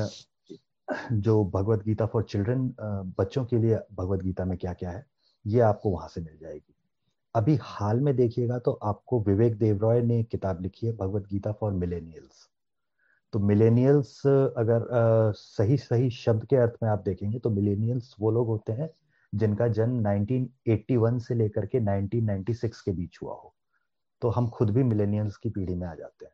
जो 1.12 1.44
भगवत 1.44 1.82
गीता 1.84 2.06
फॉर 2.06 2.22
चिल्ड्रन 2.22 2.74
बच्चों 3.18 3.44
के 3.44 3.58
लिए 3.58 3.78
भगवत 3.94 4.22
गीता 4.22 4.44
में 4.44 4.56
क्या 4.58 4.72
क्या 4.74 4.90
है, 4.90 5.04
ये 5.44 5.60
आपको 5.60 5.90
वहाँ 5.90 6.08
से 6.08 6.20
मिल 6.20 6.38
जाएगी। 6.38 6.74
अभी 7.34 7.58
हाल 7.62 8.00
में 8.00 8.14
देखिएगा 8.16 8.58
तो 8.58 8.72
आपको 8.82 9.20
विवेक 9.20 9.58
देवरॉय 9.58 10.00
ने 10.02 10.22
किताब 10.24 10.62
लिखी 10.62 10.86
है 10.86 10.92
भगवत 10.96 11.26
गीता 11.30 11.52
फॉर 11.52 11.72
मिलेनियल्स 11.72 12.46
तो 13.32 13.38
मिलेनियल्स 13.38 14.20
अगर 14.26 14.86
सही 15.36 15.76
सही 15.76 16.10
शब्द 16.10 16.44
के 16.44 16.56
अर्थ 16.56 16.76
में 16.82 16.88
आप 16.90 17.02
देखेंगे 17.04 17.38
तो 17.38 17.50
मिलेनियल्स 17.50 18.14
वो 18.20 18.30
लोग 18.30 18.46
होते 18.46 18.72
हैं 18.72 18.88
जिनका 19.32 19.68
जन्म 19.70 20.00
1981 20.02 21.18
से 21.18 21.34
लेकर 21.34 21.66
के 21.66 21.80
1996 21.80 22.80
के 22.80 22.92
बीच 22.92 23.18
हुआ 23.22 23.34
हो। 23.34 23.54
तो 24.22 24.28
हम 24.28 24.48
खुद 24.48 24.70
भी 24.70 24.82
मिलेनियल्स 24.84 25.36
की 25.36 25.50
पीढ़ी 25.50 25.74
में 25.74 25.86
आ 25.86 25.94
जाते 25.94 26.24
हैं। 26.24 26.32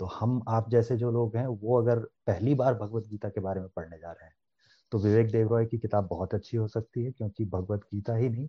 तो 0.00 0.06
हम, 0.06 0.42
आप 0.48 0.70
जैसे 0.70 0.96
जो 0.96 1.10
लोग 1.10 1.36
हैं, 1.36 1.46
वो 1.46 1.80
अगर 1.80 1.98
पहली 2.26 2.54
बार 2.54 2.74
भगवत 2.74 3.06
गीता 3.08 3.28
के 3.28 3.40
बारे 3.40 3.60
में 3.60 3.68
पढ़ने 3.76 3.98
जा 3.98 4.10
रहे 4.10 4.24
हैं 4.24 4.34
तो 4.92 4.98
विवेक 4.98 5.26
देव 5.26 5.32
देवरॉय 5.34 5.66
की 5.66 5.78
किताब 5.78 6.06
बहुत 6.06 6.34
अच्छी 6.34 6.56
हो 6.56 6.66
सकती 6.68 7.04
है, 7.04 7.10
क्योंकि 7.12 7.44
भगवत 7.46 7.80
गीता 7.94 8.14
ही 8.16 8.28
नहीं 8.28 8.48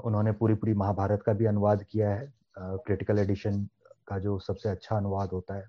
उन्होंने 0.00 0.32
पूरी 0.32 0.54
पूरी 0.54 0.72
महाभारत 0.74 1.22
का 1.22 1.32
भी 1.32 1.44
अनुवाद 1.46 1.82
किया 1.82 2.10
है। 2.10 2.32
क्रिटिकल 2.56 3.18
एडिशन 3.18 3.62
का 4.08 4.18
जो 4.18 4.38
सबसे 4.38 4.68
अच्छा 4.68 4.96
अनुवाद 4.96 5.30
होता 5.30 5.54
है, 5.54 5.64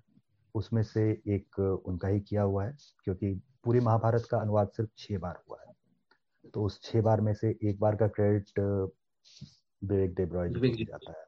उसमें 0.54 0.82
से 0.82 1.02
एक 1.28 1.58
उनका 1.86 2.08
ही 2.08 2.20
किया 2.20 2.42
हुआ 2.42 2.64
है, 2.64 2.76
क्योंकि 3.04 3.32
पूरी 3.64 3.80
महाभारत 3.80 4.26
का 4.30 4.38
अनुवाद 4.38 4.68
सिर्फ़ 4.68 4.90
छह 4.98 5.18
बार 5.18 5.42
हुआ 5.48 5.58
है। 5.60 5.65
तो 6.56 6.62
उस 6.64 6.80
छह 6.82 7.00
बार 7.02 7.20
में 7.20 7.32
से 7.34 7.48
एक 7.64 7.80
बार 7.80 7.96
का 7.96 8.06
क्रेडिट 8.08 8.58
विवेक 9.82 10.14
देवरॉय 10.14 10.48
जी 10.50 10.60
को 10.60 10.84
जाता 10.84 11.10
है। 11.10 11.24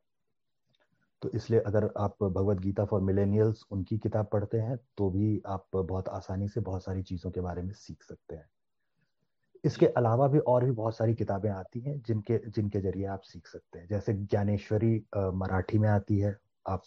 तो 1.22 1.30
इसलिए 1.30 1.60
अगर 1.60 1.84
आप 1.98 2.16
भगवत 2.22 2.58
गीता 2.58 2.84
फॉर 2.84 3.00
मिलेनियल्स 3.00 3.62
उनकी 3.70 3.98
किताब 3.98 4.28
पढ़ते 4.32 4.58
हैं 4.58 4.76
तो 4.98 5.10
भी 5.10 5.40
आप 5.46 5.66
बहुत 5.76 6.08
आसानी 6.08 6.48
से 6.48 6.60
बहुत 6.60 6.84
सारी 6.84 7.02
चीज़ों 7.02 7.30
के 7.30 7.40
बारे 7.40 7.62
में 7.62 7.72
सीख 7.72 8.02
सकते 8.02 8.36
हैं। 8.36 8.48
इसके 9.64 9.86
अलावा 9.86 10.28
भी 10.28 10.38
और 10.38 10.64
भी 10.64 10.70
बहुत 10.70 10.96
सारी 10.96 11.14
किताबें 11.14 11.50
आती 11.50 11.80
हैं 11.80 12.00
जिनके 12.02 12.38
जिनके 12.48 12.80
ज़रिए 12.80 13.06
आप 13.06 13.22
सीख 13.22 13.46
सकते 13.46 13.78
हैं। 13.78 13.86
जैसे 13.88 14.12
ज्ञानेश्वरी 14.14 14.94
मराठी 15.16 15.78
में 15.78 15.88
आती 15.88 16.18
है। 16.18 16.36
आप 16.68 16.82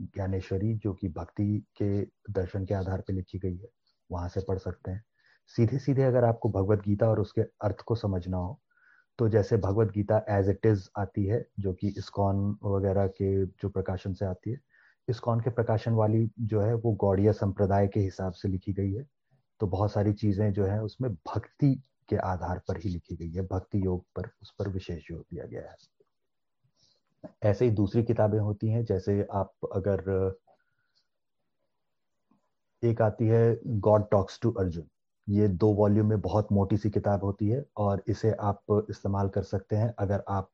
ज्ञानेश्वरी 0.00 0.74
जो 0.74 0.92
कि 0.94 1.08
भक्ति 1.10 1.64
के 1.82 2.02
दर्शन 2.32 2.64
के 2.66 2.74
आधार 2.74 3.00
पर 3.00 3.12
लिखी 3.12 3.38
गई 3.38 3.56
है 3.56 3.68
वहाँ 4.10 4.28
से 4.28 4.40
पढ़ 4.48 4.58
सकते 4.58 4.90
हैं। 4.90 5.04
सीधे 5.56 5.78
सीधे 5.78 6.02
अगर 6.02 6.24
आपको 6.24 6.48
भगवत 6.48 6.78
गीता 6.78 7.08
और 7.08 7.20
उसके 7.20 7.40
अर्थ 7.40 7.80
को 7.80 7.94
समझना 7.94 8.36
हो 8.36 8.58
तो 9.18 9.28
जैसे 9.28 9.56
Bhagavad 9.56 9.88
Gita 9.92 10.24
as 10.28 10.48
it 10.48 10.66
is 10.66 10.88
आती 10.98 11.24
है, 11.26 11.44
जो 11.60 11.72
कि 11.72 11.88
इस्कॉन 11.88 12.36
वगैरह 12.64 13.06
के 13.06 13.46
जो 13.46 13.68
प्रकाशन 13.68 14.12
से 14.14 14.24
आती 14.24 14.50
है, 14.50 14.60
इस्कॉन 15.08 15.40
के 15.40 15.50
प्रकाशन 15.50 15.92
वाली 15.92 16.30
जो 16.40 16.60
है 16.60 16.74
वो 16.74 16.92
गौड़िया 16.92 17.32
संप्रदाय 17.32 17.88
के 17.88 18.00
हिसाब 18.00 18.32
से 18.32 18.48
लिखी 18.48 18.72
गई 18.72 18.92
है। 18.92 19.06
तो 19.60 19.66
बहुत 19.66 19.92
सारी 19.92 20.12
चीज़ें 20.12 20.52
जो 20.52 20.64
है 20.64 20.82
उसमें 20.82 21.10
भक्ति 21.14 21.74
के 22.08 22.16
आधार 22.16 22.58
पर 22.68 22.76
ही 22.76 22.90
लिखी 22.90 23.16
गई 23.16 23.30
है, 23.30 23.42
भक्ति 23.42 23.84
योग 23.84 24.04
पर, 24.16 24.30
उस 24.42 24.54
पर 24.58 24.68
विशेष 24.68 25.08
ज़ोर 25.08 25.20
दिया 25.20 25.44
गया 25.46 25.70
है। 25.70 25.76
ऐसे 27.42 27.64
ही 27.64 27.70
दूसरी 27.70 28.02
किताबें 28.02 28.38
होती 28.38 28.68
हैं, 28.68 28.84
जैसे 28.84 29.26
आप 29.32 29.52
अगर, 29.74 30.38
एक 32.82 33.02
आती 33.02 33.26
है 33.26 33.60
गॉड 33.66 34.10
टॉक्स 34.10 34.38
टू 34.42 34.50
अर्जुन 34.50 34.88
ये 35.26 35.46
दो 35.50 35.72
वॉल्यूम 35.74 36.06
में 36.08 36.20
बहुत 36.20 36.48
मोटी 36.52 36.76
सी 36.76 36.90
किताब 36.90 37.24
होती 37.24 37.48
है 37.48 37.64
और 37.78 38.02
इसे 38.08 38.32
आप 38.42 38.84
इस्तेमाल 38.90 39.28
कर 39.28 39.42
सकते 39.44 39.76
हैं 39.76 39.92
अगर 39.98 40.22
आप 40.28 40.48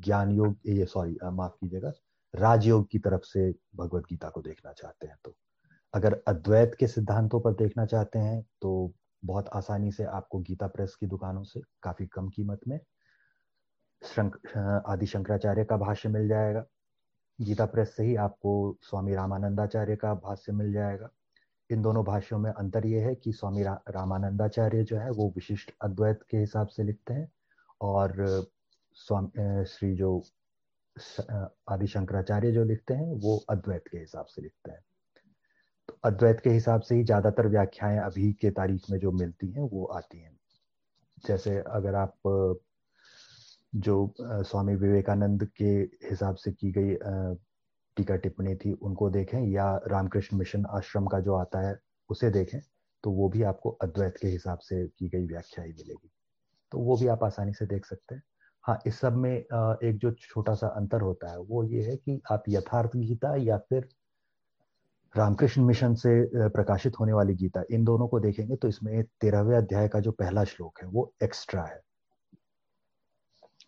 ज्ञान 0.00 0.30
योग 0.32 0.56
ये 0.68 0.84
सॉरी 0.86 1.16
माफ़ 1.32 1.52
कीजिएगा, 1.54 1.92
राजयोग 2.34 2.86
की 2.90 2.98
तरफ़ 2.98 3.22
से 3.24 3.50
भगवत 3.76 4.04
गीता 4.10 4.28
को 4.30 4.42
देखना 4.42 4.72
चाहते 4.72 5.06
हैं 5.06 5.16
तो। 5.24 5.34
अगर 5.94 6.20
अद्वैत 6.28 6.76
के 6.80 6.86
सिद्धांतों 6.88 7.40
पर 7.40 7.54
देखना 7.56 7.86
चाहते 7.86 8.18
हैं 8.20 8.42
तो 8.62 8.92
बहुत 9.22 9.48
आसानी 9.54 9.92
से 9.92 10.04
आपको 10.06 10.38
गीता 10.40 10.66
प्रेस 10.68 10.96
की 10.96 11.06
दुकानों 11.08 11.44
से 11.44 11.60
काफ़ी 11.82 12.06
कम 12.08 12.28
कीमत 12.30 12.60
में 12.68 12.78
आदि 14.88 15.06
शंकराचार्य 15.06 15.64
का 15.64 15.76
भाष्य 15.76 16.08
मिल 16.08 16.28
जाएगा। 16.28 16.64
गीता 17.38 17.66
प्रेस 17.66 17.94
से 17.96 18.04
ही 18.04 18.14
आपको 18.18 18.52
स्वामी 18.82 19.14
रामानंदाचार्य 19.14 19.96
का 19.96 20.14
भाष्य 20.16 20.52
मिल 20.52 20.72
जाएगा। 20.72 21.08
इन 21.70 21.82
दोनों 21.82 22.04
भाषाओं 22.04 22.40
में 22.40 22.50
अंतर 22.50 22.86
यह 22.86 23.06
है 23.06 23.14
कि 23.14 23.32
स्वामी 23.32 23.62
रा, 23.62 23.80
रामानंदाचार्य 23.88 24.84
जो 24.84 24.96
है 24.96 25.10
वो 25.10 25.28
विशिष्ट 25.28 25.72
अद्वैत 25.82 26.20
के 26.30 26.36
हिसाब 26.36 26.66
से 26.66 26.82
लिखते 26.82 27.14
हैं 27.14 27.30
और 27.80 28.14
स्वामी 28.96 29.64
श्री 29.64 29.94
जो 29.94 30.22
आदि 31.68 31.86
शंकराचार्य 31.86 32.52
जो 32.52 32.64
लिखते 32.64 32.94
हैं 32.94 33.12
वो 33.14 33.36
अद्वैत 33.50 33.84
के 33.92 33.98
हिसाब 33.98 34.26
से 34.26 34.42
लिखते 34.42 34.70
हैं। 34.70 34.80
तो 35.88 35.98
अद्वैत 36.04 36.40
के 36.40 36.50
हिसाब 36.50 36.80
से 36.80 36.94
ही 36.94 37.04
ज़्यादातर 37.04 37.46
व्याख्याएँ 37.46 37.98
अभी 37.98 38.32
के 38.32 38.50
तारीख 38.50 38.90
में 38.90 38.98
जो 38.98 39.12
मिलती 39.12 39.50
हैं 39.50 39.68
वो 39.72 39.84
आती 39.84 40.18
हैं। 40.18 40.36
जैसे 41.26 41.56
अगर 41.58 41.94
आप 41.94 42.14
जो 43.74 44.14
स्वामी 44.20 44.74
विवेकानंद 44.74 45.44
के 45.56 45.70
हिसाब 46.10 46.36
से 46.36 46.52
की 46.52 46.70
गई 46.72 46.94
टीका 47.98 48.16
टिप्पणी 48.16 48.54
थी, 48.56 48.72
उनको 48.72 49.10
देखें 49.10 49.40
या 49.42 49.74
रामकृष्ण 49.88 50.36
मिशन 50.36 50.64
आश्रम 50.72 51.06
का 51.06 51.20
जो 51.20 51.34
आता 51.34 51.66
है, 51.68 51.76
उसे 52.10 52.30
देखें 52.30 52.60
तो 53.04 53.10
वो 53.12 53.28
भी 53.28 53.42
आपको 53.44 53.70
अद्वैत 53.82 54.16
के 54.20 54.28
हिसाब 54.28 54.58
से 54.60 54.86
की 54.88 55.08
गई 55.08 55.26
व्याख्या 55.26 55.64
ही 55.64 55.72
मिलेगी। 55.72 56.10
तो 56.72 56.78
वो 56.78 56.96
भी 56.96 57.06
आप 57.08 57.24
आसानी 57.24 57.52
से 57.52 57.66
देख 57.66 57.86
सकते 57.86 58.14
हैं। 58.14 58.22
हाँ 58.64 58.78
इस 58.86 58.98
सब 59.00 59.16
में 59.16 59.30
एक 59.30 59.98
जो 59.98 60.10
छोटा 60.12 60.54
सा 60.54 60.66
अंतर 60.68 61.00
होता 61.00 61.30
है, 61.30 61.38
वो 61.38 61.62
ये 61.64 61.82
है 61.82 61.96
कि 61.96 62.20
आप 62.32 62.42
यथार्थ 62.48 62.96
गीता 62.96 63.34
या 63.36 63.58
फिर 63.60 63.88
रामकृष्ण 65.14 65.62
मिशन 65.62 65.94
से 65.94 66.48
प्रकाशित 66.48 66.98
होने 67.00 67.12
वाली 67.12 67.34
गीता, 67.34 67.62
इन 67.70 67.84
दोनों 67.84 68.08
को 68.08 68.20
देखेंगे 68.20 68.56
तो 68.56 68.68
इसमें 68.68 69.02
तेरहवें 69.20 69.56
अध्याय 69.56 69.88
का 69.88 70.00
जो 70.00 70.12
पहला 70.12 70.44
श्लोक 70.44 70.82
है, 70.82 70.88
वो 70.88 71.12
एक्स्ट्रा 71.22 71.62
है। 71.62 71.80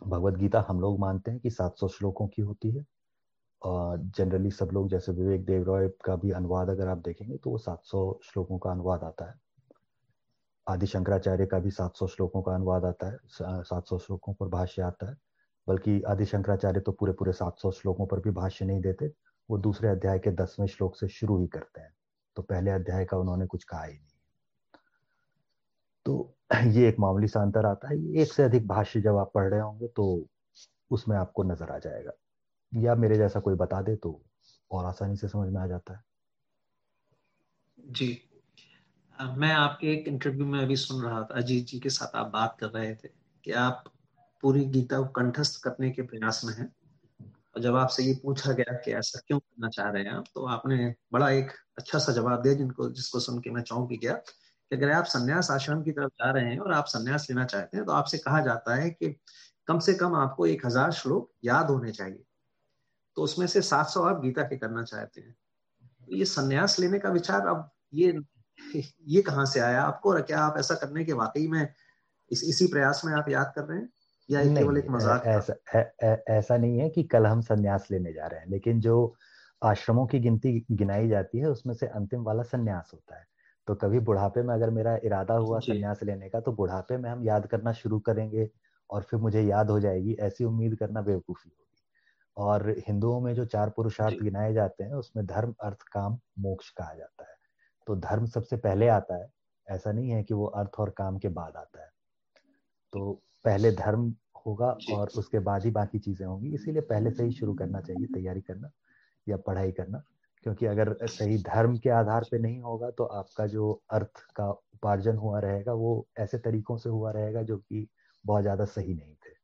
भगवत 0.02 0.34
गीता 0.34 0.64
हम 0.68 0.80
लोग 0.80 0.98
मानते 1.00 1.30
हैं 1.30 1.40
कि 1.40 1.50
700 1.50 1.88
श्लोकों 1.88 2.26
की 2.28 2.42
होती 2.42 2.70
है। 2.70 2.84
जनरली 3.62 4.50
सब 4.50 4.70
लोग, 4.72 4.88
जैसे 4.88 5.12
विवेक 5.12 5.44
देव 5.44 5.64
रॉय 5.64 5.88
का 6.04 6.16
भी 6.16 6.30
अनुवाद 6.30 6.70
अगर 6.70 6.88
आप 6.88 6.98
देखेंगे 6.98 7.36
तो 7.36 7.50
वो 7.50 7.58
700 7.58 8.20
श्लोकों 8.24 8.58
का 8.58 8.70
अनुवाद 8.70 9.04
आता 9.04 9.30
है। 9.30 9.34
आदि 10.66 10.86
शंकराचार्य 10.86 11.46
का 11.46 11.58
भी 11.58 11.70
700 11.70 12.06
श्लोकों 12.06 12.42
का 12.42 12.54
अनुवाद 12.54 12.84
आता 12.84 13.10
है 13.10 13.18
700 13.64 13.98
श्लोकों 13.98 14.34
पर 14.34 14.48
भाष्य 14.48 14.82
आता 14.82 15.10
है। 15.10 15.16
बल्कि 15.68 16.02
आदि 16.02 16.24
शंकराचार्य 16.24 16.80
तो 16.80 16.92
पूरे 16.92 17.12
पूरे 17.12 17.32
700 17.32 17.70
श्लोकों 17.70 18.06
पर 18.06 18.20
भी 18.20 18.30
भाष्य 18.30 18.64
नहीं 18.64 18.80
देते, 18.80 19.12
वो 19.48 19.58
दूसरे 19.58 19.88
अध्याय 19.88 20.18
के 20.18 20.30
दसवें 20.30 20.66
श्लोक 20.66 20.96
से 20.96 21.08
शुरू 21.08 21.38
ही 21.40 21.46
करते 21.46 21.80
हैं। 21.80 21.92
तो 22.36 22.42
पहले 22.42 22.70
अध्याय 22.70 23.04
का 23.04 23.16
उन्होंने 23.16 23.46
कुछ 23.46 23.64
कहा 23.64 23.84
ही 23.84 23.94
नहीं। 23.94 24.18
तो 26.06 26.34
ये 26.66 26.88
एक 26.88 26.96
मामूली 26.98 27.28
सा 27.28 27.42
अंतर 27.42 27.66
आता 27.66 27.88
है। 27.88 27.96
एक 28.14 28.32
से 28.32 28.42
अधिक 28.42 28.66
भाष्य 28.68 29.00
जब 29.00 29.16
आप 29.16 29.32
पढ़ 29.34 29.50
रहे 29.50 29.60
होंगे 29.60 29.88
तो 29.88 30.26
उसमें 30.90 31.16
आपको 31.16 31.42
नज़र 31.42 31.70
आ 31.70 31.78
जाएगा। 31.78 32.12
या 32.72 32.94
मेरे 32.94 33.16
जैसा 33.16 33.40
कोई 33.40 33.54
बता 33.54 33.80
दे 33.82 33.96
तो 33.96 34.20
और 34.70 34.84
आसानी 34.84 35.16
से 35.16 35.28
समझ 35.28 35.52
में 35.52 35.60
आ 35.60 35.66
जाता 35.66 35.94
है। 35.94 36.02
जी। 37.78 38.18
मैं 39.18 39.52
आपके 39.52 39.92
एक 39.92 40.08
इंटरव्यू 40.08 40.46
में 40.46 40.60
अभी 40.60 40.76
सुन 40.76 41.02
रहा 41.02 41.22
था, 41.22 41.34
अजीत 41.34 41.66
जी 41.66 41.78
के 41.80 41.90
साथ 41.90 42.16
आप 42.16 42.26
बात 42.26 42.56
कर 42.60 42.68
रहे 42.68 42.94
थे 42.94 43.08
कि 43.44 43.52
आप 43.52 43.84
पूरी 44.42 44.64
गीता 44.66 44.98
को 44.98 45.08
कंठस्थ 45.12 45.62
करने 45.62 45.90
के 45.90 46.02
प्रयास 46.02 46.40
में 46.44 46.52
हैं। 46.54 46.72
और 47.56 47.62
जब 47.62 47.76
आपसे 47.76 48.02
ये 48.02 48.14
पूछा 48.22 48.52
गया 48.52 48.76
कि 48.78 48.92
ऐसा 48.92 49.20
क्यों 49.26 49.38
करना 49.38 49.68
चाह 49.68 49.90
रहे 49.90 50.02
हैं 50.02 50.12
आप 50.12 50.24
तो 50.34 50.46
आपने 50.46 50.94
बड़ा 51.12 51.30
एक 51.30 51.50
अच्छा 51.78 51.98
सा 51.98 52.12
जवाब 52.12 52.42
दिया 52.42 52.54
जिनको, 52.54 52.90
जिसको 52.90 53.20
सुन 53.20 53.38
के 53.38 53.50
मैं 53.50 53.62
चौंक 53.62 53.88
गया 53.90 54.12
कि 54.12 54.76
अगर 54.76 54.90
आप 54.90 55.04
संन्यास 55.06 55.50
आश्रम 55.50 55.82
की 55.82 55.92
तरफ़ 55.92 56.12
जा 56.14 56.30
रहे 56.30 56.50
हैं 56.50 56.58
और 56.58 56.72
आप 56.72 56.86
संन्यास 56.86 57.26
लेना 57.30 57.44
चाहते 57.44 57.76
हैं 57.76 57.86
तो 57.86 57.92
आपसे 57.92 58.18
कहा 58.18 58.40
जाता 58.40 58.74
है 58.74 58.90
कि 58.90 59.14
कम 59.68 59.78
से 59.78 59.94
कम 59.94 60.14
आपको 60.14 60.46
एक 60.46 60.66
हज़ार 60.66 60.92
श्लोक 60.92 61.30
याद 61.44 61.70
होने 61.70 61.92
चाहिए। 61.92 62.24
तो 63.16 63.22
उसमें 63.22 63.46
से 63.46 63.62
सात 63.62 63.86
सौ 63.86 64.02
आप 64.02 64.20
गीता 64.22 64.42
के 64.42 64.56
करना 64.56 64.84
चाहते 64.84 65.20
हैं। 65.20 65.36
तो 66.08 66.16
ये 66.16 66.24
संन्यास 66.24 66.80
लेने 66.80 66.98
का 66.98 67.10
विचार 67.10 67.46
अब 67.48 67.70
ये 67.94 68.12
ये 69.08 69.22
कहाँ 69.22 69.46
से 69.46 69.60
आया 69.60 69.82
आपको? 69.82 70.10
और 70.10 70.22
क्या 70.22 70.40
आप 70.40 70.58
ऐसा 70.58 70.74
करने 70.74 71.04
के 71.04 71.12
वाकई 71.12 71.48
में 71.48 71.74
इस 72.30 72.44
इसी 72.44 72.66
प्रयास 72.66 73.02
में 73.04 73.12
आप 73.14 73.28
याद 73.28 73.52
कर 73.56 73.64
रहे 73.64 73.78
हैं? 73.78 73.88
या 74.30 74.44
केवल 74.44 74.78
एक 74.78 74.86
मज़ाक 74.90 75.24
ऐसा 75.26 75.54
ऐ, 75.76 75.84
ऐ, 76.04 76.16
ऐसा 76.30 76.56
नहीं 76.56 76.78
है 76.78 76.88
कि 76.90 77.02
कल 77.04 77.26
हम 77.26 77.40
संन्यास 77.40 77.88
लेने 77.90 78.12
जा 78.12 78.26
रहे 78.26 78.40
हैं 78.40 78.46
लेकिन 78.48 78.80
जो 78.80 79.14
आश्रमों 79.62 80.06
की 80.06 80.18
गिनती 80.20 80.66
गिनाई 80.72 81.08
जाती 81.08 81.38
है 81.38 81.46
उसमें 81.46 81.74
से 81.74 81.86
अंतिम 81.86 82.22
वाला 82.22 82.42
संन्यास 82.42 82.90
होता 82.94 83.18
है। 83.18 83.26
तो 83.68 83.74
कभी 83.74 83.98
बुढ़ापे 84.00 84.42
में 84.42 84.54
अगर 84.54 84.70
मेरा 84.70 84.96
इरादा 85.04 85.34
हुआ 85.34 85.60
संन्यास 85.60 86.02
लेने 86.02 86.28
का 86.28 86.40
तो 86.40 86.52
बुढ़ापे 86.52 86.96
में 86.96 87.10
हम 87.10 87.24
याद 87.24 87.46
करना 87.46 87.72
शुरू 87.72 87.98
करेंगे 88.00 88.50
और 88.90 89.02
फिर 89.02 89.20
मुझे 89.20 89.42
याद 89.42 89.70
हो 89.70 89.80
जाएगी 89.80 90.14
ऐसी 90.20 90.44
उम्मीद 90.44 90.76
करना 90.76 91.02
बेवकूफ़ी 91.02 91.50
और 92.40 92.68
हिंदुओं 92.80 93.20
में 93.20 93.32
जो 93.34 93.44
चार 93.46 93.70
पुरुषार्थ 93.70 94.22
गिनाए 94.22 94.52
जाते 94.54 94.84
हैं 94.84 94.94
उसमें 94.96 95.24
धर्म 95.26 95.54
अर्थ 95.62 95.82
काम 95.92 96.18
मोक्ष 96.40 96.70
कहा 96.72 96.94
जाता 96.94 97.24
है। 97.24 97.36
तो 97.86 97.96
धर्म 97.98 98.26
सबसे 98.28 98.56
पहले 98.58 98.88
आता 98.90 99.16
है। 99.16 99.30
ऐसा 99.66 99.92
नहीं 99.92 100.10
है 100.10 100.22
कि 100.24 100.34
वो 100.34 100.46
अर्थ 100.56 100.80
और 100.80 100.90
काम 100.98 101.18
के 101.18 101.28
बाद 101.32 101.56
आता 101.56 101.82
है। 101.82 101.90
तो 102.92 103.12
पहले 103.44 103.70
धर्म 103.74 104.14
होगा 104.46 104.70
और 104.88 105.08
उसके 105.14 105.38
बाद 105.40 105.64
ही 105.64 105.70
बाकी 105.72 105.98
चीज़ें 105.98 106.26
होंगी। 106.26 106.54
इसीलिए 106.54 106.82
पहले 106.84 107.10
से 107.10 107.24
ही 107.24 107.30
शुरू 107.32 107.54
करना 107.54 107.80
चाहिए 107.80 108.06
तैयारी 108.08 108.40
करना 108.42 108.70
या 109.26 109.36
पढ़ाई 109.40 109.72
करना। 109.72 110.02
क्योंकि 110.46 110.66
अगर 110.66 110.96
सही 111.08 111.38
धर्म 111.44 111.78
के 111.78 111.90
आधार 111.92 112.24
पे 112.26 112.38
नहीं 112.38 112.60
होगा 112.62 112.90
तो 112.92 113.04
आपका 113.14 113.46
जो 113.48 113.72
अर्थ 113.92 114.20
का 114.36 114.50
उपार्जन 114.50 115.16
हुआ 115.18 115.40
रहेगा 115.40 115.72
वो 115.76 115.92
ऐसे 116.18 116.38
तरीकों 116.40 116.76
से 116.78 116.90
हुआ 116.90 117.12
रहेगा 117.12 117.42
जो 117.44 117.58
कि 117.58 117.88
बहुत 118.24 118.42
ज़्यादा 118.42 118.64
सही 118.66 118.94
नहीं 118.94 119.14
थे। 119.16 119.34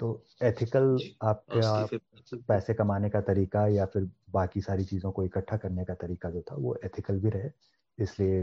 तो 0.00 0.08
एथिकल 0.42 0.96
आपका 1.22 1.84
पैसे 2.48 2.74
कमाने 2.74 3.10
का 3.10 3.20
तरीका 3.20 3.66
या 3.66 3.86
फिर 3.86 4.10
बाकी 4.30 4.60
सारी 4.60 4.84
चीज़ों 4.84 5.12
को 5.12 5.24
इकट्ठा 5.24 5.56
करने 5.56 5.84
का 5.84 5.94
तरीका 5.94 6.30
जो 6.30 6.40
था 6.42 6.56
वो 6.56 6.76
एथिकल 6.84 7.18
भी 7.20 7.30
रहे 7.30 7.50
इसलिए 7.98 8.42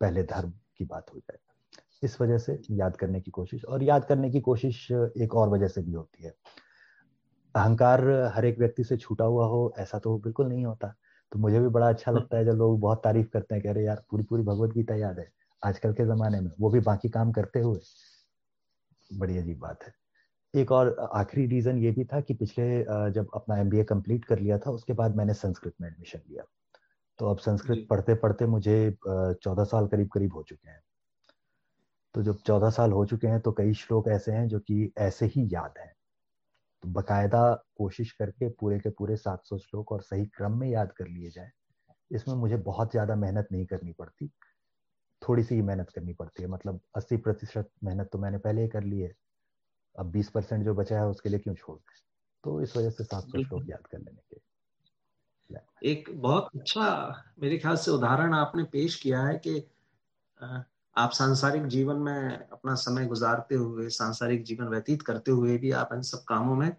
पहले 0.00 0.22
धर्म 0.22 0.52
की 0.76 0.84
बात 0.84 1.10
हो 1.14 1.18
जाए। 1.18 1.38
इस 2.02 2.20
वजह 2.20 2.38
से 2.38 2.58
याद 2.70 2.96
करने 2.96 3.20
की 3.20 3.30
कोशिश 3.30 3.64
और 3.64 3.82
याद 3.82 4.04
करने 4.04 4.30
की 4.30 4.40
कोशिश 4.40 4.90
एक 4.92 5.34
और 5.34 5.48
वजह 5.48 5.68
से 5.68 5.82
भी 5.82 5.92
होती 5.92 6.24
है। 6.24 6.34
अहंकार 7.54 8.00
हर 8.34 8.44
एक 8.44 8.58
व्यक्ति 8.58 8.84
से 8.84 8.96
छूटा 8.96 9.24
हुआ 9.24 9.46
हो 9.46 9.72
ऐसा 9.78 9.98
तो 9.98 10.16
बिल्कुल 10.18 10.48
नहीं 10.48 10.64
होता। 10.64 10.94
तो 11.32 11.38
मुझे 11.38 11.60
भी 11.60 11.68
बड़ा 11.68 11.88
अच्छा 11.88 12.12
लगता 12.12 12.36
है 12.36 12.44
जब 12.44 12.52
लोग 12.52 12.80
बहुत 12.80 13.00
तारीफ़ 13.04 13.28
करते 13.28 13.54
हैं 13.54 13.64
कह 13.64 13.72
रहे 13.72 13.84
यार 13.84 14.02
पूरी 14.10 14.24
पूरी 14.24 14.42
भगवत 14.42 14.70
गीता 14.70 14.94
याद 14.94 15.18
है 15.18 15.30
आजकल 15.62 15.92
के 15.92 16.04
जमाने 16.04 16.40
में। 16.40 16.50
वो 16.60 16.70
भी 16.70 16.80
बाकी 16.80 17.08
काम 17.08 17.32
करते 17.32 17.60
हुए। 17.60 17.80
बड़ी 19.10 19.38
अजीब 19.38 19.58
बात 19.58 19.84
है। 19.84 20.07
एक 20.54 20.72
और 20.72 20.96
आखिरी 21.14 21.46
रीजन 21.46 21.78
ये 21.78 21.90
भी 21.90 22.04
था 22.04 22.20
कि 22.20 22.34
पिछले 22.34 22.78
जब 23.12 23.30
अपना 23.34 23.56
एम 23.56 23.70
बी 23.70 23.82
कंप्लीट 23.84 24.24
कर 24.24 24.38
लिया 24.38 24.58
था 24.58 24.70
उसके 24.70 24.92
बाद 24.92 25.16
मैंने 25.16 25.34
संस्कृत 25.34 25.74
में 25.80 25.88
एडमिशन 25.88 26.20
लिया। 26.28 26.44
तो 27.18 27.26
अब 27.26 27.38
संस्कृत 27.38 27.86
पढ़ते 27.90 28.14
पढ़ते 28.14 28.46
मुझे 28.46 28.96
चौदह 29.06 29.64
साल 29.64 29.86
करीब 29.86 30.08
करीब 30.08 30.34
हो 30.34 30.42
चुके 30.42 30.70
हैं। 30.70 30.80
तो 32.14 32.22
जब 32.22 32.38
चौदह 32.38 32.70
साल 32.70 32.92
हो 32.92 33.04
चुके 33.06 33.26
हैं 33.26 33.40
तो 33.40 33.52
कई 33.52 33.72
श्लोक 33.74 34.08
ऐसे 34.08 34.32
हैं 34.32 34.46
जो 34.48 34.60
कि 34.60 34.92
ऐसे 34.98 35.26
ही 35.26 35.48
याद 35.52 35.74
हैं। 35.78 35.92
तो 36.84 36.88
बकायदा 36.88 37.52
कोशिश 37.78 38.12
करके 38.12 38.48
पूरे 38.50 38.78
के 38.78 38.90
पूरे 38.90 39.16
700 39.16 39.58
श्लोक 39.58 39.92
और 39.92 40.02
सही 40.02 40.26
क्रम 40.26 40.58
में 40.58 40.68
याद 40.68 40.92
कर 40.92 41.08
लिए 41.08 41.30
जाए। 41.30 41.50
इसमें 42.10 42.34
मुझे 42.34 42.56
बहुत 42.56 42.90
ज़्यादा 42.90 43.16
मेहनत 43.16 43.48
नहीं 43.52 43.66
करनी 43.66 43.92
पड़ती। 43.92 44.30
थोड़ी 45.22 45.42
सी 45.42 45.54
ही 45.54 45.62
मेहनत 45.62 45.90
करनी 45.90 46.12
पड़ती 46.14 46.42
है 46.42 46.48
मतलब 46.48 46.80
80 46.96 47.16
प्रतिशत 47.18 47.70
मेहनत 47.84 48.08
तो 48.12 48.18
मैंने 48.18 48.38
पहले 48.38 48.62
ही 48.62 48.68
कर 48.68 48.84
ली 48.84 49.00
है। 49.00 49.12
अब 49.98 50.12
20 50.12 50.30
परसेंट 50.30 50.64
जो 50.64 50.74
बचा 50.74 50.98
है 50.98 51.06
उसके 51.06 51.28
लिए 51.28 51.38
क्यों 51.38 51.54
छोड़ 51.54 51.78
दें? 51.78 51.94
तो 52.44 52.60
इस 52.60 52.76
वजह 52.76 52.90
से 52.90 53.04
700 53.04 53.42
श्लोक 53.42 53.62
याद 53.68 53.86
कर 53.86 53.98
लेने 53.98 54.20
के 54.30 54.40
एक 55.84 56.10
बहुत 56.14 56.48
अच्छा 56.56 57.24
मेरे 57.38 57.58
ख्याल 57.58 57.76
से 57.76 57.90
उदाहरण 57.90 58.34
आपने 58.34 58.62
पेश 58.62 58.96
किया 58.96 59.22
है 59.22 59.34
कि 59.38 59.70
आप 60.96 61.10
सांसारिक 61.10 61.66
जीवन 61.66 61.96
में 61.96 62.48
अपना 62.48 62.74
समय 62.74 63.06
गुजारते 63.06 63.54
हुए 63.54 63.88
सांसारिक 63.88 64.44
जीवन 64.44 64.68
व्यतीत 64.68 65.02
करते 65.02 65.30
हुए 65.30 65.58
भी 65.58 65.70
आप 65.70 65.88
इन 65.92 66.02
सब 66.02 66.24
कामों 66.28 66.56
में 66.56 66.70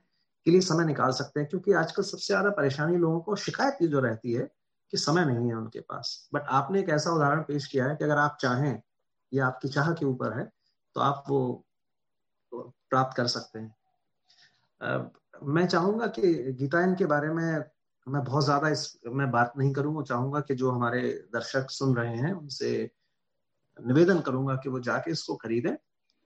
के 0.45 0.51
लिए 0.51 0.61
समय 0.61 0.85
निकाल 0.85 1.11
सकते 1.11 1.39
हैं 1.39 1.49
क्योंकि 1.49 1.73
आजकल 1.73 2.03
सबसे 2.03 2.25
ज़्यादा 2.25 2.49
परेशानी 2.49 2.97
लोगों 2.97 3.19
को 3.19 3.35
शिकायत 3.35 3.75
की 3.79 3.87
जो 3.87 3.99
रहती 3.99 4.33
है 4.33 4.51
कि 4.91 4.97
समय 4.97 5.25
नहीं 5.25 5.47
है 5.47 5.55
उनके 5.55 5.79
पास। 5.79 6.29
बट 6.33 6.41
आपने 6.41 6.79
एक 6.79 6.89
ऐसा 6.89 7.11
उदाहरण 7.11 7.41
पेश 7.41 7.67
किया 7.67 7.85
है 7.85 7.95
कि 7.95 8.03
अगर 8.03 8.17
आप 8.17 8.37
चाहें 8.41 8.81
या 9.33 9.47
आपकी 9.47 9.67
चाह 9.67 9.93
के 9.93 10.05
ऊपर 10.05 10.39
है 10.39 10.51
तो 10.95 11.01
आप 11.01 11.23
वो 11.29 11.65
प्राप्त 12.91 13.17
कर 13.17 13.27
सकते 13.27 13.59
हैं। 13.59 13.75
मैं 15.47 15.65
चाहूँगा 15.67 16.07
कि 16.07 16.21
गीतायन 16.53 16.95
के 16.95 17.05
बारे 17.05 17.29
में 17.29 17.63
मैं 18.07 18.23
बहुत 18.23 18.43
ज़्यादा 18.45 18.69
इस 18.69 18.99
मैं 19.07 19.29
बात 19.31 19.53
नहीं 19.57 19.73
करूँगा। 19.73 20.01
चाहूँगा 20.03 20.39
कि 20.39 20.55
जो 20.55 20.71
हमारे 20.71 21.01
दर्शक 21.33 21.69
सुन 21.69 21.95
रहे 21.95 22.15
हैं, 22.17 22.33
उनसे 22.33 22.89
निवेदन 23.79 24.19
करूँगा 24.19 24.55
कि 24.55 24.69
वो 24.69 24.79
जाके 24.79 25.11
इसको 25.11 25.35
खरीदें, 25.35 25.75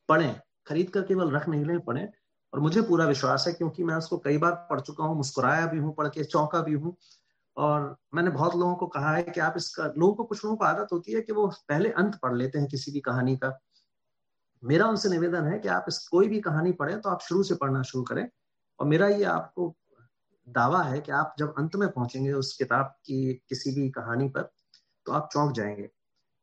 पढ़ें। 0.10 0.36
खरीद 0.68 0.90
कर 0.90 1.02
केवल 1.02 1.32
रख 1.32 1.48
नहीं 1.50 1.66
लें, 1.66 1.80
पढ़ें। 1.80 2.08
और 2.54 2.60
मुझे 2.60 2.82
पूरा 2.82 3.06
विश्वास 3.06 3.46
है, 3.48 3.54
क्योंकि 3.54 3.84
मैं 3.84 3.96
उसको 3.96 4.18
कई 4.18 4.38
बार 4.38 4.52
पढ़ 4.70 4.80
चुका 4.80 5.04
हूँ, 5.04 5.18
मुस्कुराया 5.18 5.66
भी 5.68 5.78
हूँ, 5.80 5.94
पढ़ 5.96 6.08
के 6.08 6.24
चौंका 6.24 6.62
भी 6.62 6.74
हूँ। 6.74 6.96
और 7.58 7.96
मैंने 8.16 8.32
बहुत 8.32 8.56
लोगों 8.56 8.76
को 8.76 8.88
कहा 8.88 9.16
है 9.16 9.24
कि 9.24 9.40
आप 9.40 9.54
इसका, 9.58 9.86
लोगों 9.98 10.14
को 10.14 10.24
कुछ 10.24 10.44
लोगों 10.46 10.58
को 10.58 10.66
आदत 10.66 10.88
होती 10.94 11.12
है 11.12 11.22
कि 11.22 11.34
वो 11.34 11.48
पहले 11.70 11.90
अंत 11.90 12.16
पढ़ 12.24 12.36
लेते 12.36 12.60
हैं 12.60 12.68
किसी 12.68 12.92
भी 12.92 13.00
कहानी 13.00 13.36
का। 13.38 13.50
मेरा 14.64 14.88
उनसे 14.88 15.10
निवेदन 15.10 15.48
है 15.48 15.60
कि 15.60 15.68
आप 15.68 15.86
इस 15.88 15.98
कोई 16.08 16.28
भी 16.28 16.40
कहानी 16.42 16.72
पढ़ें 16.74 17.00
तो 17.02 17.10
आप 17.10 17.22
शुरू 17.22 17.44
से 17.44 17.56
पढ़ना 17.56 17.82
शुरू 17.84 18.04
करें। 18.04 18.28
और 18.80 18.88
मेरा 18.88 19.08
ये 19.08 19.24
आपको 19.26 19.76
दावा 20.48 20.82
है 20.84 21.00
कि 21.02 21.12
आप 21.12 21.36
जब 21.40 21.54
अंत 21.58 21.76
में 21.76 21.90
पहुँचेंगे 21.90 22.32
उस 22.34 22.56
किताब 22.58 22.86
की 23.06 23.34
किसी 23.50 23.72
भी 23.72 23.90
कहानी 23.92 24.28
पर 24.30 24.52
तो 25.06 25.12
आप 25.12 25.30
चौंक 25.34 25.54
जाएँगे। 25.56 25.90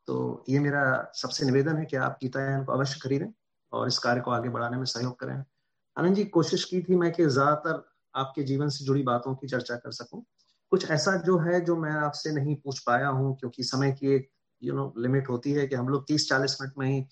तो 0.08 0.44
ये 0.48 0.60
मेरा 0.60 0.82
सबसे 1.14 1.46
निवेदन 1.46 1.76
है 1.76 1.84
कि 1.86 1.96
आप 1.98 2.18
गीतायान 2.22 2.64
को 2.64 2.72
अवश्य 2.72 3.00
खरीदें 3.02 3.26
और 3.72 3.88
इस 3.88 3.98
कार्य 3.98 4.20
को 4.20 4.30
आगे 4.30 4.48
बढ़ाने 4.48 4.76
में 4.76 4.84
सहयोग 4.86 5.18
करें। 5.20 5.34
आनंद 5.96 6.16
जी, 6.16 6.24
कोशिश 6.26 6.64
की 6.64 6.82
थी 6.82 6.96
मैं 6.96 7.12
कि 7.12 7.26
ज़्यादातर 7.26 7.82
आपके 8.14 8.42
जीवन 8.42 8.68
से 8.68 8.84
जुड़ी 8.84 9.02
बातों 9.02 9.34
की 9.34 9.48
चर्चा 9.48 9.76
कर 9.76 9.92
सकूँ। 9.92 10.24
कुछ 10.72 10.90
ऐसा 10.90 11.16
जो 11.18 11.38
है 11.38 11.60
जो 11.60 11.76
मैं 11.76 11.92
आपसे 11.92 12.32
नहीं 12.32 12.56
पूछ 12.56 12.78
पाया 12.78 13.08
हूँ, 13.08 13.36
क्योंकि 13.38 13.62
समय 13.64 13.92
की 13.92 14.14
एक 14.14 14.30
यू 14.62 14.74
नो 14.74 14.92
लिमिट 14.98 15.28
होती 15.28 15.52
है 15.52 15.66
कि 15.66 15.74
हम 15.74 15.88
लोग 15.88 16.06
तीस 16.08 16.28
चालीस 16.28 16.56
मिनट 16.62 16.74
में 16.78 16.86
ही 16.88 17.04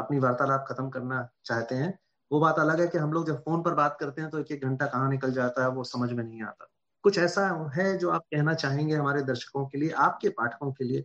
अपनी 0.00 0.18
वार्तालाप 0.18 0.64
खत्म 0.68 0.88
करना 0.88 1.28
चाहते 1.44 1.74
हैं। 1.74 1.98
वो 2.30 2.40
बात 2.40 2.58
अलग 2.58 2.80
है 2.80 2.86
कि 2.88 2.98
हम 2.98 3.12
लोग 3.12 3.26
जब 3.26 3.36
फ़ोन 3.36 3.62
पर 3.62 3.74
बात 3.74 3.96
करते 4.00 4.20
हैं 4.20 4.30
तो 4.30 4.38
एक 4.38 4.50
एक 4.52 4.64
घंटा 4.64 4.86
कहाँ 4.86 5.08
निकल 5.10 5.32
जाता 5.32 5.62
है 5.62 5.70
वो 5.70 5.84
समझ 5.84 6.12
में 6.12 6.22
नहीं 6.24 6.42
आता। 6.42 6.66
कुछ 7.04 7.18
ऐसा 7.18 7.46
है 7.76 7.96
जो 7.98 8.10
आप 8.10 8.22
कहना 8.32 8.54
चाहेंगे 8.54 8.94
हमारे 8.94 9.22
दर्शकों 9.22 9.66
के 9.66 9.78
लिए 9.78 9.90
आपके 9.98 10.28
पाठकों 10.28 10.72
के 10.72 10.84
लिए 10.84 11.04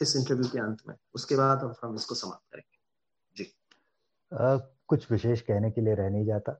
इस 0.00 0.16
इंटरव्यू 0.16 0.48
के 0.48 0.58
अंत 0.58 0.78
में। 0.88 0.94
उसके 1.14 1.36
बाद 1.36 1.62
हम 1.82 1.94
इसको 1.94 2.14
समाप्त 2.14 2.52
करेंगे। 2.52 2.78
जी। 3.36 3.44
आ, 4.32 4.56
कुछ 4.88 5.10
विशेष 5.10 5.40
कहने 5.40 5.70
के 5.70 5.80
लिए 5.80 5.94
रह 5.94 6.08
नहीं 6.10 6.24
जाता। 6.26 6.58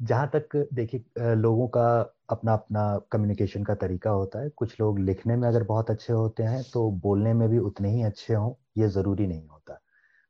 जहाँ 0.00 0.30
तक 0.34 0.56
देखिए 0.74 1.34
लोगों 1.34 1.66
का 1.68 1.88
अपना 2.30 2.52
अपना 2.52 2.82
कम्युनिकेशन 3.12 3.64
का 3.64 3.74
तरीका 3.74 4.10
होता 4.10 4.38
है। 4.38 4.48
कुछ 4.48 4.80
लोग 4.80 4.98
लिखने 4.98 5.36
में 5.36 5.48
अगर 5.48 5.62
बहुत 5.64 5.90
अच्छे 5.90 6.12
होते 6.12 6.42
हैं 6.42 6.62
तो 6.72 6.90
बोलने 7.02 7.32
में 7.32 7.48
भी 7.48 7.58
उतने 7.58 7.90
ही 7.90 8.02
अच्छे 8.02 8.34
हों 8.34 8.52
ये 8.76 8.88
ज़रूरी 8.88 9.26
नहीं 9.26 9.46
होता। 9.48 9.80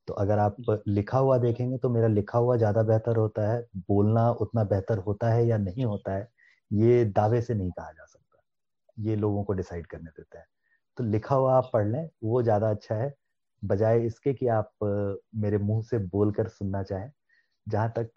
तो 0.09 0.15
अगर 0.15 0.39
आप 0.39 0.57
लिखा 0.89 1.19
हुआ 1.19 1.37
देखेंगे 1.39 1.79
तो 1.79 1.89
मेरा 1.91 2.09
लिखा 2.09 2.39
हुआ 2.39 2.57
ज़्यादा 2.57 2.83
बेहतर 2.85 3.17
होता 3.17 3.51
है 3.53 3.61
बोलना 3.89 4.31
उतना 4.43 4.65
बेहतर 4.67 4.99
होता 5.01 5.33
है 5.33 5.47
या 5.47 5.59
नहीं 5.59 5.85
होता 5.85 6.15
है 6.15 6.29
ये 6.71 7.05
दावे 7.07 7.41
से 7.43 7.55
नहीं 7.55 7.71
कहा 7.73 7.91
जा 7.93 8.05
सकता। 8.07 8.41
ये 8.97 9.17
लोगों 9.17 9.45
को 9.45 9.53
डिसाइड 9.55 9.87
करने 9.89 10.11
देता 10.11 10.39
है। 10.39 10.45
तो 10.99 11.05
लिखा 11.05 11.35
हुआ 11.35 11.55
आप 11.55 11.71
पढ़ 11.75 11.87
लें 11.89 12.09
वो 12.25 12.43
ज़्यादा 12.43 12.71
अच्छा 12.71 12.95
है 12.97 13.15
बजाय 13.63 14.07
इसके 14.07 14.35
कि 14.35 14.49
आप 14.51 14.73
मेरे 15.37 15.59
मुँह 15.61 15.83
से 15.83 15.99
बोल 16.09 16.33
कर 16.33 16.49
सुनना 16.51 16.83
चाहें 16.85 17.11
जहाँ 17.67 17.93
तक 17.99 18.11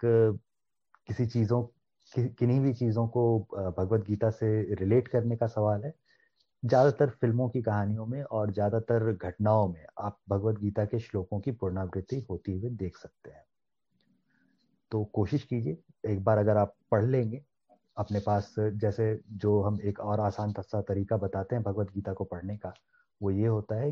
किसी 1.09 1.25
चीज़ों 1.27 1.61
कि, 1.63 2.27
किन्हीं 2.29 2.59
भी 2.61 2.73
चीज़ों 2.75 3.07
को 3.09 3.39
भगवत 3.79 4.05
गीता 4.07 4.29
से 4.31 4.47
रिलेट 4.75 5.07
करने 5.09 5.37
का 5.37 5.47
सवाल 5.49 5.83
है 5.85 5.93
ज़्यादातर 6.63 7.09
फ़िल्मों 7.09 7.49
की 7.49 7.61
कहानियों 7.61 8.05
में 8.05 8.23
और 8.23 8.51
ज़्यादातर 8.51 9.11
घटनाओं 9.13 9.67
में 9.67 9.85
आप 9.99 10.19
भगवत 10.29 10.59
गीता 10.59 10.85
के 10.85 10.99
श्लोकों 10.99 11.39
की 11.39 11.51
पुनरावृत्ति 11.51 12.19
होती 12.29 12.51
हुई 12.53 12.69
देख 12.69 12.97
सकते 12.97 13.31
हैं। 13.31 13.43
तो 14.91 15.03
कोशिश 15.05 15.43
कीजिए, 15.43 15.77
एक 16.05 16.23
बार 16.23 16.37
अगर 16.37 16.57
आप 16.57 16.75
पढ़ 16.91 17.05
लेंगे 17.05 17.41
अपने 17.97 18.19
पास, 18.19 18.55
जैसे 18.59 19.19
जो 19.33 19.61
हम 19.61 19.79
एक 19.81 19.99
और 19.99 20.19
आसान 20.19 20.53
सा 20.53 20.81
तरीका 20.81 21.17
बताते 21.17 21.55
हैं 21.55 21.63
भगवत 21.63 21.91
गीता 21.93 22.13
को 22.13 22.23
पढ़ने 22.23 22.57
का, 22.57 22.73
वो 23.21 23.31
ये 23.31 23.47
होता 23.47 23.75
है 23.75 23.91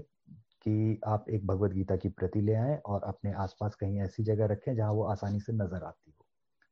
कि 0.62 1.00
आप 1.08 1.26
एक 1.30 1.46
भगवत 1.48 1.72
गीता 1.72 1.96
की 1.96 2.10
प्रति 2.10 2.42
ले 2.42 2.54
आएँ 2.56 2.78
और 2.86 3.04
अपने 3.04 3.34
आसपास 3.34 3.76
कहीं 3.76 4.02
ऐसी 4.02 4.24
जगह 4.24 4.46
रखें 4.46 4.76
जहाँ 4.76 4.92
वो 4.94 5.04
आसानी 5.06 5.40
से 5.40 5.54
नज़र 5.54 5.84
आती 5.84 6.12
हो। 6.12 6.26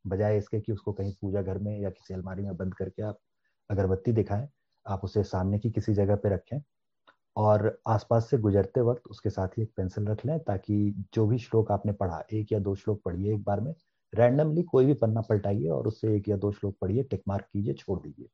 बजाय 0.05 0.37
इसके 0.37 0.59
कि 0.61 0.71
उसको 0.71 0.93
कहीं 0.93 1.13
पूजा 1.21 1.41
घर 1.41 1.57
में 1.59 1.79
या 1.79 1.89
किसी 1.89 2.13
अलमारी 2.13 2.43
में 2.43 2.55
बंद 2.57 2.73
करके 2.75 3.03
आप 3.03 3.19
अगरबत्ती 3.69 4.11
दिखाएँ 4.13 4.47
आप 4.87 5.03
उसे 5.03 5.23
सामने 5.23 5.59
की 5.59 5.69
किसी 5.71 5.93
जगह 5.93 6.15
पे 6.15 6.29
रखें 6.29 6.59
और 7.37 7.77
आसपास 7.87 8.29
से 8.29 8.37
गुजरते 8.37 8.81
वक्त 8.81 9.07
उसके 9.09 9.29
साथ 9.29 9.57
ही 9.57 9.63
एक 9.63 9.71
पेंसिल 9.77 10.07
रख 10.07 10.25
लें 10.25 10.37
ताकि 10.39 11.05
जो 11.13 11.25
भी 11.27 11.37
श्लोक 11.37 11.71
आपने 11.71 11.91
पढ़ा, 11.93 12.23
एक 12.33 12.51
या 12.51 12.59
दो 12.59 12.75
श्लोक 12.75 13.01
पढ़िए 13.05 13.33
एक 13.33 13.43
बार 13.43 13.61
में 13.61 13.73
रैंडमली 14.13 14.63
कोई 14.63 14.85
भी 14.85 14.93
पन्ना 14.93 15.21
पलटाइए 15.21 15.67
और 15.69 15.87
उससे 15.87 16.15
एक 16.15 16.29
या 16.29 16.37
दो 16.37 16.51
श्लोक 16.51 16.75
पढ़िए 16.81 17.03
टिक 17.03 17.21
मार्क 17.27 17.45
कीजिए, 17.53 17.73
छोड़ 17.73 17.99
दीजिए। 17.99 18.29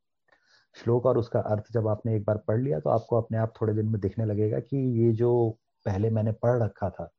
श्लोक 0.75 1.05
और 1.05 1.17
उसका 1.17 1.39
अर्थ 1.41 1.71
जब 1.71 1.87
आपने 1.87 2.15
एक 2.15 2.23
बार 2.25 2.37
पढ़ 2.37 2.61
लिया 2.61 2.79
तो 2.79 2.89
आपको 2.89 3.17
अपने 3.17 3.37
आप 3.37 3.53
थोड़े 3.61 3.73
दिन 3.73 3.85
में 3.85 3.99
दिखने 4.01 4.25
लगेगा 4.25 4.59
कि 4.59 4.77
ये 4.99 5.11
जो 5.13 5.49
पहले 5.85 6.09
मैंने 6.09 6.31
पढ़ 6.33 6.61
रखा 6.63 6.89
था, 6.89 7.09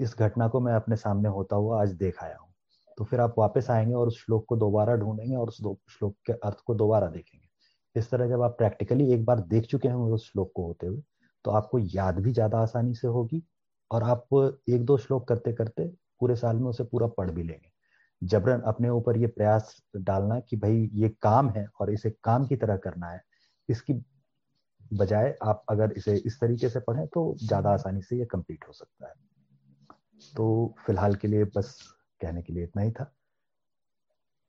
इस 0.00 0.14
घटना 0.18 0.48
को 0.48 0.60
मैं 0.60 0.74
अपने 0.74 0.96
सामने 0.96 1.28
होता 1.28 1.56
हुआ 1.56 1.80
आज 1.82 1.92
देख 1.94 2.22
आया 2.22 2.36
हूँ। 2.36 2.52
तो 2.98 3.04
फिर 3.04 3.20
आप 3.20 3.34
वापस 3.38 3.70
आएँगे 3.70 3.94
और 3.94 4.08
उस 4.08 4.24
श्लोक 4.24 4.44
को 4.48 4.56
दोबारा 4.56 4.94
ढूंढेंगे 4.96 5.36
और 5.36 5.48
उस 5.48 5.56
श्लोक 5.90 6.16
के 6.26 6.32
अर्थ 6.32 6.60
को 6.66 6.74
दोबारा 6.74 7.08
देखेंगे। 7.08 7.43
इस 7.94 8.10
तरह 8.10 8.28
जब 8.28 8.42
आप 8.42 8.56
प्रैक्टिकली 8.58 9.12
एक 9.12 9.24
बार 9.24 9.40
देख 9.40 9.66
चुके 9.66 9.88
हैं 9.88 9.94
उस 9.94 10.30
श्लोक 10.32 10.52
को 10.54 10.66
होते 10.66 10.86
हुए 10.86 11.02
तो 11.44 11.50
आपको 11.50 11.78
याद 11.78 12.18
भी 12.18 12.32
ज़्यादा 12.32 12.58
आसानी 12.58 12.94
से 12.94 13.08
होगी 13.08 13.42
और 13.90 14.02
आप 14.02 14.26
एक 14.68 14.84
दो 14.84 14.96
श्लोक 14.98 15.28
करते 15.28 15.52
करते 15.52 15.86
पूरे 16.20 16.36
साल 16.36 16.56
में 16.56 16.68
उसे 16.68 16.84
पूरा 16.84 17.06
पढ़ 17.06 17.30
भी 17.30 17.42
लेंगे। 17.42 17.70
जबरन 18.22 18.60
अपने 18.60 18.88
ऊपर 18.88 19.16
ये 19.16 19.26
प्रयास 19.26 19.76
डालना 19.96 20.40
कि 20.40 20.56
भाई 20.56 20.90
ये 20.94 21.08
काम 21.22 21.50
है 21.50 21.66
और 21.80 21.90
इसे 21.92 22.10
काम 22.24 22.46
की 22.46 22.56
तरह 22.56 22.76
करना 22.76 23.06
है 23.06 23.22
इसकी 23.68 23.94
बजाय 24.92 25.34
आप 25.42 25.64
अगर 25.68 25.92
इसे 25.92 26.16
इस 26.16 26.40
तरीके 26.40 26.68
से 26.68 26.80
पढ़ें 26.80 27.06
तो 27.06 27.36
ज़्यादा 27.42 27.70
आसानी 27.70 28.02
से 28.02 28.18
ये 28.18 28.24
कंप्लीट 28.24 28.64
हो 28.68 28.72
सकता 28.72 29.08
है। 29.08 29.14
तो 30.36 30.74
फ़िलहाल 30.86 31.14
के 31.14 31.28
लिए 31.28 31.44
बस 31.44 31.78
कहने 32.20 32.42
के 32.42 32.52
लिए 32.52 32.64
इतना 32.64 32.82
ही 32.82 32.90
था। 32.90 33.04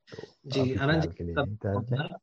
तो 0.09 0.65
जी 0.65 0.75
आनंद 0.75 1.01
जी 1.01 2.15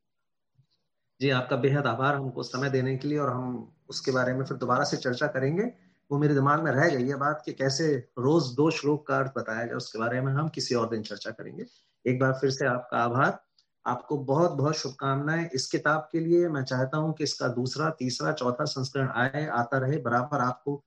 जी, 1.22 1.30
आपका 1.30 1.56
बेहद 1.56 1.86
आभार 1.86 2.14
हमको 2.14 2.42
समय 2.42 2.70
देने 2.70 2.96
के 2.96 3.08
लिए 3.08 3.18
और 3.18 3.30
हम 3.30 3.72
उसके 3.88 4.10
बारे 4.10 4.32
में 4.32 4.44
फिर 4.44 4.56
दोबारा 4.56 4.84
से 4.84 4.96
चर्चा 4.96 5.26
करेंगे। 5.26 5.62
वो 6.10 6.18
मेरे 6.18 6.34
दिमाग 6.34 6.62
में 6.62 6.72
रह 6.72 6.88
गई 6.88 7.08
है 7.08 7.14
बात 7.14 7.42
कि 7.46 7.52
कैसे 7.52 8.08
रोज 8.18 8.44
दो 8.44 8.70
श्लोक 8.70 9.06
का 9.06 9.18
अर्थ 9.18 9.32
बताया 9.36 9.66
जाए, 9.66 9.74
उसके 9.74 9.98
बारे 9.98 10.20
में 10.20 10.32
हम 10.32 10.48
किसी 10.48 10.74
और 10.74 10.88
दिन 10.88 11.02
चर्चा 11.02 11.30
करेंगे। 11.30 11.64
एक 12.06 12.20
बार 12.20 12.32
फिर 12.32 12.50
से 12.50 12.66
आपका 12.66 12.98
आभार। 12.98 13.44
आपको 13.86 14.18
बहुत 14.18 14.50
बहुत 14.50 14.76
शुभकामनाएँ। 14.76 15.48
इस 15.54 15.66
किताब 15.66 16.08
के 16.12 16.20
लिए 16.20 16.48
मैं 16.48 16.64
चाहता 16.64 16.98
हूँ 16.98 17.14
कि 17.14 17.24
इसका 17.24 17.48
दूसरा, 17.48 17.90
तीसरा, 17.90 18.32
चौथा 18.32 18.64
संस्करण 18.64 19.08
आए, 19.08 19.46
आता 19.46 19.78
रहे, 19.78 19.98
बराबर 19.98 20.40
आपको 20.40 20.84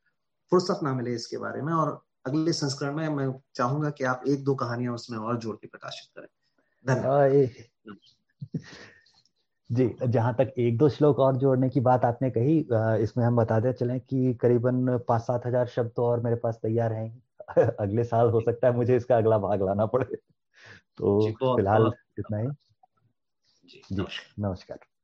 फुर्सत 0.49 0.79
ना 0.83 0.93
मिले 0.93 1.13
इसके 1.13 1.37
बारे 1.37 1.61
में 1.61 1.73
और 1.73 2.05
अगले 2.25 2.53
संस्करण 2.53 2.95
में 2.95 3.09
मैं 3.09 3.41
चाहूँगा 3.55 3.89
कि 3.89 4.03
आप 4.03 4.23
एक 4.27 4.43
दो 4.43 4.55
कहानियाँ 4.55 4.93
उसमें 4.93 5.17
और 5.17 5.37
जोड़ 5.37 5.55
के 5.55 5.67
प्रकाशित 5.67 6.09
करें। 6.15 6.27
धन्यवाद। 6.87 7.21
जी 9.69 9.95
जहाँ 10.07 10.33
तक 10.33 10.53
एक 10.57 10.77
दो 10.77 10.89
श्लोक 10.89 11.19
और 11.19 11.35
जोड़ने 11.35 11.69
की 11.69 11.79
बात 11.79 12.05
आपने 12.05 12.29
कही 12.29 12.59
इसमें 13.03 13.25
हम 13.25 13.35
बताते 13.35 13.73
चलें 13.73 13.99
कि 13.99 14.33
करीबन 14.33 14.97
पाँच 15.07 15.21
सात 15.21 15.45
हज़ार 15.45 15.67
शब्द 15.67 15.91
तो 15.95 16.05
और 16.05 16.19
मेरे 16.19 16.35
पास 16.35 16.59
तैयार 16.63 16.93
हैं। 16.93 17.23
अगले 17.79 18.03
साल 18.03 18.29
हो 18.29 18.41
सकता 18.41 18.67
है 18.67 18.75
मुझे 18.75 18.95
इसका 18.95 19.17
अगला 19.17 19.37
भाग 19.37 19.63
लाना 19.63 19.85
पड़े। 19.85 20.15
तो 20.97 21.31
फ़िलहाल 21.31 21.91
इतना 22.19 22.37
ही। 22.37 22.47
जी 23.65 24.05
नमस्कार। 24.39 24.94